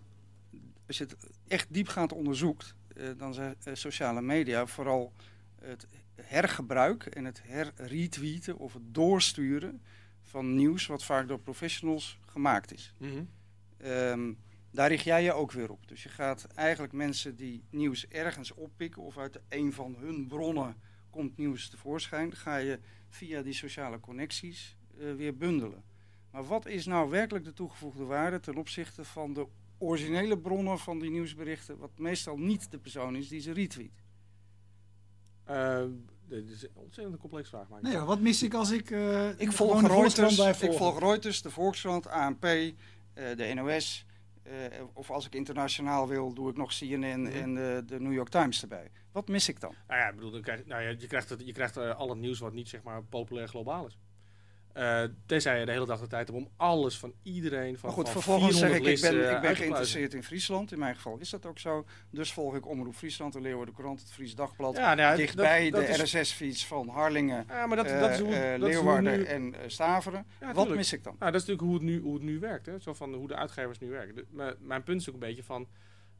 als 0.88 0.98
je 0.98 1.04
het 1.04 1.16
echt 1.48 1.74
diepgaand 1.74 2.13
onderzoekt, 2.13 2.76
dan 3.18 3.34
zijn 3.34 3.56
eh, 3.64 3.74
sociale 3.74 4.22
media 4.22 4.66
vooral 4.66 5.14
het 5.62 5.88
hergebruik 6.16 7.06
en 7.06 7.26
het 7.26 7.42
herretweeten 7.44 8.58
of 8.58 8.74
het 8.74 8.94
doorsturen 8.94 9.82
van 10.22 10.56
nieuws 10.56 10.86
wat 10.86 11.04
vaak 11.04 11.28
door 11.28 11.40
professionals 11.40 12.20
gemaakt 12.26 12.74
is. 12.74 12.94
Ehm, 13.78 14.34
daar 14.72 14.90
richt 14.90 15.04
jij 15.04 15.24
je 15.24 15.34
ook 15.34 15.52
weer 15.52 15.72
op. 15.72 15.88
Dus 15.88 16.04
je 16.04 16.10
gaat 16.10 16.48
eigenlijk 16.56 16.94
mensen 16.94 17.36
die 17.36 17.64
nieuws 17.70 18.08
ergens 18.08 18.54
oppikken 18.54 19.02
of 19.02 19.18
uit 19.18 19.40
een 19.50 19.74
van 19.74 19.96
hun 20.00 20.28
bronnen 20.28 20.76
komt 21.10 21.38
nieuws 21.38 21.70
tevoorschijn, 21.70 22.36
ga 22.36 22.58
je 22.58 22.80
via 23.10 23.42
die 23.42 23.54
sociale 23.54 24.00
connecties 24.00 24.78
eh, 25.00 25.14
weer 25.14 25.38
bundelen. 25.38 25.84
Maar 26.32 26.46
wat 26.46 26.66
is 26.66 26.86
nou 26.86 27.10
werkelijk 27.10 27.46
de 27.46 27.54
toegevoegde 27.54 28.04
waarde 28.04 28.40
ten 28.40 28.56
opzichte 28.56 29.04
van 29.04 29.34
de 29.34 29.48
originele 29.78 30.38
bronnen 30.40 30.80
van 30.80 31.00
die 31.00 31.10
nieuwsberichten, 31.12 31.78
wat 31.78 31.98
meestal 31.98 32.38
niet 32.38 32.72
de 32.72 32.78
persoon 32.80 33.16
is 33.16 33.28
die 33.28 33.40
ze 33.40 33.52
retweet? 33.54 34.04
Eh, 35.44 35.84
dit 36.28 36.50
is 36.50 36.63
een 36.63 36.70
ontzettend 36.74 37.18
complexe 37.18 37.50
vraag. 37.50 37.68
Maar 37.70 37.82
Nee, 37.82 37.96
hoor, 37.98 38.06
wat 38.06 38.20
mis 38.20 38.44
ik 38.44 38.54
als 38.54 38.72
ik... 38.72 38.92
eh, 38.92 39.40
Ik 39.40 39.52
volg 39.52 39.88
Reuters, 39.88 40.40
ik 40.62 40.74
volg? 40.74 41.00
Reuters, 41.00 41.42
de 41.42 41.50
Volkskrant, 41.50 42.08
ANP, 42.08 42.44
eh, 42.44 42.74
de 43.13 43.52
NOS. 43.56 44.06
eh, 44.44 44.54
of 44.94 45.12
als 45.12 45.26
ik 45.26 45.36
internationaal 45.36 46.08
wil, 46.08 46.34
doe 46.34 46.50
ik 46.50 46.58
nog 46.58 46.74
CNN 46.74 47.22
Mhm. 47.22 47.32
en 47.32 47.54
de, 47.56 47.84
de 47.86 48.00
New 48.00 48.13
York 48.13 48.30
Times 48.30 48.62
erbij. 48.62 48.92
Wat 49.12 49.28
mis 49.28 49.50
ik 49.50 49.60
dan? 49.60 49.74
Nou 49.88 50.00
ja, 50.00 50.08
ik 50.08 50.16
bedoel, 50.16 50.32
dan 50.32 50.42
krijg, 50.42 50.66
nou 50.66 50.82
ja, 50.82 50.90
je 50.90 51.08
krijgt, 51.08 51.30
het, 51.30 51.42
je 51.46 51.52
krijgt 51.54 51.78
al 51.78 52.10
het 52.10 52.20
nieuws 52.20 52.40
wat 52.40 52.54
niet 52.54 52.70
zeg 52.70 52.84
maar 52.84 53.04
populair 53.04 53.48
globaal 53.48 53.86
is. 53.88 53.98
Eh 54.78 55.04
tenzij 55.26 55.60
je 55.60 55.66
de 55.66 55.72
hele 55.72 55.86
dag 55.86 56.00
de 56.00 56.08
tijd 56.08 56.28
hebt 56.28 56.40
om 56.40 56.50
alles 56.58 56.98
van 56.98 57.13
iedereen 57.24 57.78
van 57.78 57.90
Maar 57.90 57.98
goed, 57.98 58.10
van 58.10 58.22
vervolgens 58.22 58.58
zeg 58.58 58.70
ik, 58.70 58.84
400 58.84 59.04
ik 59.13 59.20
ben, 59.26 59.36
ik 59.36 59.42
ben 59.42 59.56
geïnteresseerd 59.56 60.13
in 60.13 60.24
Friesland. 60.24 60.72
In 60.72 60.80
mijn 60.80 60.96
geval 60.96 61.18
is 61.20 61.30
dat 61.30 61.46
ook 61.46 61.60
zo. 61.60 61.86
Dus 62.10 62.34
volg 62.34 62.56
ik 62.56 62.68
Omroep 62.68 62.96
Friesland, 62.96 63.34
de 63.34 63.42
Leeuwarden 63.42 63.74
Courant, 63.76 64.00
het 64.00 64.12
Fries 64.12 64.36
Dagblad. 64.36 64.76
Ja, 64.78 64.94
nou 64.94 65.16
dichtbij 65.18 65.70
dat, 65.70 65.88
dat 65.88 65.96
de 65.98 66.04
is, 66.04 66.13
RSS-feeds 66.13 66.66
van 66.66 66.88
Harlingen, 66.90 67.46
Ja, 67.48 67.66
maar 67.68 67.78
dat, 67.78 67.86
eh, 67.86 68.00
dat 68.00 68.10
is 68.10 68.20
hoe, 68.20 68.30
is 68.30 68.36
het 68.36 68.60
Leeuwarden 68.62 69.18
nu, 69.18 69.24
en 69.24 69.56
Staveren. 69.68 70.26
ja, 70.40 70.54
Wat 70.54 70.70
mis 70.70 70.94
ik 70.94 71.04
dan? 71.04 71.16
Nou, 71.20 71.32
dat 71.32 71.42
is 71.42 71.48
natuurlijk 71.48 71.68
hoe 71.68 71.74
het 71.74 71.84
nu, 71.84 72.02
hoe 72.02 72.13
het 72.13 72.24
nu 72.24 72.40
werkt. 72.40 72.66
Hè? 72.66 72.80
Zo 72.80 72.94
van 72.94 73.13
hoe 73.13 73.28
de 73.28 73.36
uitgevers 73.36 73.80
nu 73.80 73.90
werken. 73.90 74.16
De- 74.16 74.26
mijn- 74.30 74.56
mijn 74.60 74.84
punt 74.84 75.02
is 75.02 75.08
ook 75.08 75.13
een 75.13 75.20
beetje 75.20 75.44
van... 75.44 75.68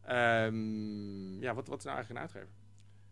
ehm, 0.06 1.42
ja, 1.42 1.54
wat, 1.54 1.68
wat 1.68 1.78
is 1.78 1.84
nou 1.86 1.96
eigenlijk 1.98 2.10
een 2.10 2.18
uitgever? 2.34 2.48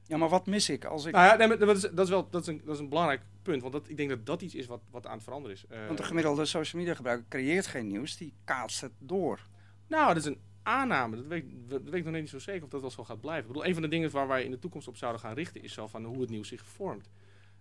Ja, 0.07 0.17
maar 0.17 0.29
wat 0.29 0.45
mis 0.45 0.69
ik 0.69 0.85
als 0.85 1.05
ik... 1.05 1.13
Nou 1.13 1.25
ja, 1.25 1.35
nee, 1.35 1.47
maar 1.47 1.57
dat, 1.57 1.75
is, 1.75 1.81
dat, 1.81 1.99
is 1.99 2.09
wel, 2.09 2.29
dat, 2.29 2.41
is 2.41 2.47
een, 2.47 2.61
dat 2.65 2.73
is 2.73 2.79
een 2.79 2.89
belangrijk 2.89 3.21
punt. 3.41 3.61
Want 3.61 3.73
dat, 3.73 3.89
ik 3.89 3.97
denk 3.97 4.09
dat 4.09 4.25
dat 4.25 4.41
iets 4.41 4.55
is 4.55 4.65
wat, 4.65 4.81
wat 4.91 5.07
aan 5.07 5.13
het 5.13 5.23
veranderen 5.23 5.55
is. 5.55 5.65
Eh, 5.69 5.85
Want 5.85 5.97
de 5.97 6.03
gemiddelde 6.03 6.45
social 6.45 6.81
media 6.81 6.95
gebruiker 6.95 7.25
creëert 7.29 7.67
geen 7.67 7.87
nieuws, 7.87 8.17
die 8.17 8.33
kaatst 8.43 8.81
het 8.81 8.91
door. 8.99 9.39
Nou, 9.87 10.07
dat 10.07 10.17
is 10.17 10.25
een 10.25 10.39
aanname. 10.63 11.15
Dat 11.15 11.25
weet, 11.25 11.45
dat 11.67 11.81
weet 11.83 11.93
ik 11.93 12.03
nog 12.05 12.13
niet 12.13 12.29
zo 12.29 12.39
zeker 12.39 12.63
of 12.63 12.69
dat 12.69 12.81
wel 12.81 12.89
zo 12.89 13.03
gaat 13.03 13.21
blijven. 13.21 13.41
Ik 13.41 13.47
bedoel, 13.47 13.65
een 13.65 13.73
van 13.73 13.81
de 13.81 13.87
dingen 13.87 14.11
waar 14.11 14.27
wij 14.27 14.43
in 14.43 14.51
de 14.51 14.59
toekomst 14.59 14.87
op 14.87 14.97
zouden 14.97 15.21
gaan 15.21 15.33
richten 15.33 15.63
is 15.63 15.73
zo 15.73 15.87
van 15.87 16.03
hoe 16.03 16.21
het 16.21 16.29
nieuws 16.29 16.47
zich 16.47 16.65
vormt. 16.65 17.09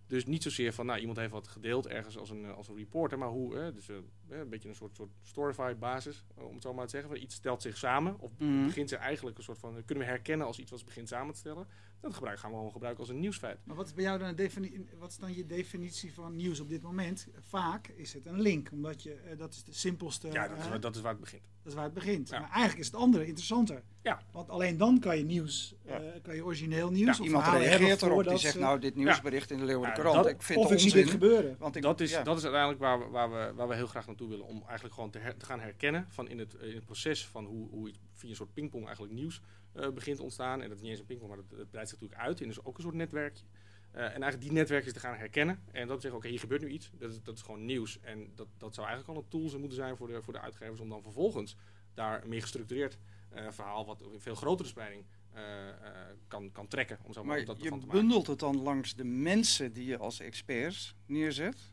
Dus 0.07 0.27
niet 0.27 0.43
zozeer 0.43 0.73
van, 0.73 0.87
nou, 0.87 0.99
iemand 1.01 1.19
heeft 1.19 1.33
wat 1.33 1.49
gedeeld 1.49 1.87
ergens 1.87 2.19
als 2.19 2.31
een, 2.31 2.45
eh, 2.45 2.55
als 2.57 2.69
een 2.69 2.77
reporter, 2.77 3.19
maar 3.19 3.29
hoe, 3.29 3.59
eh, 3.59 3.75
dus 3.75 3.89
eh, 3.89 3.97
een 4.29 4.49
beetje 4.49 4.69
een 4.69 4.75
soort, 4.75 4.97
soort 4.97 5.11
storyfied 5.23 5.79
basis, 5.79 6.25
eh, 6.37 6.45
om 6.45 6.53
het 6.55 6.63
zo 6.63 6.75
maar 6.75 6.85
te 6.85 6.91
zeggen. 6.91 7.11
Van 7.11 7.19
iets 7.21 7.35
stelt 7.35 7.63
zich 7.63 7.77
samen, 7.77 8.19
of 8.19 8.33
Mhm. 8.39 8.65
begint 8.65 8.89
zich 8.89 8.99
eigenlijk 8.99 9.39
een 9.39 9.45
soort 9.45 9.59
van, 9.59 9.85
kunnen 9.85 10.05
we 10.05 10.11
herkennen 10.11 10.47
als 10.47 10.59
iets 10.59 10.71
wat 10.71 10.85
begint 10.85 11.09
samen 11.09 11.33
te 11.33 11.39
stellen. 11.41 11.67
Dat 12.01 12.15
gebruik, 12.15 12.39
gaan 12.39 12.51
we 12.51 12.57
gewoon 12.57 12.73
gebruiken 12.73 13.01
als 13.03 13.13
een 13.13 13.21
nieuwsfeit. 13.21 13.59
Maar 13.65 13.77
wat 13.77 13.87
is 13.87 13.95
bij 13.95 14.05
jou 14.05 14.19
dan, 14.19 14.35
defini- 14.35 14.87
wat 14.99 15.11
is 15.11 15.17
dan 15.19 15.35
je 15.35 15.47
definitie 15.47 16.15
van 16.15 16.37
nieuws 16.37 16.61
op 16.61 16.69
dit 16.69 16.83
moment? 16.83 17.29
Vaak 17.39 17.89
is 17.89 18.13
het 18.13 18.27
een 18.27 18.41
link, 18.41 18.69
omdat 18.73 19.03
je, 19.03 19.35
dat 19.37 19.55
is 19.55 19.65
de 19.65 19.73
simpelste, 19.73 20.29
Ja, 20.31 20.49
dat 20.49 20.59
is, 20.59 20.81
dat 20.81 20.95
is 20.97 21.01
waar 21.01 21.13
het 21.13 21.21
begint. 21.21 21.43
Dat 21.65 21.73
is 21.73 21.75
waar 21.75 21.85
het 21.85 21.95
begint. 21.95 22.29
Ja. 22.29 22.39
Maar 22.41 22.49
eigenlijk 22.51 22.79
is 22.81 22.87
het 22.87 22.97
andere 22.97 23.27
interessanter. 23.27 23.83
Ja. 24.03 24.23
Want 24.33 24.49
alleen 24.51 24.77
dan 24.77 24.99
kan 25.01 25.19
je 25.19 25.25
nieuws, 25.25 25.75
Ja. 25.85 26.01
eh, 26.01 26.23
kan 26.23 26.35
je 26.35 26.45
origineel 26.45 26.91
nieuws 26.91 27.17
Ja, 27.17 27.23
of 27.23 27.27
Iemand 27.29 27.47
reageert 27.47 28.03
erop, 28.03 28.25
die 28.29 28.37
zegt 28.39 28.53
ze- 28.55 28.61
nou, 28.61 28.79
dit 28.79 28.95
nieuwsbericht 28.97 29.51
in 29.51 29.59
de 29.59 29.65
Leeuwarden 29.65 30.05
dat- 30.05 30.29
ik 30.29 30.43
vind 30.43 30.59
of 30.59 30.65
het 30.69 30.73
ik 30.75 30.79
zie 30.85 30.93
dit 30.93 31.03
onzin. 31.05 31.21
gebeuren. 31.21 31.57
Want 31.59 31.77
ik, 31.77 31.83
dat, 31.83 32.01
is, 32.01 32.11
ja. 32.11 32.23
dat 32.23 32.37
is 32.37 32.43
uiteindelijk 32.43 32.81
waar 32.81 32.99
we, 32.99 33.05
waar, 33.07 33.31
we, 33.31 33.53
waar 33.55 33.69
we 33.69 33.75
heel 33.75 33.87
graag 33.87 34.07
naartoe 34.07 34.29
willen. 34.29 34.47
Om 34.47 34.63
eigenlijk 34.67 34.95
gewoon 34.95 35.11
te, 35.11 35.19
her- 35.19 35.37
te 35.37 35.45
gaan 35.45 35.61
herkennen 35.61 36.07
van 36.09 36.29
in 36.29 36.39
het, 36.39 36.55
in 36.61 36.75
het 36.75 36.85
proces 36.85 37.27
van 37.27 37.45
hoe, 37.45 37.69
hoe 37.71 37.89
iets 37.89 37.99
via 38.13 38.31
een 38.31 38.37
soort 38.37 38.53
pingpong 38.55 38.85
eigenlijk 38.85 39.15
nieuws 39.15 39.41
eh, 39.73 39.89
begint 39.91 40.17
te 40.17 40.23
ontstaan. 40.23 40.63
En 40.63 40.69
dat 40.69 40.77
is 40.77 40.83
niet 40.83 40.91
eens 40.91 41.01
een 41.01 41.07
pingpong, 41.07 41.31
maar 41.31 41.41
dat, 41.49 41.59
dat 41.59 41.71
breidt 41.71 41.91
zich 41.91 42.01
natuurlijk 42.01 42.29
uit 42.29 42.41
in 42.41 42.49
dus 42.49 42.65
ook 42.65 42.77
een 42.77 42.83
soort 42.83 42.95
netwerkje. 42.95 43.45
Eh, 43.95 44.01
en 44.01 44.11
eigenlijk 44.11 44.41
die 44.41 44.53
netwerkjes 44.53 44.93
te 44.93 45.01
gaan 45.01 45.17
herkennen. 45.17 45.63
En 45.73 45.87
dat 45.89 46.01
zeggen, 46.01 46.19
oké, 46.19 46.29
hier 46.29 46.39
gebeurt 46.39 46.63
nu 46.63 46.69
iets. 46.69 46.91
Dat 46.99 47.11
is, 47.11 47.23
dat 47.23 47.37
is 47.37 47.43
gewoon 47.43 47.65
nieuws. 47.65 48.01
En 48.01 48.33
dat, 48.35 48.47
dat 48.59 48.75
zou 48.75 48.87
eigenlijk 48.87 49.19
al 49.19 49.25
een 49.25 49.51
tool 49.51 49.59
moeten 49.59 49.77
zijn 49.77 49.97
voor 49.97 50.09
de, 50.09 50.23
voor 50.23 50.33
de 50.33 50.41
uitgevers 50.41 50.81
om 50.81 50.89
dan 50.89 51.03
vervolgens 51.03 51.57
daar 51.95 52.23
een 52.23 52.29
meer 52.29 52.41
gestructureerd 52.41 52.99
eh, 53.29 53.51
verhaal, 53.51 53.87
wat 53.87 54.01
een 54.01 54.21
veel 54.21 54.35
grotere 54.35 54.69
spreiding 54.69 55.05
eh, 55.33 55.43
kan, 56.29 56.53
kan 56.53 56.69
trekken. 56.69 56.99
Om 57.03 57.13
zo 57.13 57.25
maar, 57.25 57.45
dat 57.45 57.63
je 57.63 57.79
bundelt 57.91 58.27
het 58.27 58.39
dan 58.39 58.63
langs 58.63 58.95
de 58.95 59.05
mensen 59.05 59.73
die 59.73 59.87
je 59.87 59.99
als 59.99 60.21
experts 60.21 60.95
neerzet, 61.07 61.73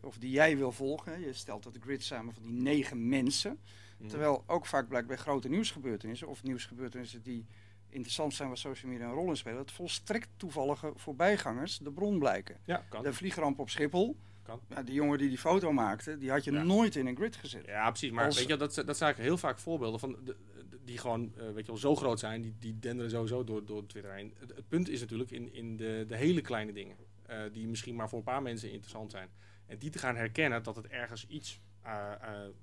of 0.00 0.18
die 0.18 0.30
jij 0.30 0.56
wil 0.56 0.72
volgen. 0.72 1.20
Je 1.20 1.32
stelt 1.32 1.62
dat 1.62 1.76
grid 1.80 2.02
samen 2.02 2.34
van 2.34 2.42
die 2.42 2.52
negen 2.52 3.08
mensen. 3.08 3.58
Mhm. 3.98 4.08
Terwijl 4.08 4.44
ook 4.46 4.66
vaak 4.66 4.88
blijkt 4.88 5.06
bij 5.06 5.16
grote 5.16 5.48
nieuwsgebeurtenissen, 5.48 6.28
of 6.28 6.42
nieuwsgebeurtenissen 6.42 7.22
die 7.22 7.46
interessant 7.92 8.34
zijn 8.34 8.48
waar 8.48 8.56
social 8.58 8.90
media 8.92 9.06
een 9.06 9.12
rol 9.12 9.28
in 9.28 9.36
spelen, 9.36 9.56
dat 9.58 9.72
volstrekt 9.72 10.28
toevallige 10.36 10.92
voorbijgangers 10.96 11.78
de 11.78 11.92
bron 11.92 12.18
blijken. 12.18 12.56
Ja, 12.64 12.84
kan. 12.88 13.02
De 13.02 13.12
vliegramp 13.12 13.58
op 13.58 13.70
Schiphol, 13.70 14.16
Kan. 14.42 14.60
ja, 14.68 14.82
die 14.82 14.94
jongen 14.94 15.18
die 15.18 15.28
die 15.28 15.38
foto 15.38 15.72
maakte, 15.72 16.18
die 16.18 16.30
had 16.30 16.44
je 16.44 16.52
Ja. 16.52 16.62
nooit 16.62 16.96
in 16.96 17.06
een 17.06 17.16
grid 17.16 17.36
gezet. 17.36 17.66
Ja, 17.66 17.88
precies. 17.90 18.10
Maar 18.10 18.24
Als- 18.24 18.36
weet 18.38 18.48
je, 18.48 18.56
dat, 18.56 18.74
dat 18.74 18.74
zijn 18.74 18.86
eigenlijk 18.86 19.18
heel 19.18 19.36
vaak 19.38 19.58
voorbeelden 19.58 20.00
van 20.00 20.16
de, 20.24 20.36
die 20.84 20.98
gewoon, 20.98 21.32
eh, 21.36 21.44
weet 21.44 21.64
je 21.66 21.72
wel, 21.72 21.80
zo 21.80 21.96
groot 21.96 22.18
zijn. 22.18 22.42
Die, 22.42 22.54
die 22.58 22.78
denderen 22.78 23.10
sowieso 23.10 23.44
door, 23.44 23.64
door 23.66 23.86
Twitter 23.86 24.12
heen. 24.12 24.34
Het, 24.38 24.56
het 24.56 24.68
punt 24.68 24.88
is 24.88 25.00
natuurlijk 25.00 25.30
in, 25.30 25.52
in 25.52 25.76
de, 25.76 26.04
de 26.08 26.16
hele 26.16 26.40
kleine 26.40 26.72
dingen. 26.72 26.96
eh, 27.26 27.38
die 27.52 27.66
misschien 27.68 27.94
maar 27.94 28.08
voor 28.08 28.18
een 28.18 28.24
paar 28.24 28.42
mensen 28.42 28.70
interessant 28.72 29.10
zijn. 29.10 29.28
En 29.66 29.78
die 29.78 29.90
te 29.90 29.98
gaan 29.98 30.16
herkennen 30.16 30.62
dat 30.62 30.76
het 30.76 30.86
ergens 30.86 31.26
iets, 31.26 31.60
eh, 31.82 31.90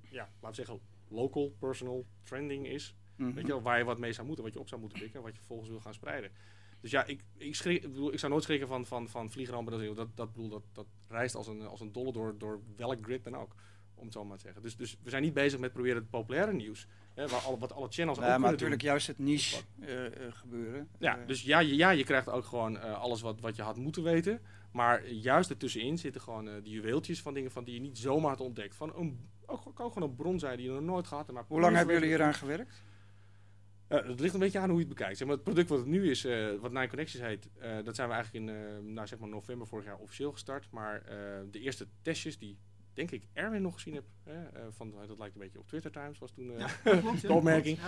ja, 0.09 0.29
laten 0.41 0.49
we 0.49 0.53
zeggen, 0.53 0.79
local, 1.07 1.55
personal, 1.59 2.05
trending 2.23 2.67
is. 2.67 2.95
Mhm. 3.19 3.33
Weet 3.33 3.45
je 3.45 3.51
wel, 3.51 3.61
waar 3.61 3.77
je 3.77 3.83
wat 3.83 3.99
mee 3.99 4.13
zou 4.13 4.27
moeten, 4.27 4.43
wat 4.45 4.53
je 4.53 4.59
op 4.59 4.67
zou 4.67 4.81
moeten 4.81 4.99
pikken. 4.99 5.17
En 5.17 5.23
wat 5.25 5.31
je 5.33 5.37
vervolgens 5.39 5.69
wil 5.69 5.79
gaan 5.79 5.93
spreiden. 5.93 6.31
Dus 6.81 6.91
ja, 6.91 7.05
ik, 7.05 7.23
ik, 7.37 7.55
schrik, 7.55 7.83
ik, 7.83 7.89
bedoel, 7.89 8.13
ik 8.13 8.19
zou 8.19 8.31
nooit 8.31 8.43
schrikken 8.43 8.67
van, 8.67 8.85
van, 8.85 9.09
van 9.09 9.29
vliegrampen. 9.31 9.85
Dat, 9.85 9.95
dat, 9.95 10.07
dat, 10.15 10.33
bedoel, 10.33 10.49
dat, 10.49 10.63
dat 10.73 10.85
reist 11.07 11.35
als 11.35 11.47
een, 11.47 11.61
als 11.67 11.79
een 11.81 11.91
dolle 11.91 12.11
door, 12.11 12.35
door 12.37 12.61
welk 12.75 12.97
grid 13.01 13.23
dan 13.23 13.35
ook. 13.35 13.55
Om 13.95 14.05
het 14.05 14.13
zo 14.13 14.25
maar 14.25 14.37
te 14.37 14.43
zeggen. 14.43 14.61
Dus, 14.61 14.75
dus 14.77 14.97
we 15.03 15.09
zijn 15.09 15.23
niet 15.23 15.33
bezig 15.33 15.59
met 15.59 15.73
proberen 15.73 15.97
het 15.97 16.09
populaire 16.09 16.53
nieuws. 16.53 16.87
Hè, 17.13 17.27
waar 17.27 17.39
alle, 17.41 17.57
wat 17.57 17.73
alle 17.73 17.87
channels 17.89 18.17
Ja, 18.17 18.33
ook 18.33 18.39
maar 18.39 18.51
natuurlijk 18.51 18.79
doen. 18.81 18.89
juist 18.89 19.07
het 19.07 19.19
niche 19.19 19.61
eh, 19.79 20.05
eh, 20.05 20.11
gebeuren. 20.33 20.89
Ja, 20.99 21.19
Eh, 21.19 21.27
dus 21.27 21.41
ja, 21.41 21.59
je- 21.59 21.75
ja, 21.75 21.89
je 21.89 22.03
krijgt 22.03 22.29
ook 22.29 22.45
gewoon 22.45 22.81
alles 22.95 23.21
wat, 23.21 23.39
wat 23.39 23.55
je 23.55 23.61
had 23.61 23.77
moeten 23.77 24.03
weten. 24.03 24.41
Maar 24.71 25.07
juist 25.09 25.49
ertussenin 25.49 25.97
zitten 25.97 26.21
gewoon 26.21 26.45
die 26.61 26.73
juweeltjes 26.73 27.21
van 27.21 27.33
dingen 27.33 27.51
van 27.51 27.63
die 27.63 27.73
je 27.73 27.79
niet 27.79 27.97
zomaar 27.97 28.29
had 28.29 28.39
ontdekt. 28.41 28.75
Van 28.75 28.93
een, 28.95 29.29
ook, 29.45 29.61
gewoon 29.75 30.01
een 30.09 30.15
bron 30.15 30.39
zijn 30.39 30.57
die 30.57 30.65
je 30.65 30.71
nog 30.71 30.81
nooit 30.81 31.07
gehad 31.07 31.27
hebt. 31.27 31.47
Hoe 31.47 31.59
lang 31.59 31.75
hebben 31.75 31.93
jullie 31.93 32.09
hieraan 32.09 32.33
gewerkt? 32.33 32.83
Eh, 33.89 34.07
het 34.07 34.19
ligt 34.19 34.33
een 34.33 34.39
beetje 34.39 34.59
aan 34.59 34.69
hoe 34.69 34.79
je 34.79 34.85
het 34.85 34.95
bekijkt. 34.95 35.17
Zeg 35.17 35.27
maar, 35.27 35.35
het 35.35 35.45
product 35.45 35.69
wat 35.69 35.79
het 35.79 35.87
nu 35.87 36.09
is, 36.09 36.25
eh, 36.25 36.55
wat 36.59 36.71
Nine 36.71 36.87
Connections 36.87 37.25
heet, 37.25 37.49
eh, 37.57 37.83
dat 37.83 37.95
zijn 37.95 38.07
we 38.07 38.13
eigenlijk 38.13 38.45
in 38.45 38.93
nou, 38.93 39.07
zeg 39.07 39.19
maar 39.19 39.29
november 39.29 39.67
vorig 39.67 39.85
jaar 39.85 39.97
officieel 39.97 40.31
gestart. 40.31 40.71
Maar 40.71 41.03
de 41.51 41.59
eerste 41.59 41.87
testjes 42.01 42.37
die, 42.37 42.57
denk 42.93 43.11
ik, 43.11 43.27
Erwin 43.33 43.61
nog 43.61 43.73
gezien 43.73 43.93
heb, 43.93 44.03
hè, 44.23 44.71
van, 44.71 44.91
dat 45.07 45.17
lijkt 45.17 45.35
een 45.35 45.41
beetje 45.41 45.59
op 45.59 45.67
Twitter 45.67 45.91
Times, 45.91 46.17
was 46.17 46.31
toen, 46.31 46.51
Ja, 46.57 46.67
klopt, 46.83 47.21
ja, 47.21 47.27
de 47.27 47.33
opmerking. 47.33 47.79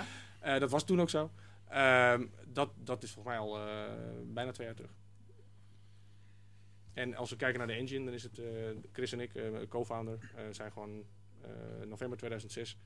ja. 0.41 0.59
dat 0.59 0.71
was 0.71 0.85
toen 0.85 1.01
ook 1.01 1.09
zo. 1.09 1.31
Ehm, 1.67 2.27
dat, 2.47 2.71
dat 2.75 3.03
is 3.03 3.11
volgens 3.11 3.35
mij 3.35 3.43
al 3.43 3.59
bijna 4.25 4.51
twee 4.51 4.67
jaar 4.67 4.75
terug. 4.75 4.93
En 6.93 7.15
als 7.15 7.29
we 7.29 7.35
kijken 7.35 7.57
naar 7.57 7.67
de 7.67 7.73
engine, 7.73 8.05
dan 8.05 8.13
is 8.13 8.23
het 8.23 8.41
Chris 8.91 9.11
en 9.11 9.19
ik, 9.19 9.31
co-founder, 9.69 10.31
zijn 10.51 10.71
gewoon 10.71 11.05
november 11.87 12.17
2006 12.17 12.77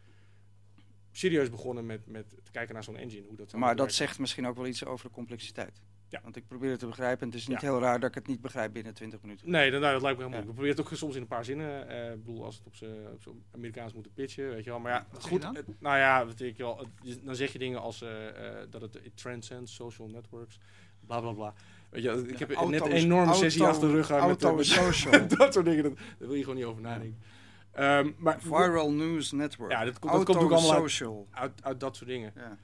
serieus 1.17 1.49
begonnen 1.49 1.85
met, 1.85 2.07
met 2.07 2.29
te 2.43 2.51
kijken 2.51 2.73
naar 2.73 2.83
zo'n 2.83 2.97
engine. 2.97 3.27
Hoe 3.27 3.37
dat 3.37 3.53
Maar 3.53 3.75
dat 3.75 3.93
zegt 3.93 4.19
misschien 4.19 4.47
ook 4.47 4.55
wel 4.55 4.67
iets 4.67 4.85
over 4.85 5.05
de 5.07 5.13
complexiteit. 5.13 5.81
Ja. 6.09 6.19
Want 6.23 6.35
ik 6.35 6.47
probeer 6.47 6.69
het 6.69 6.79
te 6.79 6.85
begrijpen 6.87 7.19
en 7.21 7.27
het 7.27 7.37
is 7.37 7.47
niet 7.47 7.61
Ja. 7.61 7.67
heel 7.67 7.79
raar 7.79 7.99
dat 7.99 8.09
ik 8.09 8.15
het 8.15 8.27
niet 8.27 8.41
begrijp 8.41 8.73
binnen 8.73 8.93
20 8.93 9.21
minuten. 9.21 9.49
Nee, 9.51 9.71
dat, 9.71 9.81
nou, 9.81 9.93
dat 9.93 10.01
lijkt 10.01 10.17
me 10.17 10.23
heel 10.23 10.33
Ja. 10.33 10.39
moeilijk. 10.39 10.47
We 10.47 10.53
proberen 10.53 10.75
het 10.77 10.85
ook 10.93 10.97
soms 10.97 11.15
in 11.15 11.21
een 11.21 11.27
paar 11.27 11.45
zinnen. 11.45 11.87
eh, 11.89 12.11
Ik 12.11 12.23
bedoel, 12.23 12.45
als 12.45 12.55
het 12.57 12.65
op 12.67 12.75
zijn 12.75 12.95
z'n 13.19 13.43
Amerikaans 13.51 13.93
moeten 13.93 14.13
pitchen, 14.13 14.49
weet 14.49 14.63
je 14.63 14.69
wel. 14.69 14.79
Maar 14.79 14.91
ja, 14.91 15.07
Wat 15.11 15.21
goed. 15.23 15.31
je 15.31 15.39
dan? 15.39 15.55
het- 15.55 15.81
nou 15.81 15.97
ja, 15.97 16.25
weet 16.25 16.41
ik 16.41 16.57
wel. 16.57 16.77
het- 17.03 17.19
dan 17.25 17.35
zeg 17.35 17.51
je 17.51 17.59
dingen 17.59 17.81
als 17.81 18.01
eh, 18.01 18.27
eh, 18.61 18.67
dat 18.69 18.81
het 18.81 18.95
it 19.03 19.17
transcends 19.17 19.75
social 19.75 20.07
networks, 20.07 20.59
bla 21.05 21.19
bla 21.19 21.31
bla. 21.31 21.53
Weet 21.89 22.03
je, 22.03 22.25
ik 22.27 22.39
heb 22.39 22.49
net 22.49 22.57
Auto's- 22.57 22.81
een 22.87 22.91
enorme 22.91 23.33
sessie 23.33 23.61
auto- 23.61 23.73
achter 23.75 23.87
de 23.89 23.95
rug 23.95 24.05
gehad 24.05 24.27
met, 24.27 24.43
Auto 24.43 24.57
met 24.57 24.65
social. 24.83 25.27
dat 25.27 25.53
soort 25.53 25.65
dingen. 25.65 25.83
Dat, 25.83 25.97
daar 25.97 26.27
wil 26.27 26.33
je 26.33 26.41
gewoon 26.41 26.55
niet 26.55 26.65
over 26.65 26.81
nadenken. 26.81 27.19
Ehm, 27.75 28.11
maar 28.17 28.41
Viral 28.41 28.91
News 28.91 29.31
Network. 29.31 29.71
Ja, 29.71 29.83
dat 29.85 29.99
komt- 29.99 30.01
dat 30.03 30.11
Auto 30.11 30.33
komt 30.33 30.43
ook 30.45 30.51
allemaal 30.51 30.71
uit- 30.71 30.81
social. 30.81 31.27
uit, 31.31 31.63
uit 31.63 31.79
dat 31.79 31.95
soort 31.95 32.09
dingen. 32.09 32.33
Ja. 32.35 32.57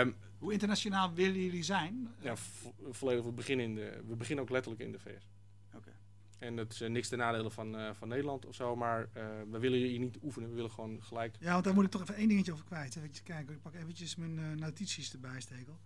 Ehm, 0.00 0.10
Hoe 0.38 0.52
internationaal 0.52 1.12
willen 1.14 1.40
jullie 1.42 1.62
zijn? 1.62 2.08
ja, 2.20 2.36
vo- 2.36 2.74
volledig, 2.90 3.24
we 3.24 3.32
beginnen, 3.32 3.66
in 3.66 3.74
de, 3.74 4.02
we 4.06 4.16
beginnen 4.16 4.44
ook 4.44 4.50
letterlijk 4.50 4.82
in 4.82 4.92
de 4.92 4.98
VS. 4.98 5.28
Oké. 5.74 5.90
En 6.38 6.56
dat 6.56 6.72
is 6.72 6.80
eh, 6.80 6.90
niks 6.90 7.08
ten 7.08 7.18
nadele 7.18 7.50
van, 7.50 7.76
eh, 7.78 7.90
van 7.92 8.08
Nederland 8.08 8.46
of 8.46 8.54
zo, 8.54 8.76
maar 8.76 9.08
eh, 9.12 9.24
we 9.50 9.58
willen 9.58 9.78
hier 9.78 9.98
niet 9.98 10.18
oefenen, 10.22 10.48
we 10.48 10.54
willen 10.54 10.70
gewoon 10.70 11.02
gelijk. 11.02 11.36
Ja, 11.40 11.52
want 11.52 11.64
daar 11.64 11.74
moet 11.74 11.84
ik 11.84 11.90
toch 11.90 12.02
even 12.02 12.14
één 12.14 12.28
dingetje 12.28 12.52
over 12.52 12.64
kwijt. 12.64 12.96
Even 12.96 13.10
kijken, 13.24 13.54
ik 13.54 13.62
pak 13.62 13.74
eventjes 13.74 14.16
mijn 14.16 14.38
eh, 14.38 14.44
notities 14.60 15.12
erbij 15.12 15.40
steken. 15.40 15.78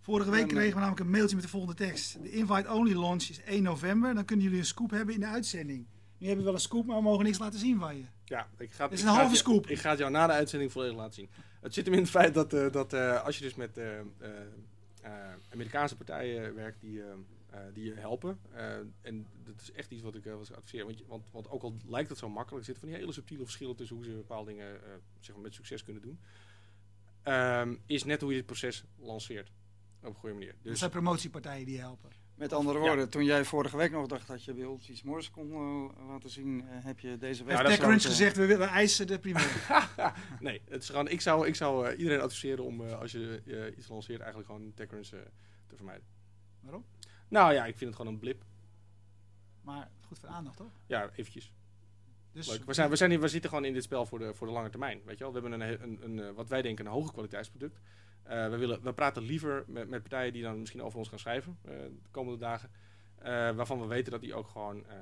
Vorige 0.00 0.30
week 0.30 0.42
En, 0.42 0.48
kregen 0.48 0.68
we 0.72 0.78
namelijk 0.78 1.00
een 1.00 1.10
mailtje 1.10 1.34
met 1.34 1.44
de 1.44 1.50
volgende 1.50 1.74
tekst. 1.76 2.22
De 2.22 2.30
invite-only 2.30 2.92
launch 2.94 3.22
is 3.22 3.40
1 3.42 3.62
november. 3.62 4.14
Dan 4.14 4.24
kunnen 4.24 4.44
jullie 4.44 4.60
een 4.60 4.66
scoop 4.66 4.90
hebben 4.90 5.14
in 5.14 5.20
de 5.20 5.26
uitzending. 5.26 5.86
Nu 6.22 6.28
hebben 6.28 6.44
we 6.46 6.50
wel 6.52 6.60
een 6.60 6.66
scoop, 6.66 6.86
maar 6.86 6.96
we 6.96 7.02
mogen 7.02 7.24
niks 7.24 7.38
laten 7.38 7.58
zien 7.58 7.78
van 7.78 7.96
je. 7.96 8.04
Ja, 8.24 8.48
ik 8.58 8.72
ga, 8.72 8.84
is 8.90 8.90
ik 8.90 8.98
een 8.98 8.98
ga 8.98 9.04
halve 9.06 9.22
het 9.22 9.30
je- 9.30 9.36
scoop. 9.36 9.66
Ik 9.66 9.78
ga 9.78 9.90
het 9.90 9.98
jou 9.98 10.10
na 10.10 10.26
de 10.26 10.32
uitzending 10.32 10.72
volledig 10.72 10.96
laten 10.96 11.14
zien. 11.14 11.28
Het 11.60 11.74
zit 11.74 11.84
hem 11.84 11.94
in 11.94 12.00
het 12.00 12.10
feit 12.10 12.34
dat, 12.34 12.52
eh, 12.52 12.70
dat 12.70 12.92
eh, 12.92 13.24
als 13.24 13.38
je 13.38 13.44
dus 13.44 13.54
met 13.54 13.76
eh, 13.78 14.00
Amerikaanse 15.50 15.96
partijen 15.96 16.54
werkt 16.54 16.80
die, 16.80 17.02
die 17.72 17.84
je 17.84 17.94
helpen. 17.94 18.38
en 19.00 19.26
dat 19.44 19.60
is 19.60 19.72
echt 19.72 19.90
iets 19.90 20.02
wat 20.02 20.14
ik, 20.14 20.24
ik 20.24 20.32
adviseer. 20.32 20.84
Want, 20.84 20.98
je- 20.98 21.04
want, 21.06 21.24
want 21.30 21.50
ook 21.50 21.62
al 21.62 21.76
lijkt 21.86 22.08
het 22.08 22.18
zo 22.18 22.28
makkelijk, 22.28 22.58
er 22.58 22.64
zitten 22.64 22.82
van 22.84 22.92
die 22.92 22.98
hele 23.02 23.12
subtiele 23.12 23.42
verschillen 23.44 23.76
tussen 23.76 23.96
hoe 23.96 24.04
ze 24.04 24.10
bepaalde 24.12 24.50
dingen 24.50 24.80
zeg 25.20 25.34
maar 25.34 25.44
met 25.44 25.54
succes 25.54 25.84
kunnen 25.84 26.02
doen. 26.02 26.18
Ehm, 27.22 27.74
is 27.86 28.04
net 28.04 28.20
hoe 28.20 28.30
je 28.30 28.36
dit 28.36 28.46
proces 28.46 28.84
lanceert. 28.98 29.52
Op 30.02 30.08
een 30.08 30.14
goede 30.14 30.34
manier. 30.34 30.52
Dat 30.52 30.62
Dus 30.62 30.78
zijn 30.78 30.90
promotiepartijen 30.90 31.66
die 31.66 31.78
helpen. 31.78 32.10
Met 32.42 32.52
andere 32.52 32.78
Ja. 32.78 32.84
woorden, 32.84 33.08
toen 33.10 33.24
jij 33.24 33.44
vorige 33.44 33.76
week 33.76 33.90
nog 33.90 34.06
dacht 34.06 34.26
dat 34.26 34.44
je 34.44 34.52
bij 34.54 34.64
ons 34.64 34.88
iets 34.88 35.02
moois 35.02 35.30
kon 35.30 35.52
eh, 35.52 36.08
laten 36.08 36.30
zien, 36.30 36.60
eh, 36.68 36.84
heb 36.84 37.00
je 37.00 37.18
deze 37.18 37.44
week... 37.44 37.56
Ja, 37.56 37.58
Heeft 37.58 37.62
dat 37.62 37.66
TechCrunch 37.68 37.94
besloten- 37.94 38.10
gezegd, 38.10 38.36
we 38.36 38.46
willen 38.46 38.68
eisen 38.68 39.06
de 39.06 39.18
primeur. 39.18 39.68
nee, 40.40 40.60
het 40.68 40.82
is 40.82 40.88
gewoon, 40.88 41.08
ik 41.08 41.20
zou, 41.20 41.46
ik 41.46 41.54
zou 41.54 41.86
eh, 41.88 41.98
iedereen 41.98 42.20
adviseren 42.20 42.64
om 42.64 42.86
eh, 42.86 42.98
als 43.00 43.12
je 43.12 43.42
eh, 43.46 43.78
iets 43.78 43.88
lanceert 43.88 44.20
eigenlijk 44.20 44.50
gewoon 44.50 44.72
TechCrunch 44.74 45.08
eh, 45.12 45.18
te 45.66 45.76
vermijden. 45.76 46.04
Waarom? 46.60 46.84
Nou 47.28 47.52
ja, 47.52 47.64
ik 47.66 47.76
vind 47.76 47.90
het 47.90 47.98
gewoon 47.98 48.12
een 48.12 48.20
blip. 48.20 48.42
Maar 49.62 49.90
goed 50.06 50.18
voor 50.18 50.28
aandacht, 50.28 50.56
toch? 50.56 50.70
Ja, 50.86 51.10
eventjes. 51.14 51.52
Dus 52.32 52.48
Leuk. 52.48 52.64
We, 52.64 52.72
zijn, 52.74 52.90
we, 52.90 52.96
zijn 52.96 53.10
hier, 53.10 53.20
we 53.20 53.28
zitten 53.28 53.50
gewoon 53.50 53.64
in 53.64 53.72
dit 53.72 53.82
spel 53.82 54.06
voor 54.06 54.18
de, 54.18 54.34
voor 54.34 54.46
de 54.46 54.52
lange 54.52 54.70
termijn. 54.70 55.00
Weet 55.04 55.18
je 55.18 55.24
wel? 55.24 55.32
We 55.32 55.40
hebben 55.40 55.60
een, 55.60 55.82
een, 55.82 55.98
een, 56.04 56.18
eh, 56.28 56.34
wat 56.34 56.48
wij 56.48 56.62
denken 56.62 56.86
een 56.86 56.92
hoge 56.92 57.12
kwaliteitsproduct. 57.12 57.80
Eh, 58.22 58.48
we, 58.48 58.56
willen, 58.56 58.82
we 58.82 58.92
praten 58.92 59.22
liever 59.22 59.64
met, 59.66 59.88
met 59.88 60.00
partijen 60.00 60.32
die 60.32 60.42
dan 60.42 60.58
misschien 60.58 60.82
over 60.82 60.98
ons 60.98 61.08
gaan 61.08 61.18
schrijven 61.18 61.58
eh, 61.64 61.70
de 62.02 62.10
komende 62.10 62.38
dagen. 62.38 62.70
Eh, 63.16 63.50
waarvan 63.50 63.80
we 63.80 63.86
weten 63.86 64.12
dat 64.12 64.20
die 64.20 64.34
ook 64.34 64.48
gewoon 64.48 64.86
eh, 64.86 64.96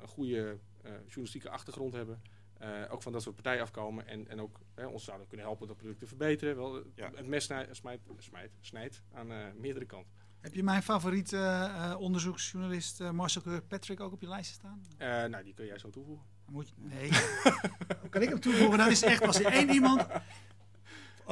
een 0.00 0.08
goede 0.08 0.58
eh, 0.82 0.90
journalistieke 1.06 1.50
achtergrond 1.50 1.92
hebben. 1.92 2.22
Eh, 2.58 2.70
ook 2.90 3.02
van 3.02 3.12
dat 3.12 3.22
soort 3.22 3.34
partijen 3.34 3.62
afkomen. 3.62 4.06
En, 4.06 4.28
en 4.28 4.40
ook 4.40 4.60
ons 4.90 5.04
zouden 5.04 5.26
kunnen 5.28 5.46
helpen 5.46 5.66
dat 5.66 5.76
product 5.76 5.98
te 5.98 6.06
verbeteren. 6.06 6.56
Wel, 6.56 6.82
Ja. 6.94 7.10
Het 7.14 7.26
mes 7.26 7.44
snijdt, 7.44 7.76
smijt, 7.76 8.00
smijt, 8.18 8.50
snijdt 8.60 9.02
aan 9.12 9.32
eh, 9.32 9.38
meerdere 9.58 9.84
kanten. 9.86 10.12
Heb 10.40 10.54
je 10.54 10.62
mijn 10.62 10.82
favoriete 10.82 11.36
eh, 11.36 11.94
onderzoeksjournalist 11.98 13.00
eh, 13.00 13.10
Marcel 13.10 13.42
Kirkpatrick 13.42 14.00
ook 14.00 14.12
op 14.12 14.20
je 14.20 14.28
lijst 14.28 14.52
staan? 14.52 14.82
Eh, 14.98 15.08
nou, 15.24 15.44
die 15.44 15.54
kun 15.54 15.66
jij 15.66 15.78
zo 15.78 15.90
toevoegen. 15.90 16.26
Moet 16.50 16.68
je, 16.68 16.74
nee. 16.76 17.10
Hoe 18.00 18.08
kan 18.10 18.22
ik 18.22 18.28
hem 18.28 18.40
toevoegen? 18.40 18.78
Dat 18.78 18.90
is 18.90 19.02
echt, 19.02 19.22
als 19.26 19.38
er 19.40 19.52
één 19.52 19.70
iemand... 19.70 20.06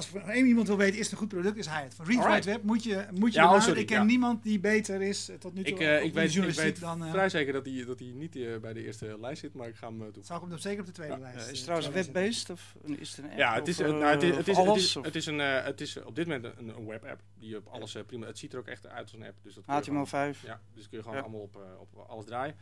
Als 0.01 0.15
er 0.15 0.29
één 0.29 0.47
iemand 0.47 0.67
wil 0.67 0.77
weten, 0.77 0.99
is 0.99 1.03
het 1.03 1.13
een 1.13 1.19
goed 1.19 1.29
product, 1.29 1.57
is 1.57 1.67
hij 1.67 1.83
het. 1.83 1.95
Van 1.95 2.07
Read. 2.07 2.25
Write 2.25 2.51
Web 2.51 2.63
moet 2.63 2.85
je, 2.85 3.07
moet 3.13 3.33
je 3.33 3.41
Ja, 3.41 3.55
oh, 3.55 3.61
sorry, 3.61 3.81
Ik 3.81 3.87
ken 3.87 3.97
ja. 3.99 4.03
niemand 4.05 4.43
die 4.43 4.61
beter 4.61 5.03
is 5.03 5.29
eh, 5.29 5.37
tot 5.37 5.55
nu 5.55 5.63
toe 5.63 5.73
Ik, 5.73 5.81
eh, 5.81 6.03
ik, 6.05 6.15
weet, 6.15 6.25
ik 6.25 6.31
journalistiek 6.31 6.65
weet 6.65 6.81
dan... 6.81 7.05
eh, 7.05 7.11
vrij 7.11 7.29
zeker 7.29 7.53
dat 7.53 7.67
hij, 7.67 7.85
dat 7.87 7.99
hij 7.99 8.09
niet 8.09 8.61
bij 8.61 8.73
de 8.73 8.85
eerste 8.85 9.17
lijst 9.21 9.41
zit, 9.41 9.55
maar 9.55 9.69
ik 9.69 9.75
ga 9.77 9.87
hem 9.87 9.97
toevoegen. 9.99 10.25
zou 10.25 10.35
ik 10.39 10.45
hem 10.45 10.51
dan 10.55 10.61
zeker 10.63 10.81
op 10.81 10.87
de 10.87 10.93
tweede 10.93 11.15
Ja. 11.15 11.21
lijst 11.21 11.39
is 11.51 11.57
het 11.59 11.63
trouwens 11.63 11.91
web-based 11.91 12.51
of 12.51 12.75
is 12.85 13.09
het 13.11 13.19
een 13.19 13.25
app? 13.31 13.39
Ja, 13.39 13.55
het 13.55 13.69
is, 13.69 13.81
of, 13.81 13.87
nou, 13.87 14.05
het 14.05 14.23
is, 14.23 14.37
het 14.37 14.49
is, 14.49 14.57
het 14.57 14.77
is, 14.77 14.97
of 14.97 15.05
het 15.05 15.15
is, 15.17 15.27
een, 15.27 15.41
eh, 15.41 15.65
het 15.65 15.81
is 15.81 16.03
op 16.03 16.15
dit 16.15 16.27
moment 16.27 16.55
een, 16.59 16.69
een 16.69 16.87
webapp 16.87 17.21
die 17.39 17.57
op 17.57 17.67
alles 17.67 17.97
prima. 18.07 18.27
Het 18.27 18.39
ziet 18.39 18.53
er 18.53 18.59
ook 18.59 18.67
echt 18.69 18.87
uit 18.87 19.03
als 19.03 19.13
een 19.13 19.25
app. 19.25 19.37
Dus 19.43 19.55
dat 19.55 19.65
kun 19.65 19.75
je 19.75 19.83
gewoon- 19.83 20.07
HTML5. 20.35 20.41
Ja, 20.45 20.61
dus 20.75 20.89
kun 20.89 20.97
je 20.99 21.03
gewoon 21.03 21.17
Ja. 21.19 21.23
allemaal 21.25 21.41
op, 21.41 21.59
op 21.79 22.05
alles 22.09 22.25
draaien. 22.25 22.57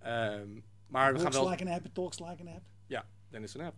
Ehm, 0.00 0.48
maar 0.86 1.12
we 1.14 1.18
gaan 1.20 1.32
wel. 1.32 1.48
like 1.50 1.64
an 1.64 1.70
app, 1.70 1.86
talks 1.92 2.18
like 2.18 2.36
an 2.40 2.48
app. 2.48 2.62
Ja, 2.86 3.04
dan 3.30 3.42
is 3.42 3.52
het 3.52 3.62
een 3.62 3.66
app. 3.68 3.76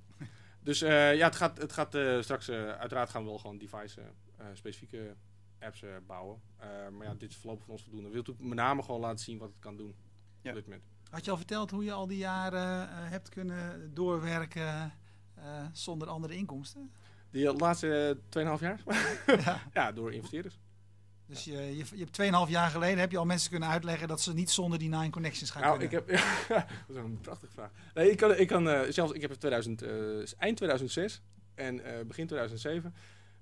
Dus 0.66 0.82
eh, 0.82 1.14
ja, 1.16 1.26
het 1.26 1.36
gaat, 1.36 1.58
het 1.58 1.72
gaat 1.72 1.94
eh, 1.94 2.20
straks. 2.20 2.48
eh, 2.48 2.70
uiteraard 2.72 3.10
gaan 3.10 3.22
we 3.22 3.28
wel 3.28 3.38
gewoon 3.38 3.58
device-specifieke 3.58 5.14
apps 5.60 5.82
eh, 5.82 5.90
bouwen. 6.06 6.40
Eh, 6.56 6.68
maar 6.88 7.06
ja, 7.06 7.14
dit 7.14 7.30
is 7.30 7.36
voorlopig 7.36 7.64
van 7.64 7.72
ons 7.74 7.82
voldoende. 7.82 8.06
We 8.08 8.14
willen 8.14 8.26
natuurlijk 8.28 8.56
met 8.56 8.66
name 8.66 8.82
gewoon 8.82 9.00
laten 9.00 9.24
zien 9.24 9.38
wat 9.38 9.48
het 9.48 9.58
kan 9.58 9.76
doen 9.76 9.94
Ja. 10.42 10.48
op 10.50 10.56
dit 10.56 10.64
moment. 10.64 10.82
Had 11.10 11.24
je 11.24 11.30
al 11.30 11.36
verteld 11.36 11.70
hoe 11.70 11.84
je 11.84 11.92
al 11.92 12.06
die 12.06 12.18
jaren 12.18 12.88
eh, 12.88 13.10
hebt 13.10 13.28
kunnen 13.28 13.94
doorwerken 13.94 14.92
eh, 15.34 15.64
zonder 15.72 16.08
andere 16.08 16.34
inkomsten? 16.36 16.92
Die 17.30 17.52
laatste 17.56 18.18
2,5 18.38 18.60
jaar? 18.60 18.80
ja. 19.26 19.62
ja, 19.74 19.92
door 19.92 20.12
investeerders. 20.12 20.58
Dus 21.26 21.44
je, 21.44 21.76
je, 21.76 21.84
je 21.94 22.04
hebt 22.04 22.46
2,5 22.46 22.50
jaar 22.50 22.70
geleden 22.70 22.98
heb 22.98 23.10
je 23.10 23.18
al 23.18 23.24
mensen 23.24 23.50
kunnen 23.50 23.68
uitleggen 23.68 24.08
dat 24.08 24.20
ze 24.20 24.34
niet 24.34 24.50
zonder 24.50 24.78
die 24.78 24.88
Nine 24.88 25.10
Connections 25.10 25.50
gaan 25.50 25.62
Nou, 25.62 25.82
ik 25.82 25.90
heb. 25.90 26.08
dat 26.08 26.66
is 26.88 26.96
een 26.96 27.20
prachtige 27.20 27.52
vraag. 27.52 27.70
Nee, 27.94 28.10
ik 28.10 28.16
kan, 28.16 28.36
ik 28.36 28.46
kan 28.46 28.68
eh, 28.68 28.90
zelfs. 28.90 29.12
Ik 29.12 29.20
heb 29.20 29.30
in 29.30 29.38
2000, 29.38 29.82
eh, 29.82 29.90
eind 30.38 30.56
2006 30.56 31.22
en 31.54 31.84
eh, 31.84 32.04
begin 32.04 32.26
2007 32.26 32.94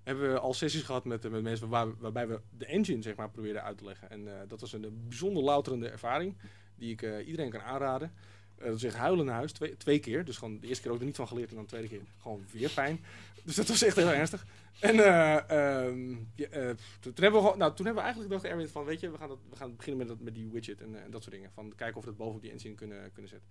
hebben 0.02 0.32
we 0.32 0.38
al 0.38 0.54
sessies 0.54 0.82
gehad 0.82 1.04
met, 1.04 1.30
met 1.30 1.42
mensen 1.42 1.68
waar, 1.68 1.98
waarbij 1.98 2.28
we 2.28 2.40
de 2.50 2.66
engine 2.66 3.02
zeg 3.02 3.16
maar 3.16 3.30
probeerden 3.30 3.62
uit 3.62 3.78
te 3.78 3.84
leggen. 3.84 4.10
En 4.10 4.28
dat 4.48 4.60
was 4.60 4.72
een, 4.72 5.06
bijzonder 5.08 5.42
louterende 5.42 5.88
ervaring 5.88 6.36
die 6.76 6.92
ik 6.92 7.26
iedereen 7.26 7.50
kan 7.50 7.60
aanraden. 7.60 8.12
Eh, 8.58 8.66
dat 8.66 8.82
is 8.82 8.94
huilen 8.94 9.26
naar 9.26 9.34
huis, 9.34 9.52
twee, 9.52 9.76
twee 9.76 9.98
keer. 9.98 10.24
Dus 10.24 10.36
gewoon 10.36 10.60
de 10.60 10.66
eerste 10.66 10.82
keer 10.82 10.92
ook 10.92 10.98
er 10.98 11.04
niet 11.04 11.16
van 11.16 11.28
geleerd 11.28 11.48
en 11.48 11.54
dan 11.54 11.64
de 11.64 11.70
tweede 11.70 11.88
keer 11.88 12.00
gewoon 12.20 12.44
weer 12.50 12.70
pijn. 12.70 13.04
Dus 13.44 13.54
dat 13.54 13.68
was 13.68 13.82
echt 13.82 13.96
heel 13.96 14.12
ernstig. 14.12 14.46
En 14.80 14.98
eh, 15.00 15.50
ehm, 15.50 16.16
eh, 16.36 16.70
toen, 17.00 17.12
hebben 17.14 17.32
we 17.32 17.46
gewoon, 17.46 17.58
nou, 17.58 17.74
toen 17.74 17.86
hebben 17.86 17.94
we 17.94 18.00
eigenlijk 18.00 18.32
gedacht, 18.32 18.44
Erwin, 18.44 18.68
van 18.68 18.84
weet 18.84 19.00
je, 19.00 19.10
we 19.10 19.18
gaan, 19.18 19.28
dat, 19.28 19.38
we 19.50 19.56
gaan 19.56 19.76
beginnen 19.76 19.98
met, 19.98 20.08
dat, 20.08 20.24
met 20.24 20.34
die 20.34 20.48
widget 20.48 20.80
en, 20.80 20.96
dat 21.10 21.22
soort 21.22 21.34
dingen. 21.34 21.50
Van 21.54 21.72
kijken 21.76 21.96
of 21.96 22.04
we 22.04 22.08
dat 22.08 22.18
bovenop 22.18 22.42
die 22.42 22.50
engine 22.50 22.74
kunnen, 22.74 23.12
kunnen 23.12 23.30
zetten. 23.30 23.48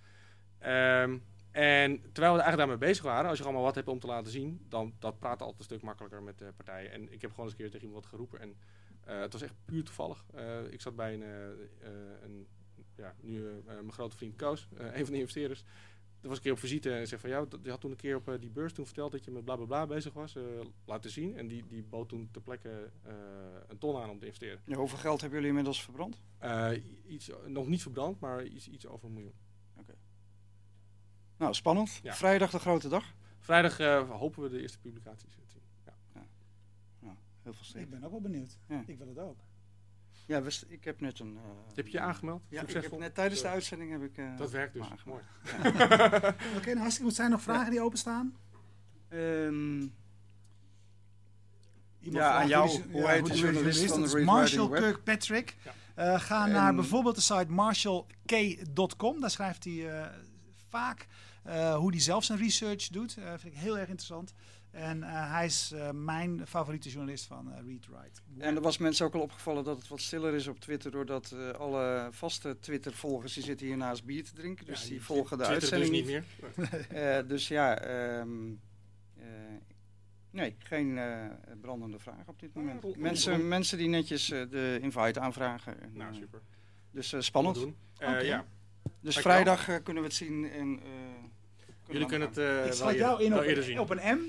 Ehm, 0.60 1.18
en 1.52 2.02
terwijl 2.12 2.34
we 2.34 2.42
eigenlijk 2.42 2.58
daarmee 2.58 2.78
bezig 2.78 3.04
waren, 3.04 3.30
als 3.30 3.38
je 3.38 3.44
allemaal 3.44 3.63
wat 3.63 3.76
hebt 3.76 3.88
om 3.88 4.00
te 4.00 4.08
laten 4.08 4.32
zien, 4.32 4.66
dan 4.70 4.94
dat 5.00 5.20
praat 5.20 5.42
altijd 5.42 5.60
een 5.60 5.66
stuk 5.66 5.82
makkelijker 5.82 6.24
met 6.24 6.42
eh, 6.42 6.48
partijen. 6.56 6.92
En 6.92 7.13
ik 7.13 7.22
heb 7.22 7.30
gewoon 7.30 7.46
eens 7.46 7.56
een 7.56 7.62
keer 7.62 7.72
tegen 7.72 7.88
iemand 7.88 8.06
geroepen 8.06 8.39
en 8.39 8.56
het 9.06 9.34
was 9.34 9.42
echt 9.42 9.54
puur 9.66 9.84
toevallig. 9.84 10.26
Ik 10.70 10.82
zat 10.82 10.96
bij 10.96 11.13
een, 11.13 11.22
een 12.24 12.48
ja, 12.96 13.16
nu 13.22 13.48
eh, 13.48 13.54
mijn 13.66 13.92
grote 13.92 14.18
vriend 14.18 14.36
Koos, 14.36 14.68
eh, 14.78 14.86
een 14.86 15.04
van 15.04 15.14
de 15.14 15.20
investeerders. 15.20 15.64
Daar 16.20 16.32
was 16.32 16.42
ik 16.42 16.46
een 16.48 16.52
keer 16.56 16.64
op 16.64 16.70
visite 16.70 16.94
en 16.96 17.08
zei 17.08 17.22
van 17.22 17.30
ja, 17.30 17.46
dat- 17.46 17.60
je 17.64 17.70
had 17.70 17.82
toen 17.82 17.92
een 17.92 17.98
keer 17.98 18.16
op 18.16 18.28
eh, 18.30 18.40
die 18.40 18.50
beurs 18.50 18.74
toen 18.74 18.86
verteld 18.86 19.12
dat 19.12 19.24
je 19.26 19.32
met 19.32 19.44
bla 19.46 19.56
bla 19.56 19.66
bla 19.66 19.86
bezig 19.86 20.14
was, 20.14 20.36
eh, 20.36 20.44
laten 20.86 21.10
zien. 21.12 21.38
En 21.38 21.48
die, 21.48 21.68
die 21.68 21.84
bood 21.84 22.10
toen 22.10 22.30
ter 22.32 22.42
plekke 22.42 22.92
eh, 23.04 23.14
een 23.68 23.78
ton 23.78 24.02
aan 24.02 24.10
om 24.10 24.20
te 24.20 24.26
investeren. 24.26 24.60
Ja, 24.66 24.76
hoeveel 24.76 24.98
geld 24.98 25.22
hebben 25.22 25.32
jullie 25.40 25.48
inmiddels 25.50 25.84
verbrand? 25.84 26.24
Eh, 26.38 26.72
iets, 27.08 27.30
nog 27.48 27.68
niet 27.68 27.82
verbrand, 27.82 28.20
maar 28.20 28.44
iets, 28.46 28.68
iets 28.70 28.86
over 28.88 29.08
een 29.08 29.14
miljoen. 29.14 29.34
Nou, 31.38 31.54
spannend. 31.54 32.00
Ja. 32.04 32.14
Vrijdag 32.14 32.52
de 32.52 32.60
grote 32.60 32.90
dag. 32.90 33.14
Vrijdag 33.40 33.80
eh, 33.80 34.10
hopen 34.10 34.44
we 34.44 34.50
de 34.50 34.62
eerste 34.62 34.80
publicaties 34.80 35.34
te 35.36 35.42
zien. 35.48 35.62
Ja. 35.86 35.96
Heel 37.42 37.54
veel 37.54 37.82
Ik 37.82 37.90
ben 37.90 38.04
ook 38.04 38.12
wel 38.12 38.22
benieuwd. 38.22 38.58
Ja. 38.68 38.84
Ik 38.88 38.98
wil 38.98 39.08
het 39.08 39.18
ook. 39.18 39.38
Ja, 40.26 40.42
we 40.42 40.60
ik 40.68 40.84
heb 40.84 41.02
net 41.02 41.20
een... 41.20 41.38
eh, 41.38 41.76
Heb 41.76 41.86
je 41.86 41.92
je 41.92 42.00
aangemeld? 42.00 42.44
Ja, 42.50 42.62
ik 42.62 42.70
heb 42.70 42.98
net 42.98 43.16
tijdens 43.16 43.42
de 43.42 43.48
uitzending 43.48 43.92
heb 43.92 44.04
ik... 44.04 44.18
eh, 44.18 44.38
Dat 44.38 44.52
werkt 44.52 44.74
dus. 44.74 44.88
Mooi. 45.06 45.22
Oké, 46.58 46.66
nou 46.66 46.78
hartstikke 46.78 47.04
goed. 47.04 47.14
Zijn 47.14 47.28
er 47.28 47.34
nog 47.34 47.42
vragen 47.42 47.72
die 47.72 47.82
openstaan? 47.82 48.36
Ehm, 49.10 49.88
Iemand 52.00 52.24
Ja, 52.24 52.32
aan 52.42 52.48
jou. 52.48 52.70
de- 52.70 52.84
Hoe 52.92 53.10
heet 53.10 53.26
de 53.26 53.34
journalist 53.34 53.86
van 53.86 54.02
de 54.02 54.18
is 54.20 54.26
Marshall? 54.26 54.70
Kirkpatrick. 54.70 55.56
Ja. 55.64 55.74
Eh, 55.96 56.20
ga 56.20 56.46
En- 56.46 56.52
naar 56.52 56.76
bijvoorbeeld 56.76 57.16
de 57.16 57.22
site 57.22 57.52
marshallk.com. 57.52 59.20
Daar 59.22 59.30
schrijft 59.32 59.64
hij 59.64 60.00
eh, 60.02 60.08
vaak 60.70 61.08
eh, 61.44 61.76
hoe 61.76 61.92
hij 61.92 62.00
zelf 62.00 62.24
zijn 62.24 62.40
research 62.40 62.88
doet. 62.88 63.18
Eh 63.18 63.30
vind 63.38 63.54
ik 63.54 63.60
heel 63.60 63.78
erg 63.78 63.88
interessant. 63.88 64.34
En 64.74 65.04
eh, 65.04 65.32
hij 65.32 65.46
is 65.46 65.72
eh, 65.76 65.90
mijn 65.92 66.48
favoriete 66.48 66.90
journalist 66.90 67.26
van 67.26 67.52
eh, 67.54 67.56
Read 67.66 67.86
Write. 67.90 68.22
en 68.38 68.56
er 68.56 68.62
was 68.62 68.78
mensen 68.78 69.06
ook 69.06 69.14
al 69.14 69.22
opgevallen 69.22 69.64
dat 69.64 69.78
het 69.78 69.88
wat 69.88 70.02
stiller 70.02 70.34
is 70.34 70.48
op 70.48 70.60
Twitter... 70.60 70.92
doordat 70.92 71.32
eh, 71.32 71.50
alle 71.50 72.08
vaste 72.12 72.58
Twitter-volgers 72.60 73.34
die 73.34 73.44
zitten 73.44 73.68
hier 73.68 73.78
naast 73.78 74.06
bier 74.06 74.24
te 74.24 74.34
drinken. 74.34 74.66
Dus 74.66 74.82
Ja, 74.84 74.88
die 74.90 75.02
volgen 75.02 75.38
de 75.38 75.44
Twitter 75.44 75.72
uitzending 75.74 76.06
dus 76.06 76.14
niet. 76.14 76.24
niet 76.58 76.70
meer. 76.90 77.20
Eh, 77.20 77.28
dus 77.28 77.48
ja, 77.48 77.78
ehm, 77.80 78.52
eh, 79.18 79.24
nee, 80.32 80.56
geen 80.60 80.98
eh, 80.98 81.26
brandende 81.62 82.00
vraag 82.00 82.28
op 82.28 82.40
dit 82.40 82.54
moment. 82.54 82.84
rond- 82.84 82.98
mensen, 82.98 83.48
mensen 83.48 83.78
die 83.78 83.88
netjes 83.88 84.30
eh, 84.32 84.42
de 84.50 84.78
invite 84.82 85.20
aanvragen. 85.20 85.82
En, 85.82 85.92
Nou, 85.94 86.14
super. 86.16 86.42
dus 86.92 87.14
eh, 87.14 87.20
spannend. 87.20 87.68
Eh, 87.98 88.26
ja. 88.26 88.46
Dus 89.02 89.18
vrijdag 89.18 89.66
kunnen 89.84 90.04
we 90.04 90.08
het 90.10 90.18
zien. 90.18 90.52
En, 90.52 90.80
eh, 90.84 90.90
Jullie 91.88 92.08
kunnen 92.08 92.28
het 92.28 92.38
eh 92.38 92.66
ik 92.66 92.74
wel 92.74 92.94
jou 92.96 93.24
in 93.24 93.30
wel 93.30 93.40
op, 93.40 93.46
eerder 93.46 93.64
zien. 93.64 93.80
op 93.80 93.90
een 93.90 94.18
M. 94.18 94.22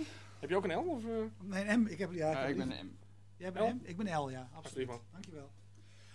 Heb 0.44 0.52
je 0.52 0.58
ook 0.58 0.64
een 0.64 0.84
L? 0.86 0.88
Of, 0.90 1.04
eh? 1.04 1.10
Nee, 1.42 1.68
een 1.68 1.80
M. 1.80 1.86
Ik 1.86 1.98
heb, 1.98 2.12
ja, 2.12 2.30
ik 2.30 2.36
heb 2.38 2.48
ik 2.48 2.56
ben 2.56 2.70
een 2.78 2.86
M. 2.86 2.90
Jij 3.36 3.52
bent 3.52 3.72
L? 3.72 3.74
M? 3.74 3.80
Ik 3.82 3.96
ben 3.96 4.06
L, 4.16 4.30
ja. 4.30 4.48
Absoluut. 4.54 4.86
Prima. 4.86 5.00
Dankjewel. 5.12 5.50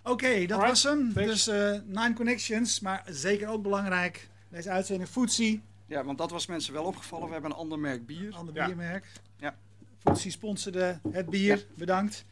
Oké, 0.04 0.40
dat 0.46 0.52
Alright, 0.60 0.68
was 0.70 0.84
hem. 0.84 1.14
thanks. 1.14 1.30
Dus 1.30 1.48
eh, 1.48 1.80
Nine 1.86 2.14
Connections, 2.14 2.80
maar 2.80 3.04
zeker 3.10 3.48
ook 3.48 3.62
belangrijk. 3.64 4.30
Deze 4.50 4.70
uitzending 4.70 5.10
Footsie, 5.10 5.62
Ja, 5.86 6.04
want 6.04 6.18
dat 6.18 6.32
was 6.32 6.46
mensen 6.48 6.74
wel 6.74 6.84
opgevallen. 6.84 7.28
We 7.28 7.34
hebben 7.34 7.52
een 7.52 7.58
ander 7.58 7.80
merk 7.80 8.06
bier. 8.06 8.34
ander 8.36 8.56
Ja. 8.56 8.66
biermerk. 8.66 9.08
Ja. 9.38 9.56
Footsie 9.98 10.32
sponsorde 10.32 11.00
het 11.12 11.30
bier, 11.30 11.66
bedankt. 11.76 12.26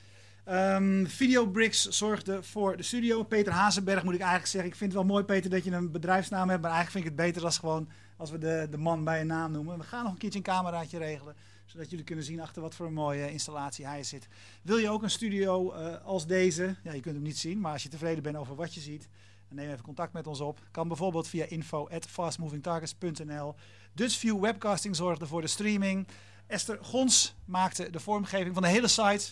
Ehm 0.44 1.06
Videobricks 1.06 1.88
zorgde 1.88 2.44
voor 2.44 2.78
de 2.78 2.84
studio. 2.84 3.24
Peter 3.24 3.52
Hazenberg 3.54 4.04
moet 4.04 4.14
ik 4.14 4.20
eigenlijk 4.20 4.50
zeggen. 4.50 4.70
Ik 4.72 4.76
vind 4.78 4.92
het 4.94 5.02
wel 5.02 5.10
mooi, 5.12 5.24
Peter, 5.24 5.50
dat 5.50 5.64
je 5.64 5.72
een 5.72 5.92
bedrijfsnaam 5.92 6.50
hebt. 6.50 6.62
Maar 6.62 6.72
eigenlijk 6.72 6.92
vind 6.92 7.04
ik 7.14 7.18
het 7.20 7.34
beter 7.34 7.46
als 7.48 7.58
gewoon 7.58 7.90
als 8.18 8.32
we 8.32 8.38
de, 8.38 8.68
de 8.72 8.78
man 8.78 9.04
bij 9.04 9.22
een 9.22 9.28
naam 9.28 9.52
noemen. 9.52 9.78
We 9.78 9.84
gaan 9.84 10.04
nog 10.04 10.12
een 10.12 10.18
keertje 10.18 10.40
een 10.40 10.46
cameraatje 10.46 10.98
regelen. 10.98 11.36
Zodat 11.68 11.90
jullie 11.90 12.06
kunnen 12.06 12.26
zien 12.26 12.42
achter 12.42 12.62
wat 12.62 12.76
voor 12.76 12.86
een 12.86 12.94
mooie 12.94 13.32
installatie 13.32 13.86
hij 13.86 14.04
zit. 14.04 14.28
Wil 14.62 14.78
je 14.78 14.90
ook 14.90 15.04
een 15.04 15.10
studio 15.10 15.72
eh, 15.72 16.06
als 16.06 16.28
deze? 16.28 16.76
Ja, 16.84 16.94
je 16.94 17.00
kunt 17.00 17.16
hem 17.16 17.24
niet 17.24 17.38
zien. 17.38 17.60
Maar 17.60 17.72
als 17.72 17.84
je 17.84 17.90
tevreden 17.90 18.24
bent 18.24 18.36
over 18.36 18.56
wat 18.56 18.74
je 18.74 18.80
ziet. 18.80 19.08
Dan 19.48 19.58
neem 19.58 19.70
even 19.70 19.84
contact 19.84 20.14
met 20.14 20.28
ons 20.28 20.40
op. 20.40 20.60
Kan 20.72 20.88
bijvoorbeeld 20.88 21.28
via 21.28 21.46
info 21.46 21.88
at 21.88 22.06
fastmovingtargets.nl. 22.06 23.56
Dutchview 23.94 24.40
Webcasting 24.40 24.96
zorgde 24.96 25.28
voor 25.28 25.42
de 25.42 25.48
streaming. 25.48 26.08
Esther 26.48 26.78
Gons 26.82 27.36
maakte 27.46 27.90
de 27.90 28.00
vormgeving 28.00 28.54
van 28.54 28.64
de 28.64 28.70
hele 28.70 28.88
site. 28.88 29.26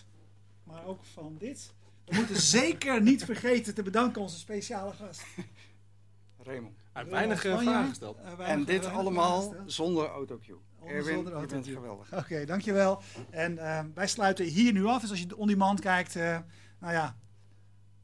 Maar 0.63 0.85
ook 0.85 1.03
van 1.03 1.35
dit. 1.37 1.73
We 2.05 2.15
moeten 2.15 2.41
zeker 2.61 3.01
niet 3.01 3.25
vergeten 3.25 3.73
te 3.73 3.83
bedanken 3.83 4.21
onze 4.21 4.37
speciale 4.37 4.93
gast. 4.93 5.23
Raymond. 6.37 6.84
Hij 6.95 7.03
heeft 7.03 7.15
weinig 7.15 7.45
eh, 7.45 7.51
Spanje. 7.51 7.69
vragen 7.69 7.89
gesteld. 7.89 8.17
Eh, 8.17 8.49
En 8.49 8.59
dit 8.59 8.67
weinig 8.67 8.91
allemaal 8.99 9.41
gesteld. 9.41 9.71
zonder 9.73 10.07
autocue. 10.07 10.57
Erwin, 10.85 11.03
zonder 11.15 11.33
je 11.33 11.39
bent 11.39 11.51
autocue. 11.51 11.73
geweldig. 11.75 12.13
Oké, 12.13 12.45
dankjewel. 12.45 13.01
En 13.29 13.57
eh, 13.57 13.83
wij 13.93 14.07
sluiten 14.07 14.45
hier 14.45 14.73
nu 14.73 14.85
af. 14.85 15.01
Dus 15.01 15.09
als 15.09 15.19
je 15.19 15.37
on-demand 15.37 15.79
kijkt, 15.79 16.15
eh, 16.15 16.39
nou 16.79 16.93
ja, 16.93 17.17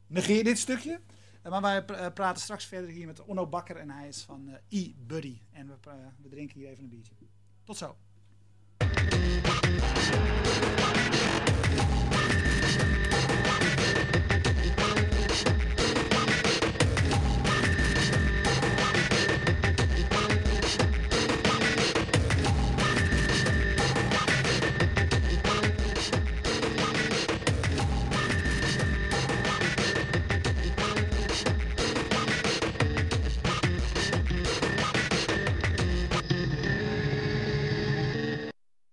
negeer 0.06 0.44
dit 0.44 0.58
stukje. 0.58 1.00
Eh, 1.42 1.50
maar 1.50 1.60
wij 1.62 1.84
pra- 1.84 1.96
eh, 1.96 2.12
praten 2.12 2.42
straks 2.42 2.64
verder 2.64 2.90
hier 2.90 3.06
met 3.06 3.24
Onno 3.24 3.46
Bakker 3.46 3.76
en 3.76 3.90
hij 3.90 4.08
is 4.08 4.22
van 4.22 4.48
eh, 4.68 4.80
e-Buddy. 4.82 5.38
En 5.52 5.66
we, 5.66 5.74
we 6.22 6.28
drinken 6.28 6.58
hier 6.60 6.68
even 6.68 6.82
een 6.84 6.88
biertje. 6.90 7.14
Tot 7.64 7.76
zo. 7.76 7.96